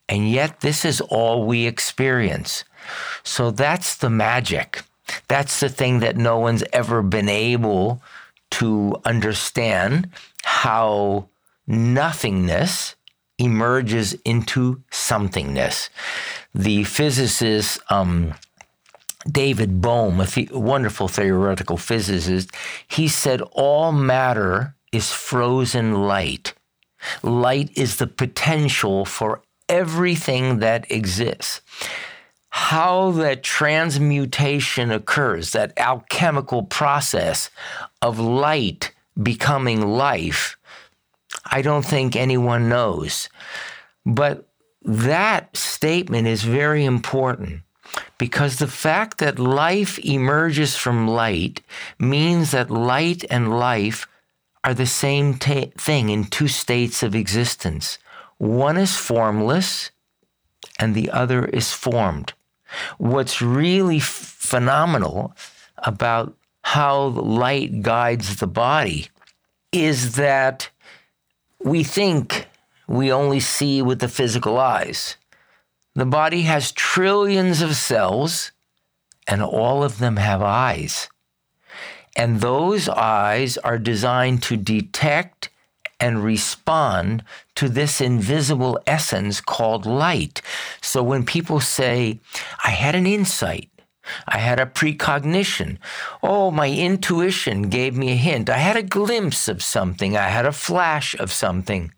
and 0.07 0.31
yet 0.31 0.61
this 0.61 0.85
is 0.85 1.01
all 1.01 1.45
we 1.45 1.67
experience. 1.67 2.63
So 3.23 3.51
that's 3.51 3.97
the 3.97 4.09
magic. 4.09 4.83
That's 5.27 5.59
the 5.59 5.69
thing 5.69 5.99
that 5.99 6.15
no 6.15 6.39
one's 6.39 6.63
ever 6.71 7.01
been 7.01 7.27
able 7.27 8.01
to 8.51 8.95
understand 9.05 10.09
how 10.43 11.29
nothingness 11.67 12.95
emerges 13.37 14.13
into 14.25 14.83
somethingness. 14.91 15.89
The 16.53 16.83
physicist 16.83 17.79
um, 17.89 18.33
David 19.29 19.81
Bohm, 19.81 20.19
a 20.19 20.25
th- 20.25 20.51
wonderful 20.51 21.07
theoretical 21.07 21.77
physicist, 21.77 22.51
he 22.87 23.07
said 23.07 23.41
all 23.51 23.91
matter 23.91 24.75
is 24.91 25.11
frozen 25.11 26.03
light. 26.03 26.53
Light 27.21 27.69
is 27.77 27.97
the 27.97 28.07
potential 28.07 29.05
for 29.05 29.41
everything 29.67 30.59
that 30.59 30.89
exists 30.91 31.61
how 32.59 33.11
that 33.11 33.41
transmutation 33.41 34.91
occurs, 34.91 35.53
that 35.53 35.71
alchemical 35.77 36.61
process 36.61 37.49
of 38.01 38.19
light 38.19 38.91
becoming 39.23 39.81
life, 39.87 40.57
I 41.45 41.61
don't 41.61 41.85
think 41.85 42.15
anyone 42.15 42.67
knows. 42.67 43.29
But 44.05 44.45
that 44.83 45.55
statement 45.55 46.27
is 46.27 46.43
very 46.43 46.83
important 46.83 47.61
because 48.17 48.59
the 48.59 48.67
fact 48.67 49.19
that 49.19 49.39
life 49.39 49.97
emerges 49.99 50.75
from 50.75 51.07
light 51.07 51.61
means 51.97 52.51
that 52.51 52.69
light 52.69 53.23
and 53.31 53.57
life 53.57 54.05
are 54.65 54.73
the 54.73 54.85
same 54.85 55.35
t- 55.35 55.71
thing 55.77 56.09
in 56.09 56.25
two 56.25 56.49
states 56.49 57.03
of 57.03 57.15
existence. 57.15 57.97
One 58.37 58.75
is 58.75 58.97
formless 58.97 59.91
and 60.77 60.93
the 60.93 61.09
other 61.09 61.45
is 61.45 61.71
formed. 61.71 62.33
What's 62.97 63.41
really 63.41 63.99
phenomenal 63.99 65.35
about 65.77 66.35
how 66.63 67.07
light 67.07 67.81
guides 67.81 68.37
the 68.37 68.47
body 68.47 69.07
is 69.71 70.15
that 70.15 70.69
we 71.63 71.83
think 71.83 72.47
we 72.87 73.11
only 73.11 73.39
see 73.39 73.81
with 73.81 73.99
the 73.99 74.07
physical 74.07 74.57
eyes. 74.57 75.15
The 75.95 76.05
body 76.05 76.41
has 76.43 76.71
trillions 76.71 77.61
of 77.61 77.75
cells, 77.75 78.51
and 79.27 79.41
all 79.41 79.83
of 79.83 79.99
them 79.99 80.17
have 80.17 80.41
eyes. 80.41 81.09
And 82.15 82.41
those 82.41 82.89
eyes 82.89 83.57
are 83.57 83.77
designed 83.77 84.41
to 84.43 84.57
detect 84.57 85.49
and 85.99 86.23
respond 86.23 87.23
to 87.55 87.69
this 87.69 87.99
invisible 87.99 88.79
essence 88.87 89.41
called 89.41 89.85
light. 89.85 90.41
So 90.81 91.03
when 91.03 91.25
people 91.25 91.59
say, 91.59 92.19
I 92.63 92.69
had 92.69 92.95
an 92.95 93.05
insight, 93.05 93.69
I 94.27 94.39
had 94.39 94.59
a 94.59 94.65
precognition. 94.65 95.77
Oh, 96.23 96.51
my 96.51 96.69
intuition 96.69 97.69
gave 97.69 97.95
me 97.95 98.11
a 98.11 98.15
hint. 98.15 98.49
I 98.49 98.57
had 98.57 98.77
a 98.77 98.83
glimpse 98.83 99.47
of 99.47 99.61
something. 99.61 100.17
I 100.17 100.29
had 100.29 100.45
a 100.45 100.51
flash 100.51 101.15
of 101.15 101.31
something. 101.31 101.91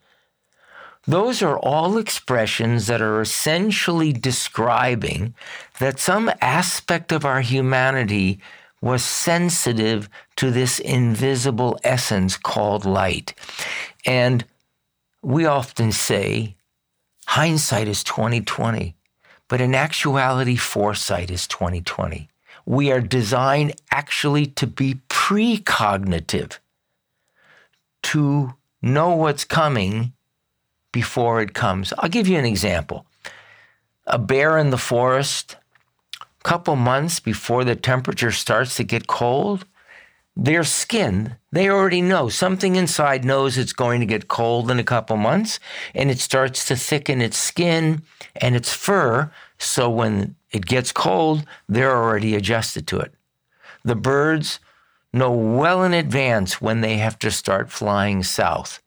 Those 1.08 1.42
are 1.42 1.58
all 1.58 1.98
expressions 1.98 2.88
that 2.88 3.02
are 3.02 3.22
essentially 3.22 4.14
describing 4.14 5.34
that 5.80 6.00
some 6.00 6.32
aspect 6.42 7.12
of 7.12 7.26
our 7.26 7.42
humanity 7.42 8.40
was 8.82 9.04
sensitive 9.04 10.10
to 10.36 10.52
this 10.52 10.80
invisible 10.80 11.80
essence 11.84 12.38
called 12.38 12.86
light. 12.86 13.34
And 14.06 14.46
we 15.22 15.46
often 15.46 15.92
say 15.92 16.56
hindsight 17.28 17.88
is 17.88 18.04
2020, 18.04 18.96
but 19.48 19.62
in 19.62 19.76
actuality, 19.76 20.56
foresight 20.56 21.30
is 21.30 21.48
2020. 21.48 22.30
We 22.66 22.92
are 22.92 23.02
designed 23.02 23.74
actually 23.92 24.46
to 24.48 24.68
be 24.68 25.02
precognitive, 25.10 26.58
to 28.04 28.54
know 28.82 29.16
what's 29.16 29.44
coming 29.44 30.14
before 30.92 31.42
it 31.42 31.54
comes. 31.54 31.94
I'll 31.98 32.10
give 32.10 32.28
you 32.28 32.38
an 32.38 32.46
example. 32.46 33.06
A 34.08 34.18
bear 34.18 34.58
in 34.58 34.72
the 34.72 34.78
forest, 34.78 35.58
a 36.22 36.44
couple 36.44 36.76
months 36.76 37.20
before 37.20 37.64
the 37.64 37.76
temperature 37.76 38.32
starts 38.32 38.76
to 38.76 38.84
get 38.84 39.08
cold, 39.08 39.66
their 40.36 40.64
skin, 40.64 41.36
they 41.52 41.70
already 41.70 42.02
know. 42.02 42.30
Something 42.30 42.76
inside 42.76 43.26
knows 43.26 43.58
it's 43.58 43.74
going 43.74 44.00
to 44.00 44.06
get 44.06 44.28
cold 44.28 44.72
in 44.72 44.80
a 44.80 44.84
couple 44.84 45.18
months, 45.18 45.60
and 45.94 46.10
it 46.10 46.20
starts 46.20 46.66
to 46.68 46.76
thicken 46.76 47.22
its 47.22 47.38
skin 47.38 48.04
and 48.38 48.56
its 48.56 48.74
fur. 48.74 49.32
So 49.58 49.90
when 49.90 50.36
it 50.52 50.66
gets 50.66 50.92
cold, 50.92 51.46
they're 51.68 51.96
already 51.96 52.36
adjusted 52.36 52.88
to 52.88 53.00
it. 53.00 53.14
The 53.84 53.96
birds 53.96 54.60
know 55.14 55.32
well 55.32 55.84
in 55.84 55.94
advance 55.94 56.62
when 56.62 56.82
they 56.82 56.98
have 56.98 57.20
to 57.20 57.32
start 57.32 57.70
flying 57.70 58.24
south. 58.24 58.82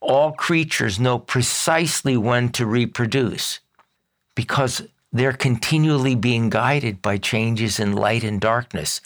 All 0.00 0.32
creatures 0.32 1.00
know 1.00 1.18
precisely 1.18 2.16
when 2.16 2.50
to 2.50 2.66
reproduce 2.66 3.60
because 4.34 4.82
they're 5.12 5.32
continually 5.32 6.14
being 6.14 6.50
guided 6.50 7.00
by 7.00 7.18
changes 7.18 7.78
in 7.78 7.92
light 7.92 8.24
and 8.24 8.40
darkness 8.40 9.00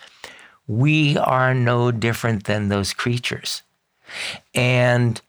we 0.67 1.17
are 1.17 1.55
no 1.55 1.91
different 1.91 2.45
than 2.45 2.69
those 2.69 2.93
creatures. 2.93 3.62
And 4.55 5.21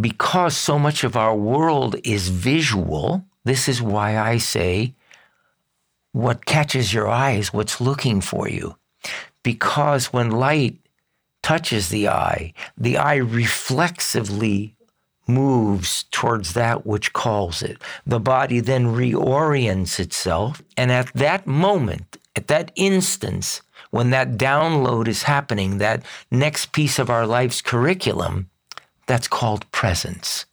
because 0.00 0.56
so 0.56 0.78
much 0.78 1.04
of 1.04 1.16
our 1.16 1.36
world 1.36 1.96
is 2.04 2.28
visual, 2.28 3.24
this 3.44 3.68
is 3.68 3.80
why 3.80 4.18
I 4.18 4.38
say 4.38 4.94
what 6.12 6.46
catches 6.46 6.94
your 6.94 7.08
eye 7.08 7.32
is 7.32 7.52
what's 7.52 7.80
looking 7.80 8.20
for 8.20 8.48
you. 8.48 8.76
Because 9.42 10.12
when 10.12 10.30
light 10.30 10.78
touches 11.42 11.88
the 11.88 12.08
eye, 12.08 12.54
the 12.78 12.96
eye 12.96 13.16
reflexively 13.16 14.76
moves 15.26 16.04
towards 16.10 16.54
that 16.54 16.86
which 16.86 17.12
calls 17.12 17.62
it. 17.62 17.80
The 18.06 18.20
body 18.20 18.60
then 18.60 18.86
reorients 18.86 19.98
itself. 19.98 20.62
And 20.76 20.92
at 20.92 21.12
that 21.14 21.46
moment, 21.46 22.18
at 22.36 22.48
that 22.48 22.72
instance, 22.76 23.62
when 23.94 24.10
that 24.10 24.32
download 24.32 25.06
is 25.06 25.22
happening, 25.22 25.78
that 25.78 26.04
next 26.28 26.72
piece 26.72 26.98
of 26.98 27.08
our 27.08 27.28
life's 27.28 27.62
curriculum, 27.62 28.50
that's 29.06 29.28
called 29.28 29.70
presence. 29.70 30.46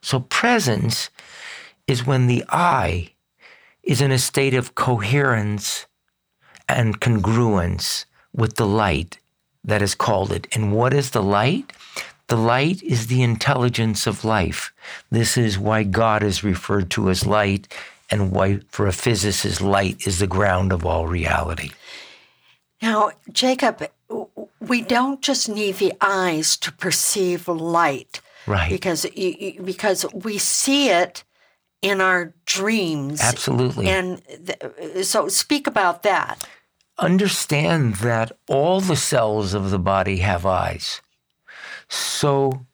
So, 0.00 0.18
presence 0.18 1.08
is 1.86 2.04
when 2.04 2.26
the 2.26 2.42
I 2.48 3.12
is 3.84 4.00
in 4.00 4.10
a 4.10 4.18
state 4.18 4.54
of 4.54 4.74
coherence 4.74 5.86
and 6.68 7.00
congruence 7.00 8.06
with 8.34 8.56
the 8.56 8.66
light 8.66 9.20
that 9.62 9.80
is 9.80 9.94
called 9.94 10.32
it. 10.32 10.48
And 10.50 10.72
what 10.72 10.92
is 10.92 11.10
the 11.10 11.22
light? 11.22 11.72
The 12.26 12.36
light 12.36 12.82
is 12.82 13.06
the 13.06 13.22
intelligence 13.22 14.04
of 14.04 14.24
life. 14.24 14.72
This 15.12 15.36
is 15.36 15.60
why 15.60 15.84
God 15.84 16.24
is 16.24 16.42
referred 16.42 16.90
to 16.90 17.08
as 17.08 17.24
light, 17.24 17.72
and 18.10 18.32
why, 18.32 18.62
for 18.66 18.88
a 18.88 18.92
physicist, 18.92 19.60
light 19.60 20.08
is 20.08 20.18
the 20.18 20.26
ground 20.26 20.72
of 20.72 20.84
all 20.84 21.06
reality. 21.06 21.70
Now, 22.80 23.10
Jacob, 23.32 23.88
we 24.60 24.82
don't 24.82 25.20
just 25.20 25.48
need 25.48 25.76
the 25.76 25.92
eyes 26.00 26.56
to 26.58 26.72
perceive 26.72 27.48
light, 27.48 28.20
right? 28.46 28.70
Because 28.70 29.06
because 29.64 30.06
we 30.12 30.38
see 30.38 30.90
it 30.90 31.24
in 31.82 32.00
our 32.00 32.34
dreams, 32.46 33.20
absolutely. 33.20 33.88
And 33.88 34.22
th- 34.24 35.04
so, 35.04 35.28
speak 35.28 35.66
about 35.66 36.02
that. 36.02 36.46
Understand 36.98 37.96
that 37.96 38.32
all 38.48 38.80
the 38.80 38.96
cells 38.96 39.54
of 39.54 39.70
the 39.70 39.78
body 39.78 40.18
have 40.18 40.44
eyes. 40.44 41.00
So, 41.88 42.66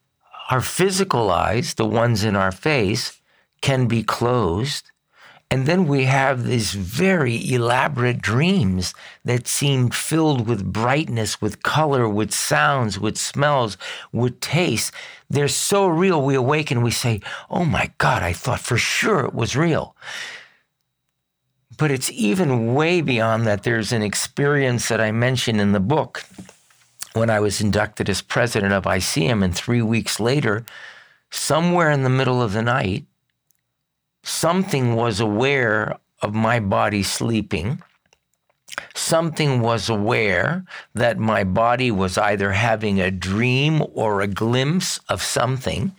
our 0.50 0.62
physical 0.62 1.30
eyes, 1.30 1.74
the 1.74 1.86
ones 1.86 2.24
in 2.24 2.34
our 2.34 2.52
face, 2.52 3.20
can 3.60 3.86
be 3.86 4.02
closed 4.02 4.90
and 5.54 5.66
then 5.66 5.86
we 5.86 6.06
have 6.06 6.42
these 6.42 6.74
very 6.74 7.52
elaborate 7.52 8.20
dreams 8.20 8.92
that 9.24 9.46
seem 9.46 9.88
filled 9.88 10.48
with 10.48 10.72
brightness, 10.72 11.40
with 11.40 11.62
color, 11.62 12.08
with 12.08 12.34
sounds, 12.34 12.98
with 12.98 13.16
smells, 13.16 13.78
with 14.10 14.40
taste. 14.40 14.92
They're 15.30 15.46
so 15.46 15.86
real. 15.86 16.20
We 16.20 16.34
awaken, 16.34 16.82
we 16.82 16.90
say, 16.90 17.20
Oh 17.48 17.64
my 17.64 17.92
God, 17.98 18.20
I 18.20 18.32
thought 18.32 18.58
for 18.58 18.76
sure 18.76 19.20
it 19.26 19.32
was 19.32 19.54
real. 19.54 19.94
But 21.78 21.92
it's 21.92 22.10
even 22.10 22.74
way 22.74 23.00
beyond 23.00 23.46
that. 23.46 23.62
There's 23.62 23.92
an 23.92 24.02
experience 24.02 24.88
that 24.88 25.00
I 25.00 25.12
mentioned 25.12 25.60
in 25.60 25.70
the 25.70 25.78
book 25.78 26.24
when 27.12 27.30
I 27.30 27.38
was 27.38 27.60
inducted 27.60 28.10
as 28.10 28.22
president 28.22 28.72
of 28.72 28.86
ICEUM, 28.86 29.44
and 29.44 29.54
three 29.54 29.82
weeks 29.82 30.18
later, 30.18 30.66
somewhere 31.30 31.92
in 31.92 32.02
the 32.02 32.10
middle 32.10 32.42
of 32.42 32.54
the 32.54 32.62
night, 32.62 33.06
something 34.24 34.96
was 34.96 35.20
aware 35.20 35.96
of 36.20 36.34
my 36.34 36.58
body 36.58 37.02
sleeping. 37.02 37.80
Something 38.94 39.60
was 39.60 39.88
aware 39.88 40.64
that 40.94 41.18
my 41.18 41.44
body 41.44 41.90
was 41.90 42.18
either 42.18 42.52
having 42.52 43.00
a 43.00 43.10
dream 43.10 43.82
or 43.92 44.20
a 44.20 44.26
glimpse 44.26 44.98
of 45.08 45.22
something. 45.22 45.94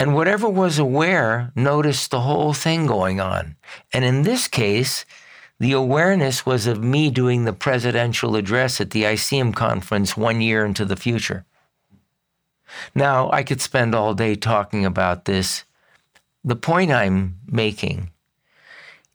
And 0.00 0.14
whatever 0.14 0.48
was 0.48 0.78
aware 0.78 1.52
noticed 1.54 2.10
the 2.10 2.20
whole 2.20 2.52
thing 2.52 2.86
going 2.86 3.20
on. 3.20 3.56
And 3.92 4.04
in 4.04 4.22
this 4.22 4.48
case, 4.48 5.04
the 5.60 5.72
awareness 5.72 6.44
was 6.44 6.66
of 6.66 6.84
me 6.84 7.10
doing 7.10 7.44
the 7.44 7.52
presidential 7.52 8.36
address 8.36 8.80
at 8.80 8.90
the 8.90 9.04
ICEUM 9.04 9.54
conference 9.54 10.16
one 10.16 10.40
year 10.40 10.64
into 10.64 10.84
the 10.84 10.96
future. 10.96 11.44
Now, 12.94 13.30
I 13.32 13.42
could 13.42 13.60
spend 13.60 13.94
all 13.94 14.14
day 14.14 14.34
talking 14.34 14.84
about 14.84 15.24
this, 15.24 15.64
the 16.48 16.56
point 16.56 16.90
I'm 16.90 17.38
making 17.46 18.10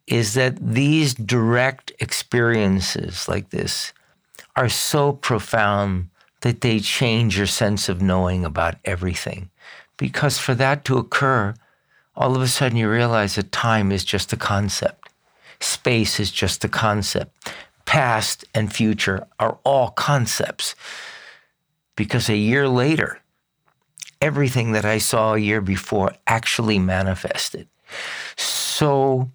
is 0.05 0.34
that 0.36 0.55
these 0.59 1.13
direct 1.13 1.91
experiences 1.99 3.27
like 3.27 3.49
this 3.49 3.93
are 4.55 4.69
so 4.69 5.13
profound 5.13 6.09
that 6.41 6.61
they 6.61 6.79
change 6.79 7.38
your 7.38 7.47
sense 7.47 7.89
of 7.89 8.01
knowing 8.01 8.45
about 8.45 8.75
everything. 8.86 9.49
Because 9.97 10.38
for 10.38 10.53
that 10.55 10.86
to 10.86 10.97
occur, 10.97 11.55
all 12.15 12.36
of 12.36 12.41
a 12.41 12.47
sudden 12.47 12.77
you 12.77 12.89
realize 12.89 13.36
that 13.36 13.51
time 13.51 13.91
is 13.91 14.03
just 14.03 14.34
a 14.34 14.38
concept, 14.38 15.09
space 15.59 16.19
is 16.19 16.31
just 16.31 16.63
a 16.63 16.69
concept, 16.69 17.51
past 17.86 18.45
and 18.53 18.71
future 18.71 19.25
are 19.39 19.57
all 19.63 19.89
concepts. 19.89 20.75
Because 21.95 22.29
a 22.29 22.38
year 22.38 22.67
later, 22.67 23.22
everything 24.24 24.71
that 24.71 24.86
I 24.86 24.99
saw 24.99 25.34
a 25.34 25.38
year 25.38 25.59
before 25.59 26.13
actually 26.26 26.80
manifested. 26.80 27.67
So 28.38 29.30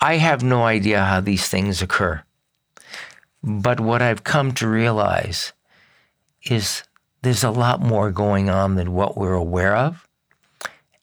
I 0.00 0.16
have 0.16 0.42
no 0.42 0.64
idea 0.64 1.04
how 1.04 1.20
these 1.20 1.48
things 1.48 1.80
occur. 1.80 2.24
But 3.40 3.78
what 3.78 4.02
I've 4.02 4.24
come 4.24 4.52
to 4.54 4.66
realize 4.66 5.52
is 6.42 6.82
there's 7.22 7.44
a 7.44 7.52
lot 7.52 7.80
more 7.80 8.10
going 8.10 8.50
on 8.50 8.74
than 8.74 8.92
what 8.92 9.16
we're 9.16 9.34
aware 9.34 9.76
of. 9.76 10.08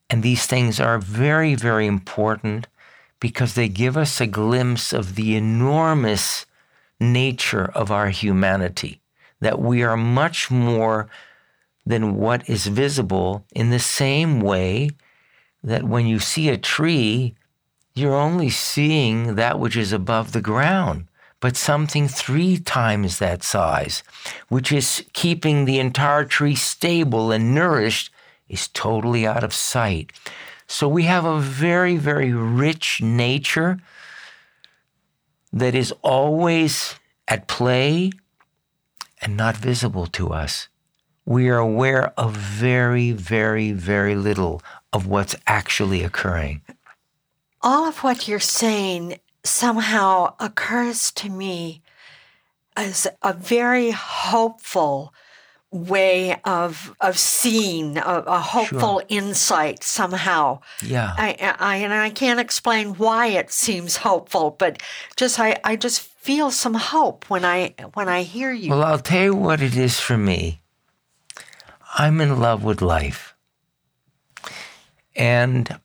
And 0.10 0.22
these 0.22 0.46
things 0.46 0.78
are 0.80 1.00
very, 1.00 1.56
very 1.56 1.88
important 1.88 2.68
because 3.22 3.54
they 3.54 3.70
give 3.70 3.96
us 3.96 4.20
a 4.20 4.28
glimpse 4.28 4.92
of 4.92 5.16
the 5.16 5.38
enormous 5.38 6.46
nature 7.00 7.72
of 7.74 7.92
our 7.92 8.10
humanity, 8.10 9.02
that 9.40 9.58
we 9.60 9.84
are 9.84 9.98
much 9.98 10.52
more 10.52 11.10
than 11.86 12.16
what 12.16 12.50
is 12.50 12.68
visible 12.68 13.46
in 13.54 13.70
the 13.70 13.80
same 13.80 14.42
way 14.42 14.90
that 15.64 15.84
when 15.84 16.08
you 16.08 16.20
see 16.20 16.50
a 16.50 16.58
tree, 16.58 17.36
you're 17.94 18.16
only 18.16 18.50
seeing 18.50 19.36
that 19.36 19.60
which 19.60 19.78
is 19.78 19.94
above 19.94 20.32
the 20.32 20.42
ground. 20.42 21.08
but 21.46 21.56
something 21.56 22.08
three 22.08 22.58
times 22.58 23.20
that 23.20 23.44
size, 23.44 24.02
which 24.50 24.72
is 24.72 25.06
keeping 25.14 25.66
the 25.66 25.80
entire 25.80 26.26
tree 26.26 26.56
stable 26.56 27.32
and 27.32 27.54
nourished, 27.54 28.10
is 28.50 28.68
totally 28.70 29.28
out 29.28 29.44
of 29.44 29.54
sight. 29.54 30.12
So 30.66 30.88
we 30.88 31.04
have 31.04 31.24
a 31.26 31.40
very, 31.40 31.98
very 31.98 32.34
rich 32.34 33.00
nature 33.02 33.78
that 35.54 35.76
is 35.76 35.94
always 36.02 36.96
at 37.28 37.48
play 37.48 38.12
and 39.22 39.38
not 39.38 39.56
visible 39.56 40.08
to 40.08 40.30
us. 40.30 40.68
We 41.26 41.50
are 41.50 41.58
aware 41.58 42.14
of 42.18 42.36
very, 42.36 43.12
very, 43.12 43.72
very 43.72 44.16
little 44.16 44.62
of 44.94 45.08
what's 45.08 45.36
actually 45.48 46.04
occurring. 46.04 46.62
All 47.62 47.88
of 47.88 48.04
what 48.04 48.28
you're 48.28 48.40
saying 48.40 49.20
somehow 49.44 50.36
occurs 50.40 51.12
to 51.12 51.30
me 51.30 51.82
as 52.78 53.08
a 53.24 53.34
very 53.34 53.92
hopeful 53.92 55.14
way 55.72 56.40
of 56.46 56.96
of 57.02 57.18
seeing 57.18 57.98
a, 57.98 58.02
a 58.28 58.40
hopeful 58.40 59.00
Sure. 59.00 59.04
insight 59.10 59.84
somehow. 59.84 60.60
Yeah. 60.82 61.14
I, 61.18 61.56
I 61.60 61.76
and 61.78 61.94
I 61.94 62.12
can't 62.12 62.40
explain 62.40 62.94
why 62.96 63.28
it 63.28 63.52
seems 63.52 63.98
hopeful, 63.98 64.52
but 64.58 64.82
just 65.18 65.40
I, 65.40 65.58
I 65.64 65.76
just 65.76 66.02
feel 66.02 66.52
some 66.52 66.76
hope 66.76 67.30
when 67.30 67.44
I 67.44 67.74
when 67.94 68.08
I 68.08 68.24
hear 68.24 68.52
you. 68.54 68.70
Well, 68.70 68.84
I'll 68.84 69.00
tell 69.00 69.24
you 69.24 69.36
what 69.36 69.60
it 69.62 69.76
is 69.76 70.00
for 70.00 70.18
me. 70.18 70.62
I'm 71.98 72.20
in 72.20 72.40
love 72.40 72.64
with 72.64 72.82
life. 72.82 73.36
And 75.16 75.80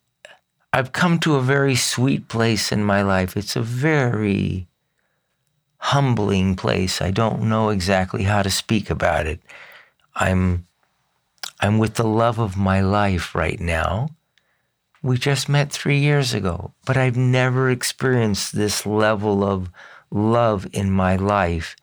I've 0.72 0.90
come 0.90 1.20
to 1.20 1.36
a 1.36 1.40
very 1.40 1.76
sweet 1.76 2.26
place 2.26 2.72
in 2.72 2.84
my 2.84 3.02
life. 3.02 3.36
It's 3.36 3.54
a 3.54 3.62
very 3.62 4.66
humbling 5.78 6.56
place. 6.56 7.00
I 7.00 7.12
don't 7.12 7.42
know 7.42 7.68
exactly 7.68 8.24
how 8.24 8.42
to 8.42 8.50
speak 8.50 8.90
about 8.90 9.26
it. 9.26 9.40
I'm 10.16 10.66
I'm 11.60 11.78
with 11.78 11.94
the 11.94 12.08
love 12.08 12.40
of 12.40 12.56
my 12.56 12.80
life 12.80 13.34
right 13.34 13.60
now. 13.60 14.10
We 15.02 15.16
just 15.16 15.48
met 15.48 15.70
3 15.70 15.96
years 15.96 16.34
ago, 16.34 16.74
but 16.86 16.96
I've 16.96 17.16
never 17.16 17.70
experienced 17.70 18.56
this 18.56 18.84
level 18.84 19.44
of 19.44 19.70
love 20.10 20.66
in 20.72 20.90
my 20.90 21.16
life. 21.16 21.76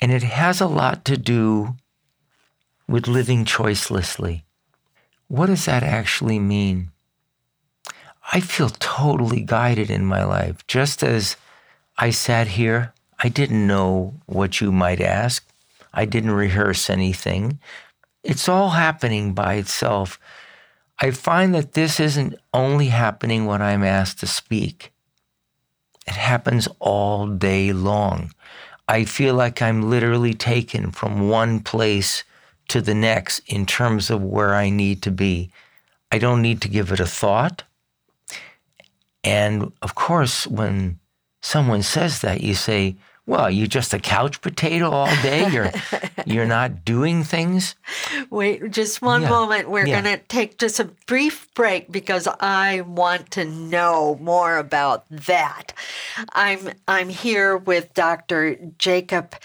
And 0.00 0.10
it 0.10 0.22
has 0.22 0.60
a 0.60 0.66
lot 0.66 1.04
to 1.04 1.16
do 1.16 1.76
with 2.88 3.08
living 3.08 3.44
choicelessly. 3.44 4.42
What 5.28 5.46
does 5.46 5.64
that 5.64 5.82
actually 5.82 6.38
mean? 6.38 6.90
I 8.32 8.40
feel 8.40 8.68
totally 8.68 9.40
guided 9.40 9.90
in 9.90 10.04
my 10.04 10.24
life. 10.24 10.66
Just 10.66 11.02
as 11.02 11.36
I 11.98 12.10
sat 12.10 12.48
here, 12.48 12.92
I 13.18 13.28
didn't 13.28 13.66
know 13.66 14.14
what 14.26 14.60
you 14.60 14.72
might 14.72 15.00
ask. 15.00 15.46
I 15.92 16.04
didn't 16.04 16.32
rehearse 16.32 16.88
anything. 16.88 17.60
It's 18.22 18.48
all 18.48 18.70
happening 18.70 19.34
by 19.34 19.54
itself. 19.54 20.18
I 21.00 21.10
find 21.10 21.54
that 21.54 21.72
this 21.72 21.98
isn't 21.98 22.34
only 22.54 22.86
happening 22.86 23.46
when 23.46 23.60
I'm 23.60 23.82
asked 23.82 24.20
to 24.20 24.26
speak. 24.26 24.92
It 26.06 26.14
happens 26.14 26.68
all 26.78 27.26
day 27.26 27.72
long. 27.72 28.32
I 28.88 29.04
feel 29.04 29.34
like 29.34 29.62
I'm 29.62 29.88
literally 29.88 30.34
taken 30.34 30.90
from 30.90 31.28
one 31.28 31.60
place 31.60 32.24
to 32.72 32.80
the 32.80 32.94
next 32.94 33.40
in 33.46 33.66
terms 33.66 34.10
of 34.10 34.22
where 34.22 34.54
I 34.54 34.70
need 34.70 35.02
to 35.02 35.10
be. 35.10 35.50
I 36.10 36.18
don't 36.18 36.42
need 36.42 36.60
to 36.62 36.68
give 36.68 36.92
it 36.92 37.00
a 37.00 37.06
thought. 37.06 37.64
And 39.24 39.72
of 39.82 39.94
course, 39.94 40.46
when 40.46 40.98
someone 41.42 41.82
says 41.82 42.20
that, 42.20 42.40
you 42.42 42.54
say, 42.54 42.96
well, 43.24 43.48
you're 43.50 43.68
just 43.68 43.94
a 43.94 44.00
couch 44.00 44.40
potato 44.40 44.90
all 44.90 45.06
day. 45.22 45.48
You're 45.48 45.70
you're 46.26 46.46
not 46.46 46.84
doing 46.84 47.22
things. 47.22 47.76
Wait, 48.30 48.70
just 48.70 49.00
one 49.00 49.22
Yeah, 49.22 49.28
moment. 49.30 49.70
We're 49.70 49.86
yeah. 49.86 50.00
going 50.02 50.18
to 50.18 50.24
take 50.26 50.58
just 50.58 50.80
a 50.80 50.84
brief 51.06 51.46
break 51.54 51.92
because 51.92 52.26
I 52.40 52.80
want 52.80 53.30
to 53.32 53.44
know 53.44 54.18
more 54.20 54.58
about 54.58 55.04
that. 55.10 55.72
I'm 56.32 56.70
I'm 56.88 57.10
here 57.10 57.56
with 57.56 57.94
Dr. 57.94 58.56
Jacob 58.78 59.36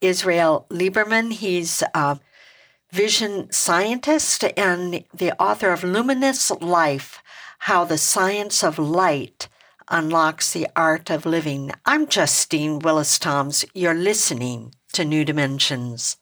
Israel 0.00 0.66
Liberman. 0.70 1.30
He's 1.32 1.82
a 1.94 2.18
vision 2.92 3.50
scientist 3.52 4.44
and 4.56 5.04
the 5.14 5.32
author 5.40 5.72
of 5.72 5.84
Luminous 5.84 6.50
Life: 6.60 7.22
How 7.60 7.84
the 7.84 7.98
Science 7.98 8.64
of 8.64 8.78
Light 8.78 9.48
Unlocks 9.88 10.52
the 10.52 10.68
Art 10.76 11.10
of 11.10 11.26
Living. 11.26 11.72
I'm 11.84 12.06
Justine 12.06 12.78
Willis 12.78 13.18
Toms. 13.18 13.64
You're 13.74 13.94
listening 13.94 14.74
to 14.92 15.04
New 15.04 15.24
Dimensions. 15.24 16.16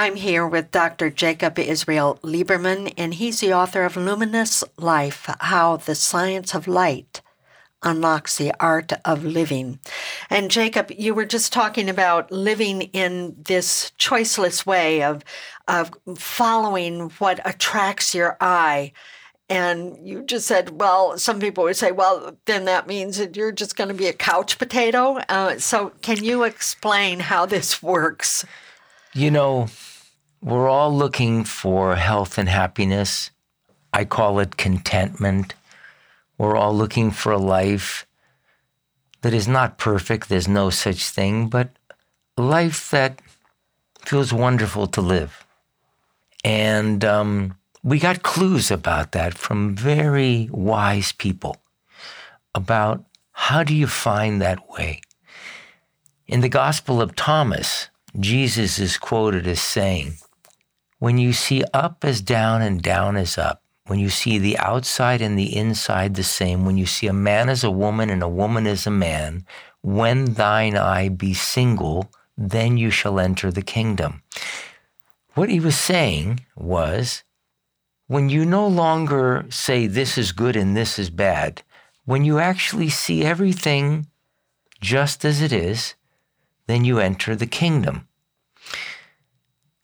I'm 0.00 0.16
here 0.16 0.46
with 0.46 0.70
Dr. 0.70 1.10
Jacob 1.10 1.58
Israel 1.58 2.18
Liberman, 2.22 2.94
and 2.96 3.12
he's 3.12 3.40
the 3.40 3.52
author 3.52 3.84
of 3.84 3.98
Luminous 3.98 4.64
Life 4.78 5.28
How 5.40 5.76
the 5.76 5.94
Science 5.94 6.54
of 6.54 6.66
Light 6.66 7.20
Unlocks 7.82 8.38
the 8.38 8.54
Art 8.58 8.94
of 9.04 9.26
Living. 9.26 9.78
And 10.30 10.50
Jacob, 10.50 10.90
you 10.90 11.12
were 11.12 11.26
just 11.26 11.52
talking 11.52 11.90
about 11.90 12.32
living 12.32 12.80
in 12.94 13.36
this 13.44 13.92
choiceless 13.98 14.64
way 14.64 15.02
of, 15.02 15.22
of 15.68 15.90
following 16.16 17.10
what 17.18 17.46
attracts 17.46 18.14
your 18.14 18.38
eye. 18.40 18.92
And 19.50 19.98
you 20.02 20.22
just 20.22 20.46
said, 20.46 20.80
well, 20.80 21.18
some 21.18 21.40
people 21.40 21.64
would 21.64 21.76
say, 21.76 21.92
well, 21.92 22.38
then 22.46 22.64
that 22.64 22.86
means 22.86 23.18
that 23.18 23.36
you're 23.36 23.52
just 23.52 23.76
going 23.76 23.88
to 23.88 23.94
be 23.94 24.06
a 24.06 24.14
couch 24.14 24.58
potato. 24.58 25.18
Uh, 25.28 25.58
so, 25.58 25.92
can 26.00 26.24
you 26.24 26.44
explain 26.44 27.20
how 27.20 27.44
this 27.44 27.82
works? 27.82 28.46
You 29.12 29.30
know, 29.30 29.66
we're 30.42 30.68
all 30.68 30.94
looking 30.94 31.44
for 31.44 31.96
health 31.96 32.38
and 32.38 32.48
happiness. 32.48 33.30
I 33.92 34.04
call 34.04 34.38
it 34.38 34.56
contentment. 34.56 35.54
We're 36.38 36.56
all 36.56 36.74
looking 36.74 37.10
for 37.10 37.32
a 37.32 37.38
life 37.38 38.06
that 39.22 39.34
is 39.34 39.46
not 39.46 39.76
perfect, 39.76 40.28
there's 40.28 40.48
no 40.48 40.70
such 40.70 41.04
thing, 41.04 41.48
but 41.48 41.70
a 42.38 42.42
life 42.42 42.90
that 42.90 43.20
feels 44.00 44.32
wonderful 44.32 44.86
to 44.86 45.02
live. 45.02 45.44
And 46.42 47.04
um, 47.04 47.58
we 47.82 47.98
got 47.98 48.22
clues 48.22 48.70
about 48.70 49.12
that 49.12 49.34
from 49.34 49.76
very 49.76 50.48
wise 50.50 51.12
people 51.12 51.58
about 52.54 53.04
how 53.32 53.62
do 53.62 53.74
you 53.74 53.86
find 53.86 54.40
that 54.40 54.70
way. 54.70 55.02
In 56.26 56.40
the 56.40 56.48
Gospel 56.48 57.02
of 57.02 57.14
Thomas, 57.14 57.88
Jesus 58.18 58.78
is 58.78 58.96
quoted 58.96 59.46
as 59.46 59.60
saying, 59.60 60.14
When 61.00 61.16
you 61.16 61.32
see 61.32 61.64
up 61.72 62.04
as 62.04 62.20
down 62.20 62.60
and 62.60 62.82
down 62.82 63.16
as 63.16 63.38
up, 63.38 63.62
when 63.86 63.98
you 63.98 64.10
see 64.10 64.36
the 64.38 64.58
outside 64.58 65.22
and 65.22 65.38
the 65.38 65.56
inside 65.56 66.14
the 66.14 66.22
same, 66.22 66.66
when 66.66 66.76
you 66.76 66.84
see 66.84 67.06
a 67.06 67.14
man 67.14 67.48
as 67.48 67.64
a 67.64 67.70
woman 67.70 68.10
and 68.10 68.22
a 68.22 68.28
woman 68.28 68.66
as 68.66 68.86
a 68.86 68.90
man, 68.90 69.46
when 69.80 70.34
thine 70.34 70.76
eye 70.76 71.08
be 71.08 71.32
single, 71.32 72.12
then 72.36 72.76
you 72.76 72.90
shall 72.90 73.18
enter 73.18 73.50
the 73.50 73.62
kingdom. 73.62 74.22
What 75.32 75.48
he 75.48 75.58
was 75.58 75.78
saying 75.78 76.40
was, 76.54 77.24
when 78.06 78.28
you 78.28 78.44
no 78.44 78.68
longer 78.68 79.46
say 79.48 79.86
this 79.86 80.18
is 80.18 80.32
good 80.32 80.54
and 80.54 80.76
this 80.76 80.98
is 80.98 81.08
bad, 81.08 81.62
when 82.04 82.26
you 82.26 82.38
actually 82.38 82.90
see 82.90 83.24
everything 83.24 84.06
just 84.82 85.24
as 85.24 85.40
it 85.40 85.50
is, 85.50 85.94
then 86.66 86.84
you 86.84 86.98
enter 86.98 87.34
the 87.34 87.46
kingdom. 87.46 88.06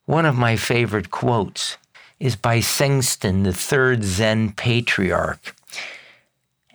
One 0.06 0.24
of 0.24 0.36
my 0.36 0.54
favorite 0.54 1.10
quotes 1.10 1.78
is 2.20 2.36
by 2.36 2.60
Seng-ts'an, 2.60 3.42
the 3.42 3.52
third 3.52 4.04
Zen 4.04 4.52
patriarch. 4.52 5.54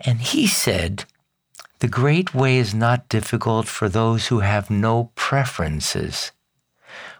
And 0.02 0.20
he 0.20 0.48
said, 0.48 1.06
The 1.80 1.88
great 1.88 2.36
way 2.36 2.58
is 2.58 2.74
not 2.74 3.08
difficult 3.08 3.68
for 3.68 3.88
those 3.88 4.28
who 4.28 4.42
have 4.42 4.70
no 4.70 5.12
preferences. 5.16 6.34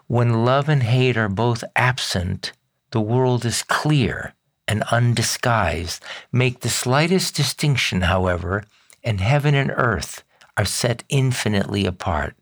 When 0.06 0.44
love 0.44 0.68
and 0.68 0.82
hate 0.82 1.16
are 1.16 1.30
both 1.30 1.64
absent, 1.74 2.52
the 2.90 3.00
world 3.00 3.46
is 3.46 3.62
clear 3.62 4.34
and 4.68 4.82
undisguised. 4.90 6.02
Make 6.30 6.60
the 6.60 6.68
slightest 6.68 7.34
distinction, 7.34 8.02
however, 8.02 8.64
and 9.02 9.18
heaven 9.18 9.54
and 9.54 9.72
earth 9.74 10.24
are 10.58 10.66
set 10.66 11.04
infinitely 11.08 11.86
apart. 11.86 12.36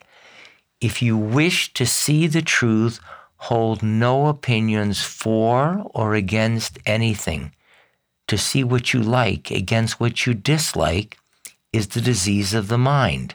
If 0.81 1.01
you 1.03 1.16
wish 1.16 1.73
to 1.75 1.87
see 1.87 2.27
the 2.27 2.43
truth, 2.43 2.99
hold 3.45 3.82
no 3.82 4.26
opinions 4.26 5.03
for 5.03 5.82
or 5.95 6.14
against 6.14 6.78
anything. 6.84 7.53
To 8.28 8.36
see 8.36 8.62
what 8.62 8.93
you 8.93 9.01
like 9.01 9.51
against 9.51 9.99
what 9.99 10.26
you 10.26 10.34
dislike 10.34 11.16
is 11.72 11.88
the 11.88 12.03
disease 12.03 12.53
of 12.53 12.68
the 12.68 12.78
mind. 12.78 13.34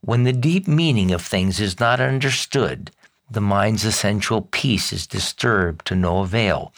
When 0.00 0.24
the 0.24 0.32
deep 0.32 0.66
meaning 0.66 1.12
of 1.12 1.22
things 1.22 1.60
is 1.60 1.78
not 1.78 2.00
understood, 2.00 2.90
the 3.30 3.40
mind's 3.40 3.84
essential 3.84 4.42
peace 4.42 4.92
is 4.92 5.06
disturbed 5.06 5.86
to 5.86 5.94
no 5.94 6.18
avail. 6.18 6.72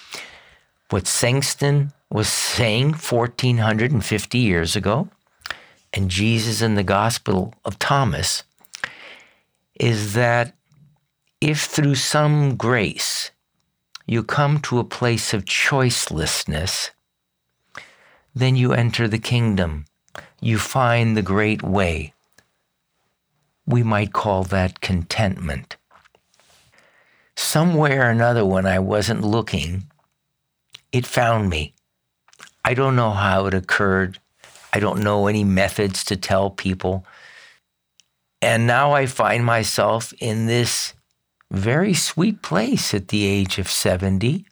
What 0.91 1.07
Seng-ts'an 1.07 1.93
was 2.11 2.29
saying 2.29 2.89
1450 2.89 4.39
years 4.39 4.77
ago, 4.77 5.09
and 5.95 6.11
Jesus 6.11 6.61
in 6.61 6.75
the 6.75 6.85
Gospel 6.85 7.55
of 7.65 7.79
Thomas, 7.79 8.45
is 9.81 10.13
that 10.13 10.56
if 11.41 11.65
through 11.65 11.95
some 11.95 12.57
grace 12.57 13.31
you 14.07 14.23
come 14.23 14.61
to 14.61 14.79
a 14.79 14.85
place 14.85 15.35
of 15.35 15.45
choicelessness, 15.45 16.91
then 18.35 18.57
you 18.57 18.73
enter 18.73 19.09
the 19.09 19.19
kingdom. 19.19 19.85
You 20.41 20.59
find 20.59 21.17
the 21.17 21.23
great 21.23 21.63
way. 21.63 22.15
We 23.67 23.83
might 23.83 24.13
call 24.13 24.45
that 24.45 24.81
contentment. 24.81 25.77
Somewhere 27.37 28.07
or 28.07 28.11
another, 28.11 28.45
when 28.47 28.65
I 28.65 28.79
wasn't 28.79 29.23
looking, 29.23 29.91
it 30.93 31.05
found 31.05 31.51
me. 31.51 31.75
I 32.65 32.75
don't 32.75 32.97
know 32.97 33.11
how 33.11 33.47
it 33.47 33.55
occurred. 33.55 34.19
I 34.73 34.81
don't 34.81 35.03
know 35.03 35.27
any 35.27 35.45
methods 35.45 36.05
to 36.05 36.17
tell 36.17 36.51
people. 36.51 37.05
And 38.41 38.67
now 38.67 38.93
I 38.93 39.07
find 39.07 39.45
myself 39.45 40.15
in 40.19 40.47
this 40.47 40.95
very 41.51 41.95
sweet 41.95 42.43
place 42.43 42.95
at 42.95 43.09
the 43.09 43.25
age 43.25 43.59
of 43.59 43.71
70. 43.71 44.47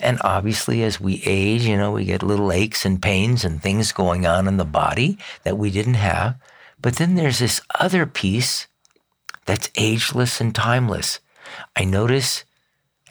And 0.00 0.18
obviously, 0.22 0.82
as 0.82 1.00
we 1.00 1.22
age, 1.24 1.62
you 1.62 1.76
know, 1.76 1.92
we 1.92 2.04
get 2.04 2.22
little 2.22 2.52
aches 2.52 2.84
and 2.84 3.02
pains 3.02 3.44
and 3.44 3.60
things 3.60 3.92
going 3.92 4.26
on 4.26 4.46
in 4.46 4.56
the 4.56 4.64
body 4.64 5.18
that 5.42 5.58
we 5.58 5.70
didn't 5.70 5.94
have. 5.94 6.36
But 6.80 6.96
then 6.96 7.16
there's 7.16 7.40
this 7.40 7.60
other 7.78 8.06
piece 8.06 8.68
that's 9.44 9.70
ageless 9.76 10.40
and 10.40 10.54
timeless. 10.54 11.20
I 11.74 11.84
notice 11.84 12.44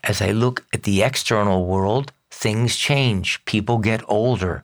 as 0.04 0.22
I 0.22 0.32
look 0.32 0.66
at 0.74 0.84
the 0.84 1.04
external 1.04 1.66
world, 1.66 2.14
things 2.32 2.78
change. 2.78 3.44
People 3.46 3.80
get 3.80 4.02
older. 4.08 4.64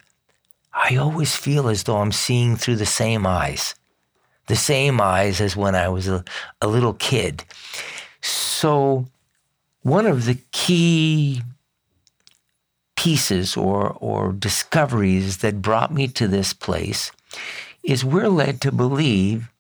I 0.74 0.96
always 0.96 1.36
feel 1.36 1.68
as 1.68 1.84
though 1.84 1.98
I'm 1.98 2.12
seeing 2.12 2.56
through 2.56 2.78
the 2.78 2.86
same 2.86 3.28
eyes, 3.28 3.76
the 4.48 4.56
same 4.56 5.02
eyes 5.02 5.42
as 5.42 5.56
when 5.56 5.76
I 5.76 5.90
was 5.90 6.08
a, 6.08 6.24
a 6.62 6.68
little 6.68 6.94
kid. 6.94 7.44
So, 8.24 9.06
one 9.82 10.06
of 10.06 10.26
the 10.26 10.38
key 10.52 11.42
pieces 12.96 13.58
or, 13.58 13.98
or 14.00 14.32
discoveries 14.32 15.40
that 15.40 15.62
brought 15.62 15.94
me 15.94 16.08
to 16.08 16.28
this 16.28 16.54
place 16.54 17.12
is 17.84 18.06
we're 18.06 18.30
led 18.30 18.62
to 18.62 18.72
believe 18.72 19.52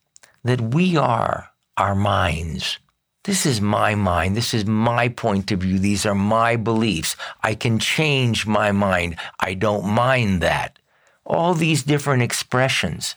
that 0.45 0.61
we 0.61 0.95
are 0.95 1.49
our 1.75 1.93
minds. 1.93 2.79
This 3.25 3.45
is 3.45 3.59
my 3.59 3.95
mind. 3.95 4.37
This 4.37 4.53
is 4.53 4.65
my 4.65 5.09
point 5.09 5.51
of 5.51 5.59
view. 5.59 5.77
These 5.77 6.05
are 6.05 6.15
my 6.15 6.55
beliefs. 6.55 7.17
I 7.41 7.55
can 7.55 7.79
change 7.79 8.47
my 8.47 8.71
mind. 8.71 9.17
I 9.41 9.55
don't 9.55 9.85
mind 9.85 10.39
that. 10.41 10.79
All 11.25 11.53
these 11.53 11.83
different 11.83 12.23
expressions. 12.23 13.15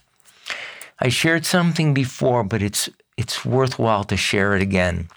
I 0.99 1.09
shared 1.09 1.47
something 1.47 1.95
before, 1.95 2.43
but 2.43 2.63
it's, 2.63 2.89
it's 3.17 3.45
worthwhile 3.45 4.05
to 4.05 4.17
share 4.17 4.57
it 4.57 4.63
again. 4.63 5.09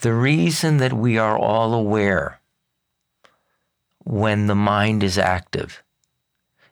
The 0.00 0.14
reason 0.14 0.76
that 0.76 0.92
we 0.92 1.18
are 1.18 1.36
all 1.36 1.74
aware 1.74 2.40
when 4.04 4.46
the 4.46 4.54
mind 4.54 5.02
is 5.02 5.18
active 5.18 5.82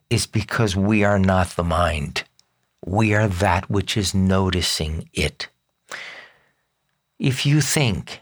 is 0.08 0.26
because 0.26 0.76
we 0.76 1.02
are 1.02 1.18
not 1.18 1.50
the 1.50 1.64
mind. 1.64 2.22
We 2.84 3.14
are 3.14 3.26
that 3.26 3.68
which 3.68 3.96
is 3.96 4.14
noticing 4.14 5.08
it. 5.12 5.48
If 7.18 7.44
you 7.44 7.60
think 7.60 8.20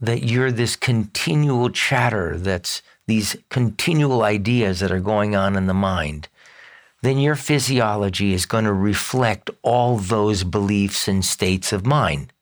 that 0.00 0.24
you're 0.24 0.52
this 0.52 0.76
continual 0.76 1.70
chatter 1.70 2.36
that's 2.36 2.82
these 3.06 3.36
continual 3.48 4.22
ideas 4.22 4.80
that 4.80 4.92
are 4.92 5.00
going 5.00 5.34
on 5.34 5.56
in 5.56 5.66
the 5.66 5.74
mind, 5.74 6.28
then 7.00 7.18
your 7.18 7.36
physiology 7.36 8.34
is 8.34 8.44
going 8.44 8.64
to 8.64 8.72
reflect 8.72 9.48
all 9.62 9.96
those 9.96 10.44
beliefs 10.44 11.08
and 11.08 11.24
states 11.24 11.72
of 11.72 11.86
mind. 11.86 12.32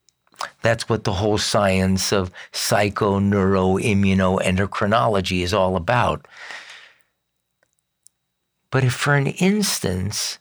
That's 0.63 0.89
what 0.89 1.05
the 1.05 1.15
whole 1.15 1.39
science 1.39 2.13
of 2.13 2.31
psycho, 2.53 3.19
neuro, 3.19 3.77
immunoendocrinology 3.79 5.43
is 5.43 5.55
all 5.55 5.77
about. 5.77 6.27
But 8.71 8.85
if 8.85 8.95
for 8.95 9.15
an 9.15 9.27
instance 9.27 10.39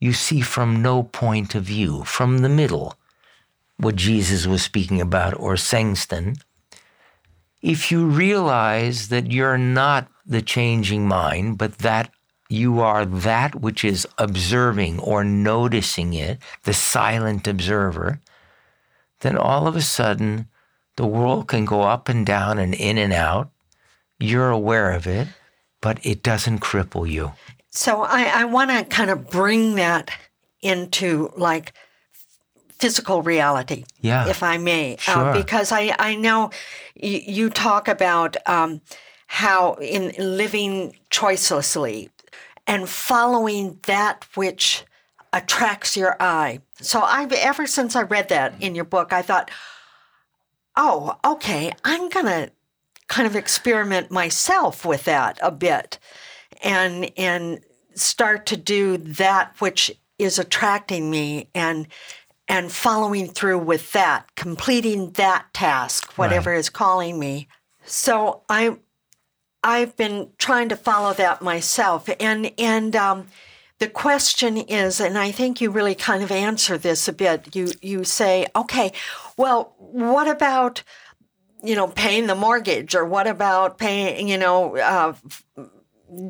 you 0.00 0.12
see 0.12 0.40
from 0.40 0.82
no 0.82 1.04
point 1.04 1.54
of 1.54 1.64
view, 1.64 2.04
from 2.04 2.38
the 2.38 2.48
middle, 2.48 2.96
what 3.76 3.96
Jesus 3.96 4.46
was 4.46 4.62
speaking 4.62 5.00
about, 5.00 5.38
or 5.38 5.56
Seng-ts'an, 5.56 6.36
if 7.62 7.90
you 7.92 8.06
realize 8.06 9.08
that 9.08 9.30
you're 9.30 9.58
not 9.58 10.08
the 10.26 10.42
changing 10.42 11.06
mind, 11.06 11.58
but 11.58 11.78
that 11.78 12.10
you 12.48 12.80
are 12.80 13.04
that 13.06 13.54
which 13.54 13.84
is 13.84 14.06
observing 14.18 14.98
or 15.00 15.24
noticing 15.24 16.12
it, 16.12 16.38
the 16.64 16.74
silent 16.74 17.46
observer, 17.46 18.20
then 19.22 19.36
all 19.36 19.66
of 19.66 19.74
a 19.74 19.80
sudden 19.82 20.48
the 20.96 21.06
world 21.06 21.48
can 21.48 21.64
go 21.64 21.82
up 21.82 22.08
and 22.08 22.26
down 22.26 22.58
and 22.58 22.74
in 22.74 22.98
and 22.98 23.12
out. 23.12 23.50
You're 24.20 24.50
aware 24.50 24.92
of 24.92 25.06
it, 25.06 25.26
but 25.80 25.98
it 26.04 26.22
doesn't 26.22 26.60
cripple 26.60 27.10
you. 27.10 27.32
So 27.70 28.02
I, 28.02 28.24
I 28.24 28.44
want 28.44 28.70
to 28.70 28.84
kind 28.84 29.10
of 29.10 29.30
bring 29.30 29.76
that 29.76 30.10
into 30.60 31.32
like 31.36 31.72
physical 32.78 33.22
reality, 33.22 33.84
yeah, 34.00 34.28
if 34.28 34.42
I 34.42 34.58
may, 34.58 34.94
uh, 34.94 34.98
sure. 34.98 35.14
uh, 35.30 35.32
because 35.32 35.72
I 35.72 35.94
I 35.98 36.14
know 36.16 36.50
y- 37.00 37.24
you 37.26 37.48
talk 37.48 37.88
about 37.88 38.36
um, 38.46 38.80
how 39.26 39.74
in 39.74 40.12
living 40.18 40.96
choicelessly 41.10 42.10
and 42.66 42.88
following 42.88 43.78
that 43.86 44.26
which 44.34 44.84
attracts 45.32 45.96
your 45.96 46.16
eye. 46.20 46.60
So 46.80 47.00
I've 47.00 47.32
ever 47.32 47.66
since 47.66 47.96
I 47.96 48.02
read 48.02 48.28
that 48.28 48.54
in 48.60 48.74
your 48.74 48.84
book, 48.84 49.12
I 49.12 49.22
thought, 49.22 49.50
oh, 50.76 51.16
okay, 51.24 51.72
I'm 51.84 52.08
gonna 52.08 52.50
kind 53.08 53.26
of 53.26 53.36
experiment 53.36 54.10
myself 54.10 54.84
with 54.84 55.04
that 55.04 55.38
a 55.42 55.50
bit, 55.50 55.98
and 56.62 57.10
and 57.16 57.60
start 57.94 58.46
to 58.46 58.56
do 58.56 58.96
that 58.96 59.54
which 59.58 59.90
is 60.18 60.38
attracting 60.38 61.10
me 61.10 61.48
and 61.54 61.86
and 62.48 62.70
following 62.70 63.28
through 63.28 63.58
with 63.58 63.92
that, 63.92 64.34
completing 64.34 65.12
that 65.12 65.46
task, 65.54 66.18
whatever 66.18 66.50
right. 66.50 66.58
is 66.58 66.68
calling 66.68 67.18
me. 67.18 67.48
So 67.84 68.42
I 68.48 68.76
I've 69.62 69.96
been 69.96 70.30
trying 70.38 70.68
to 70.70 70.76
follow 70.76 71.12
that 71.14 71.40
myself, 71.42 72.08
and 72.18 72.52
and 72.58 72.96
um, 72.96 73.28
the 73.82 73.88
question 73.88 74.58
is, 74.58 75.00
and 75.00 75.18
I 75.18 75.32
think 75.32 75.60
you 75.60 75.72
really 75.72 75.96
kind 75.96 76.22
of 76.22 76.30
answer 76.30 76.78
this 76.78 77.08
a 77.08 77.12
bit. 77.12 77.56
You 77.56 77.72
you 77.82 78.04
say, 78.04 78.46
okay, 78.54 78.92
well, 79.36 79.74
what 79.76 80.28
about 80.28 80.84
you 81.64 81.74
know 81.74 81.88
paying 81.88 82.28
the 82.28 82.36
mortgage, 82.36 82.94
or 82.94 83.04
what 83.04 83.26
about 83.26 83.78
paying 83.78 84.28
you 84.28 84.38
know 84.38 84.76
uh, 84.76 85.14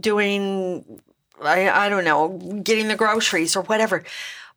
doing 0.01 0.99
I, 1.43 1.69
I 1.69 1.89
don't 1.91 2.07
know 2.07 2.63
getting 2.65 2.89
the 2.89 2.97
groceries 2.97 3.55
or 3.55 3.65
whatever. 3.65 4.03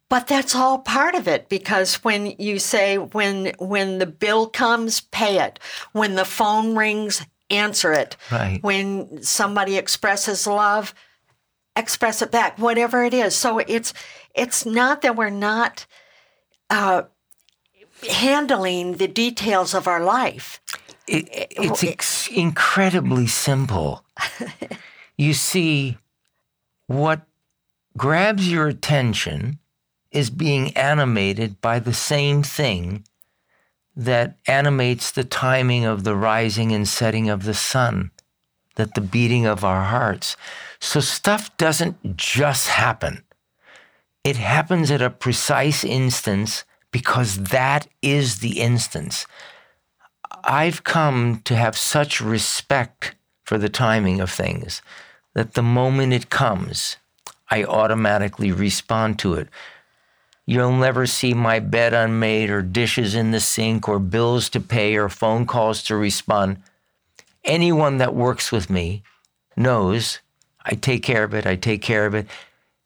But 0.08 0.28
that's 0.28 0.56
all 0.56 0.80
part 0.80 1.16
of 1.16 1.28
it 1.28 1.50
because 1.50 1.96
when 1.96 2.28
you 2.40 2.60
say 2.60 2.98
when 2.98 3.52
when 3.60 3.98
the 3.98 4.06
bill 4.06 4.48
comes, 4.48 5.02
pay 5.02 5.44
it. 5.44 5.60
When 5.92 6.16
the 6.16 6.24
phone 6.24 6.78
rings, 6.78 7.26
answer 7.50 7.92
it. 7.92 8.16
Right. 8.32 8.64
When 8.64 9.22
somebody 9.22 9.76
expresses 9.76 10.48
love, 10.48 10.96
express 11.76 12.22
it 12.22 12.32
back, 12.32 12.58
whatever 12.58 13.04
it 13.04 13.14
is. 13.14 13.36
So 13.36 13.60
it's 13.60 13.94
it's 14.34 14.66
not 14.66 15.02
that 15.02 15.16
we're 15.16 15.30
not 15.30 15.86
uh, 16.70 17.04
handling 18.10 18.94
the 18.94 19.08
details 19.08 19.74
of 19.74 19.88
our 19.88 20.04
life. 20.04 20.62
It, 21.08 21.28
it's 21.32 21.84
ex- 21.84 22.28
incredibly 22.30 23.28
simple. 23.28 24.04
you 25.18 25.34
see, 25.34 25.98
what 26.88 27.22
grabs 27.96 28.52
your 28.52 28.68
attention 28.68 29.60
is 30.12 30.30
being 30.30 30.76
animated 30.76 31.62
by 31.62 31.80
the 31.80 31.94
same 31.94 32.42
thing 32.42 33.04
that 33.96 34.38
animates 34.48 35.12
the 35.12 35.24
timing 35.24 35.86
of 35.86 36.04
the 36.04 36.16
rising 36.16 36.72
and 36.72 36.88
setting 36.88 37.30
of 37.30 37.44
the 37.44 37.54
sun, 37.54 38.12
that 38.76 38.94
the 38.94 39.02
beating 39.02 39.46
of 39.46 39.64
our 39.64 39.84
hearts. 39.84 40.38
So 40.80 41.00
stuff 41.00 41.56
doesn't 41.58 42.18
just 42.18 42.68
happen. 42.68 43.24
It 44.24 44.38
happens 44.38 44.92
at 44.92 45.02
a 45.02 45.10
precise 45.10 45.84
instance 45.84 46.64
because 46.92 47.38
that 47.38 47.88
is 48.02 48.40
the 48.40 48.60
instance. 48.60 49.28
I've 50.44 50.84
come 50.84 51.42
to 51.46 51.56
have 51.56 51.78
such 51.78 52.22
respect 52.22 53.16
for 53.44 53.58
the 53.58 53.70
timing 53.70 54.20
of 54.20 54.32
things 54.32 54.82
that 55.34 55.54
the 55.54 55.62
moment 55.62 56.14
it 56.14 56.30
comes, 56.30 56.98
I 57.50 57.64
automatically 57.64 58.52
respond 58.52 59.20
to 59.20 59.36
it. 59.36 59.50
You'll 60.48 60.72
never 60.72 61.06
see 61.06 61.34
my 61.34 61.60
bed 61.60 61.94
unmade 61.94 62.50
or 62.50 62.62
dishes 62.62 63.16
in 63.16 63.32
the 63.32 63.40
sink 63.40 63.90
or 63.90 64.00
bills 64.00 64.50
to 64.50 64.60
pay 64.60 64.96
or 64.96 65.10
phone 65.10 65.46
calls 65.46 65.84
to 65.84 65.96
respond. 65.96 66.58
Anyone 67.46 68.00
that 68.00 68.16
works 68.16 68.52
with 68.52 68.70
me 68.70 69.04
knows 69.56 70.20
I 70.66 70.74
take 70.74 71.04
care 71.04 71.24
of 71.24 71.34
it, 71.34 71.46
I 71.46 71.56
take 71.56 71.82
care 71.82 72.08
of 72.08 72.16
it. 72.16 72.28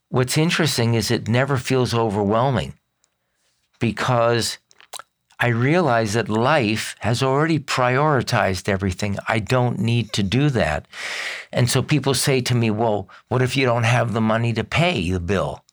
What's 0.09 0.37
interesting 0.37 0.95
is 0.95 1.09
it 1.09 1.29
never 1.29 1.55
feels 1.57 1.93
overwhelming 1.93 2.73
because 3.79 4.57
I 5.39 5.47
realize 5.47 6.13
that 6.13 6.27
life 6.27 6.97
has 6.99 7.23
already 7.23 7.59
prioritized 7.59 8.67
everything. 8.67 9.17
I 9.29 9.39
don't 9.39 9.79
need 9.79 10.11
to 10.13 10.23
do 10.23 10.49
that. 10.49 10.85
And 11.53 11.69
so 11.69 11.81
people 11.81 12.13
say 12.13 12.41
to 12.41 12.55
me, 12.55 12.69
well, 12.69 13.07
what 13.29 13.41
if 13.41 13.55
you 13.55 13.65
don't 13.65 13.83
have 13.83 14.11
the 14.11 14.19
money 14.19 14.51
to 14.53 14.65
pay 14.65 15.09
the 15.09 15.21
bill? 15.21 15.63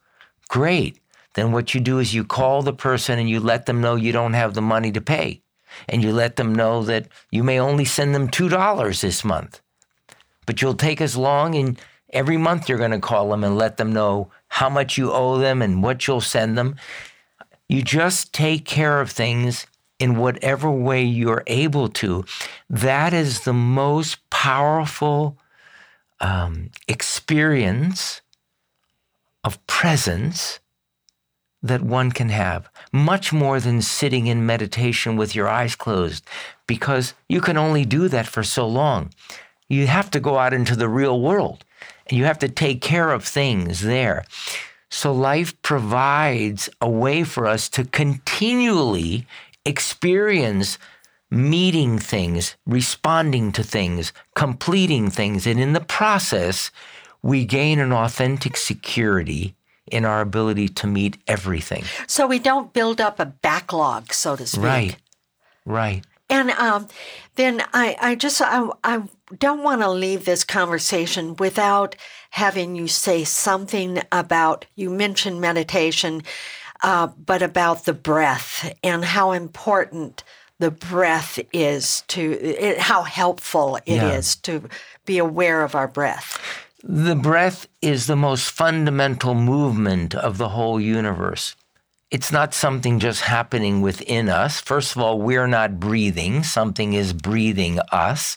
Great. 0.48 1.00
Then 1.34 1.50
what 1.50 1.74
you 1.74 1.80
do 1.80 1.98
is 1.98 2.14
you 2.14 2.24
call 2.24 2.62
the 2.62 2.72
person 2.72 3.18
and 3.18 3.28
you 3.28 3.40
let 3.40 3.66
them 3.66 3.80
know 3.80 3.96
you 3.96 4.12
don't 4.12 4.34
have 4.34 4.54
the 4.54 4.62
money 4.62 4.92
to 4.92 5.00
pay. 5.00 5.42
And 5.88 6.02
you 6.02 6.12
let 6.12 6.36
them 6.36 6.54
know 6.54 6.82
that 6.84 7.08
you 7.30 7.42
may 7.42 7.58
only 7.58 7.84
send 7.84 8.14
them 8.14 8.28
$2 8.28 9.00
this 9.00 9.24
month. 9.24 9.60
But 10.46 10.62
you'll 10.62 10.74
take 10.74 11.00
as 11.00 11.16
long 11.16 11.54
and 11.54 11.80
every 12.10 12.36
month 12.36 12.68
you're 12.68 12.78
going 12.78 12.92
to 12.92 13.00
call 13.00 13.30
them 13.30 13.44
and 13.44 13.56
let 13.56 13.76
them 13.76 13.92
know 13.92 14.30
how 14.48 14.68
much 14.68 14.96
you 14.96 15.12
owe 15.12 15.38
them 15.38 15.62
and 15.62 15.82
what 15.82 16.06
you'll 16.06 16.20
send 16.20 16.56
them. 16.56 16.76
You 17.68 17.82
just 17.82 18.32
take 18.32 18.64
care 18.64 19.00
of 19.00 19.10
things 19.10 19.66
in 19.98 20.16
whatever 20.16 20.70
way 20.70 21.02
you're 21.02 21.42
able 21.46 21.88
to. 21.88 22.24
That 22.70 23.12
is 23.12 23.40
the 23.40 23.52
most 23.52 24.28
powerful 24.30 25.38
um, 26.20 26.70
experience 26.86 28.20
of 29.42 29.64
presence 29.66 30.60
that 31.62 31.82
one 31.82 32.12
can 32.12 32.28
have, 32.28 32.68
much 32.92 33.32
more 33.32 33.60
than 33.60 33.82
sitting 33.82 34.26
in 34.26 34.46
meditation 34.46 35.16
with 35.16 35.34
your 35.34 35.48
eyes 35.48 35.74
closed, 35.76 36.24
because 36.66 37.14
you 37.28 37.40
can 37.40 37.56
only 37.56 37.84
do 37.84 38.08
that 38.08 38.26
for 38.26 38.42
so 38.42 38.66
long. 38.66 39.10
You 39.68 39.86
have 39.86 40.10
to 40.12 40.20
go 40.20 40.38
out 40.38 40.52
into 40.52 40.76
the 40.76 40.88
real 40.88 41.20
world 41.20 41.64
and 42.06 42.16
you 42.16 42.24
have 42.24 42.38
to 42.38 42.48
take 42.48 42.80
care 42.80 43.10
of 43.10 43.24
things 43.24 43.80
there. 43.80 44.24
So 44.90 45.12
life 45.12 45.60
provides 45.62 46.68
a 46.80 46.88
way 46.88 47.24
for 47.24 47.46
us 47.46 47.68
to 47.70 47.84
continually 47.84 49.26
experience 49.64 50.78
meeting 51.28 51.98
things, 51.98 52.54
responding 52.64 53.50
to 53.52 53.64
things, 53.64 54.12
completing 54.36 55.10
things. 55.10 55.46
And 55.46 55.58
in 55.58 55.72
the 55.72 55.80
process, 55.80 56.70
we 57.20 57.44
gain 57.44 57.80
an 57.80 57.92
authentic 57.92 58.56
security 58.56 59.56
in 59.90 60.04
our 60.04 60.20
ability 60.20 60.68
to 60.68 60.86
meet 60.86 61.18
everything. 61.26 61.84
So 62.06 62.26
we 62.26 62.38
don't 62.38 62.72
build 62.72 63.00
up 63.00 63.20
a 63.20 63.26
backlog, 63.26 64.12
so 64.12 64.36
to 64.36 64.46
speak. 64.46 64.62
Right, 64.62 64.96
right. 65.64 66.04
And 66.28 66.50
um, 66.52 66.88
then 67.36 67.62
I, 67.72 67.96
I 68.00 68.14
just 68.14 68.40
I, 68.42 68.68
I 68.82 69.02
don't 69.38 69.62
want 69.62 69.82
to 69.82 69.90
leave 69.90 70.24
this 70.24 70.44
conversation 70.44 71.36
without 71.36 71.96
having 72.30 72.74
you 72.74 72.88
say 72.88 73.24
something 73.24 74.02
about 74.12 74.66
you 74.74 74.90
mentioned 74.90 75.40
meditation, 75.40 76.22
uh, 76.82 77.06
but 77.06 77.42
about 77.42 77.84
the 77.84 77.92
breath 77.92 78.72
and 78.82 79.04
how 79.04 79.32
important 79.32 80.24
the 80.58 80.70
breath 80.70 81.38
is 81.52 82.02
to 82.08 82.32
it, 82.32 82.78
how 82.78 83.02
helpful 83.02 83.76
it 83.86 83.96
yeah. 83.96 84.12
is 84.12 84.36
to 84.36 84.68
be 85.04 85.18
aware 85.18 85.62
of 85.62 85.74
our 85.74 85.88
breath. 85.88 86.38
The 86.88 87.16
breath 87.16 87.66
is 87.82 88.06
the 88.06 88.14
most 88.14 88.50
fundamental 88.50 89.34
movement 89.34 90.14
of 90.14 90.38
the 90.38 90.50
whole 90.50 90.80
universe 90.80 91.56
it's 92.10 92.30
not 92.30 92.54
something 92.54 93.00
just 93.00 93.22
happening 93.22 93.82
within 93.82 94.28
us. 94.28 94.60
First 94.60 94.94
of 94.94 95.02
all, 95.02 95.20
we're 95.20 95.48
not 95.48 95.80
breathing, 95.80 96.44
something 96.44 96.92
is 96.92 97.12
breathing 97.12 97.80
us. 97.90 98.36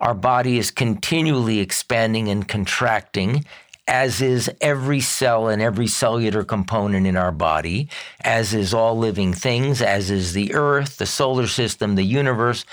Our 0.00 0.14
body 0.14 0.58
is 0.58 0.70
continually 0.72 1.60
expanding 1.60 2.28
and 2.28 2.46
contracting, 2.46 3.44
as 3.86 4.20
is 4.20 4.50
every 4.60 5.00
cell 5.00 5.48
and 5.48 5.62
every 5.62 5.86
cellular 5.86 6.42
component 6.42 7.06
in 7.06 7.16
our 7.16 7.30
body, 7.32 7.88
as 8.22 8.52
is 8.52 8.74
all 8.74 8.98
living 8.98 9.32
things, 9.32 9.80
as 9.80 10.10
is 10.10 10.32
the 10.32 10.54
earth, 10.54 10.96
the 10.96 11.06
solar 11.06 11.46
system, 11.46 11.94
the 11.94 12.02
universe. 12.02 12.64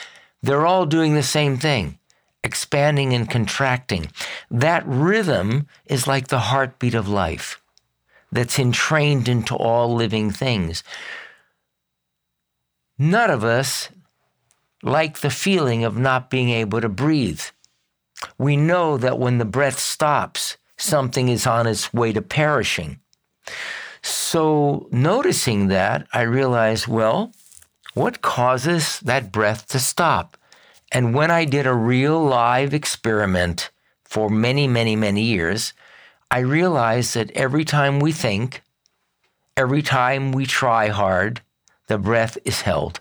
They're 0.41 0.65
all 0.65 0.87
doing 0.87 1.13
the 1.13 1.23
same 1.23 1.57
thing 1.57 1.99
expanding 2.43 3.13
and 3.13 3.29
contracting. 3.29 4.11
That 4.49 4.83
rhythm 4.85 5.67
is 5.85 6.07
like 6.07 6.27
the 6.27 6.39
heartbeat 6.39 6.95
of 6.95 7.07
life 7.07 7.61
that's 8.31 8.59
entrained 8.59 9.27
into 9.27 9.55
all 9.55 9.93
living 9.93 10.31
things. 10.31 10.83
None 12.97 13.29
of 13.29 13.43
us 13.43 13.89
like 14.83 15.19
the 15.19 15.29
feeling 15.29 15.83
of 15.83 15.97
not 15.97 16.29
being 16.29 16.49
able 16.49 16.81
to 16.81 16.89
breathe. 16.89 17.41
We 18.37 18.55
know 18.55 18.97
that 18.97 19.19
when 19.19 19.37
the 19.37 19.45
breath 19.45 19.79
stops, 19.79 20.57
something 20.77 21.29
is 21.29 21.45
on 21.45 21.67
its 21.67 21.93
way 21.93 22.13
to 22.13 22.21
perishing. 22.21 22.99
So, 24.01 24.87
noticing 24.91 25.67
that, 25.67 26.07
I 26.13 26.21
realized, 26.21 26.87
well, 26.87 27.33
what 27.93 28.21
causes 28.21 28.99
that 29.01 29.31
breath 29.31 29.67
to 29.69 29.79
stop? 29.79 30.37
And 30.91 31.13
when 31.15 31.31
I 31.31 31.45
did 31.45 31.65
a 31.65 31.73
real 31.73 32.21
live 32.21 32.73
experiment 32.73 33.69
for 34.03 34.29
many, 34.29 34.67
many, 34.67 34.95
many 34.95 35.21
years, 35.21 35.73
I 36.29 36.39
realized 36.39 37.15
that 37.15 37.31
every 37.31 37.63
time 37.63 37.99
we 37.99 38.11
think, 38.11 38.61
every 39.55 39.81
time 39.81 40.31
we 40.31 40.45
try 40.45 40.87
hard, 40.87 41.41
the 41.87 41.97
breath 41.97 42.37
is 42.45 42.61
held. 42.61 42.99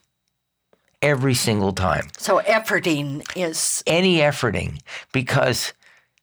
Every 1.02 1.34
single 1.34 1.72
time. 1.72 2.08
So 2.18 2.40
efforting 2.40 3.24
is. 3.34 3.82
Any 3.86 4.18
efforting. 4.18 4.80
Because, 5.12 5.72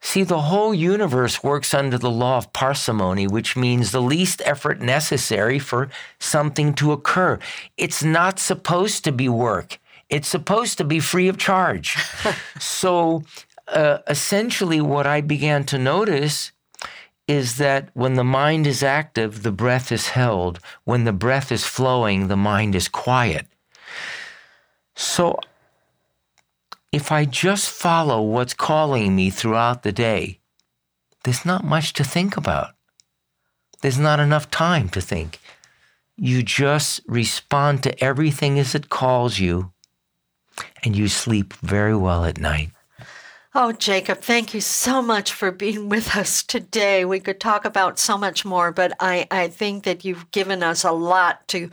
see, 0.01 0.23
the 0.23 0.41
whole 0.41 0.73
universe 0.73 1.43
works 1.43 1.73
under 1.73 1.97
the 1.97 2.11
law 2.11 2.37
of 2.37 2.53
parsimony, 2.53 3.25
which 3.25 3.57
means 3.57 3.91
the 3.91 4.01
least 4.01 4.41
effort 4.45 4.79
necessary 4.79 5.59
for 5.59 5.89
something 6.19 6.73
to 6.75 6.91
occur. 6.91 7.39
It's 7.75 8.03
not 8.03 8.37
supposed 8.37 9.03
to 9.05 9.11
be 9.11 9.27
work, 9.27 9.79
it's 10.09 10.27
supposed 10.27 10.77
to 10.77 10.83
be 10.83 10.99
free 10.99 11.27
of 11.27 11.37
charge. 11.37 11.97
so, 12.59 13.23
uh, 13.67 13.99
essentially, 14.07 14.81
what 14.81 15.05
I 15.05 15.21
began 15.21 15.63
to 15.65 15.77
notice 15.77 16.51
is 17.27 17.57
that 17.57 17.89
when 17.93 18.15
the 18.15 18.23
mind 18.23 18.65
is 18.65 18.81
active, 18.81 19.43
the 19.43 19.51
breath 19.51 19.91
is 19.91 20.09
held. 20.09 20.59
When 20.85 21.03
the 21.03 21.11
breath 21.13 21.51
is 21.51 21.65
flowing, 21.65 22.27
the 22.27 22.37
mind 22.37 22.73
is 22.73 22.87
quiet. 22.87 23.47
So 24.95 25.39
if 26.91 27.11
I 27.11 27.25
just 27.25 27.69
follow 27.69 28.21
what's 28.21 28.53
calling 28.53 29.15
me 29.15 29.29
throughout 29.29 29.83
the 29.83 29.91
day, 29.91 30.39
there's 31.23 31.45
not 31.45 31.65
much 31.65 31.93
to 31.93 32.03
think 32.03 32.37
about. 32.37 32.73
There's 33.81 33.99
not 33.99 34.19
enough 34.19 34.49
time 34.49 34.89
to 34.89 35.01
think. 35.01 35.39
You 36.15 36.41
just 36.41 37.01
respond 37.07 37.83
to 37.83 38.03
everything 38.03 38.57
as 38.57 38.73
it 38.73 38.89
calls 38.89 39.37
you, 39.37 39.71
and 40.83 40.95
you 40.95 41.07
sleep 41.07 41.53
very 41.55 41.95
well 41.95 42.25
at 42.25 42.39
night. 42.39 42.71
Oh, 43.55 43.71
Jacob, 43.71 44.19
thank 44.19 44.53
you 44.53 44.61
so 44.61 45.01
much 45.01 45.33
for 45.33 45.51
being 45.51 45.89
with 45.95 46.15
us 46.15 46.43
today. 46.43 47.05
We 47.05 47.19
could 47.19 47.39
talk 47.39 47.65
about 47.65 47.97
so 47.97 48.17
much 48.17 48.45
more, 48.45 48.71
but 48.71 48.93
I, 48.99 49.27
I 49.31 49.47
think 49.47 49.83
that 49.83 50.05
you've 50.05 50.29
given 50.31 50.61
us 50.63 50.83
a 50.83 50.91
lot 50.91 51.47
to 51.49 51.69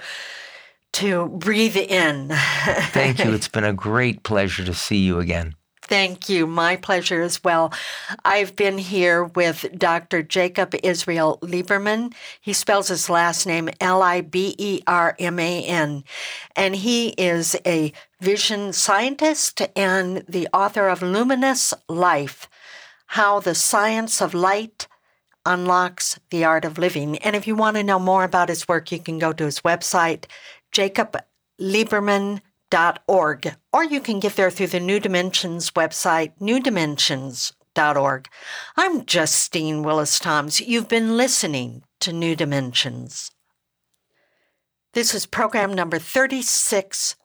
to 0.93 1.26
breathe 1.26 1.76
in. 1.76 2.28
thank 2.28 3.18
you. 3.18 3.32
It's 3.35 3.49
been 3.49 3.64
a 3.64 3.72
great 3.72 4.22
pleasure 4.22 4.64
to 4.64 4.72
see 4.72 4.99
you 4.99 5.18
again. 5.18 5.57
Thank 5.82 6.30
you. 6.30 6.47
My 6.47 6.76
pleasure 6.76 7.20
as 7.20 7.45
well. 7.45 7.72
I've 8.24 8.57
been 8.57 8.78
here 8.78 9.24
with 9.24 9.66
Dr. 9.76 10.22
Jacob 10.22 10.74
Israel 10.82 11.39
Liberman. 11.43 12.14
He 12.41 12.55
spells 12.55 12.89
his 12.89 13.11
last 13.11 13.47
name 13.47 13.68
L 13.80 14.01
I 14.01 14.22
B 14.22 14.55
E 14.57 14.80
R 14.87 15.14
M 15.18 15.39
A 15.39 15.64
N, 15.64 16.05
and 16.57 16.74
he 16.74 17.09
is 17.11 17.55
a 17.66 17.93
vision 18.25 18.72
scientist 18.72 19.61
and 19.77 20.25
the 20.27 20.49
author 20.51 20.89
of 20.89 21.03
Luminous 21.03 21.75
Life 21.91 22.49
How 23.09 23.39
the 23.39 23.55
Science 23.55 24.22
of 24.22 24.33
Light 24.33 24.89
Unlocks 25.45 26.18
the 26.31 26.43
Art 26.43 26.64
of 26.64 26.79
Living. 26.79 27.18
And 27.18 27.37
if 27.37 27.47
you 27.47 27.55
want 27.55 27.77
to 27.77 27.83
know 27.83 27.99
more 27.99 28.25
about 28.25 28.49
his 28.49 28.66
work, 28.66 28.91
you 28.91 28.99
can 28.99 29.18
go 29.18 29.35
to 29.35 29.45
his 29.45 29.61
website, 29.61 30.25
jacobliberman.org, 30.72 33.57
or 33.75 33.85
you 33.85 34.01
can 34.01 34.20
get 34.20 34.37
there 34.37 34.51
through 34.51 34.68
the 34.68 34.81
New 34.81 35.01
Dimensions 35.01 35.72
website, 35.72 36.33
newdimensions.org. 36.41 38.29
I'm 38.75 39.05
Justine 39.05 39.83
Willis 39.83 40.18
Toms. 40.18 40.62
You've 40.62 40.89
been 40.89 41.18
listening 41.18 41.83
to 42.01 42.11
New 42.11 42.35
Dimensions. 42.35 43.33
This 44.95 45.14
is 45.14 45.27
program 45.27 45.75
number 45.75 45.99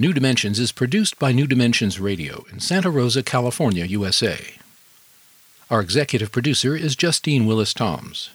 New 0.00 0.12
Dimensions 0.12 0.60
is 0.60 0.70
produced 0.70 1.18
by 1.18 1.32
New 1.32 1.48
Dimensions 1.48 1.98
Radio 1.98 2.44
in 2.52 2.60
Santa 2.60 2.88
Rosa, 2.88 3.20
California, 3.20 3.84
USA. 3.84 4.54
Our 5.70 5.80
executive 5.80 6.30
producer 6.30 6.76
is 6.76 6.94
Justine 6.94 7.46
Willis 7.46 7.74
Toms. 7.74 8.30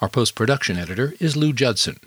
Our 0.00 0.08
post 0.08 0.34
production 0.34 0.78
editor 0.78 1.12
is 1.20 1.36
Lou 1.36 1.52
Judson. 1.52 1.98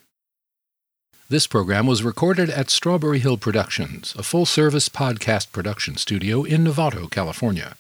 This 1.30 1.46
program 1.46 1.86
was 1.86 2.02
recorded 2.02 2.50
at 2.50 2.72
Strawberry 2.72 3.20
Hill 3.20 3.38
Productions, 3.38 4.16
a 4.18 4.24
full 4.24 4.48
service 4.48 4.90
podcast 4.90 5.52
production 5.52 5.98
studio 5.98 6.44
in 6.44 6.64
Novato, 6.64 7.08
California. 7.08 7.76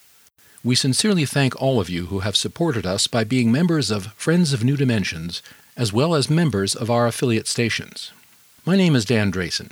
We 0.63 0.75
sincerely 0.75 1.25
thank 1.25 1.59
all 1.59 1.79
of 1.79 1.89
you 1.89 2.05
who 2.05 2.19
have 2.19 2.37
supported 2.37 2.85
us 2.85 3.07
by 3.07 3.23
being 3.23 3.51
members 3.51 3.89
of 3.89 4.13
Friends 4.13 4.53
of 4.53 4.63
New 4.63 4.77
Dimensions, 4.77 5.41
as 5.75 5.91
well 5.91 6.13
as 6.13 6.29
members 6.29 6.75
of 6.75 6.91
our 6.91 7.07
affiliate 7.07 7.47
stations. 7.47 8.11
My 8.63 8.75
name 8.75 8.95
is 8.95 9.05
Dan 9.05 9.31
Drayson. 9.31 9.71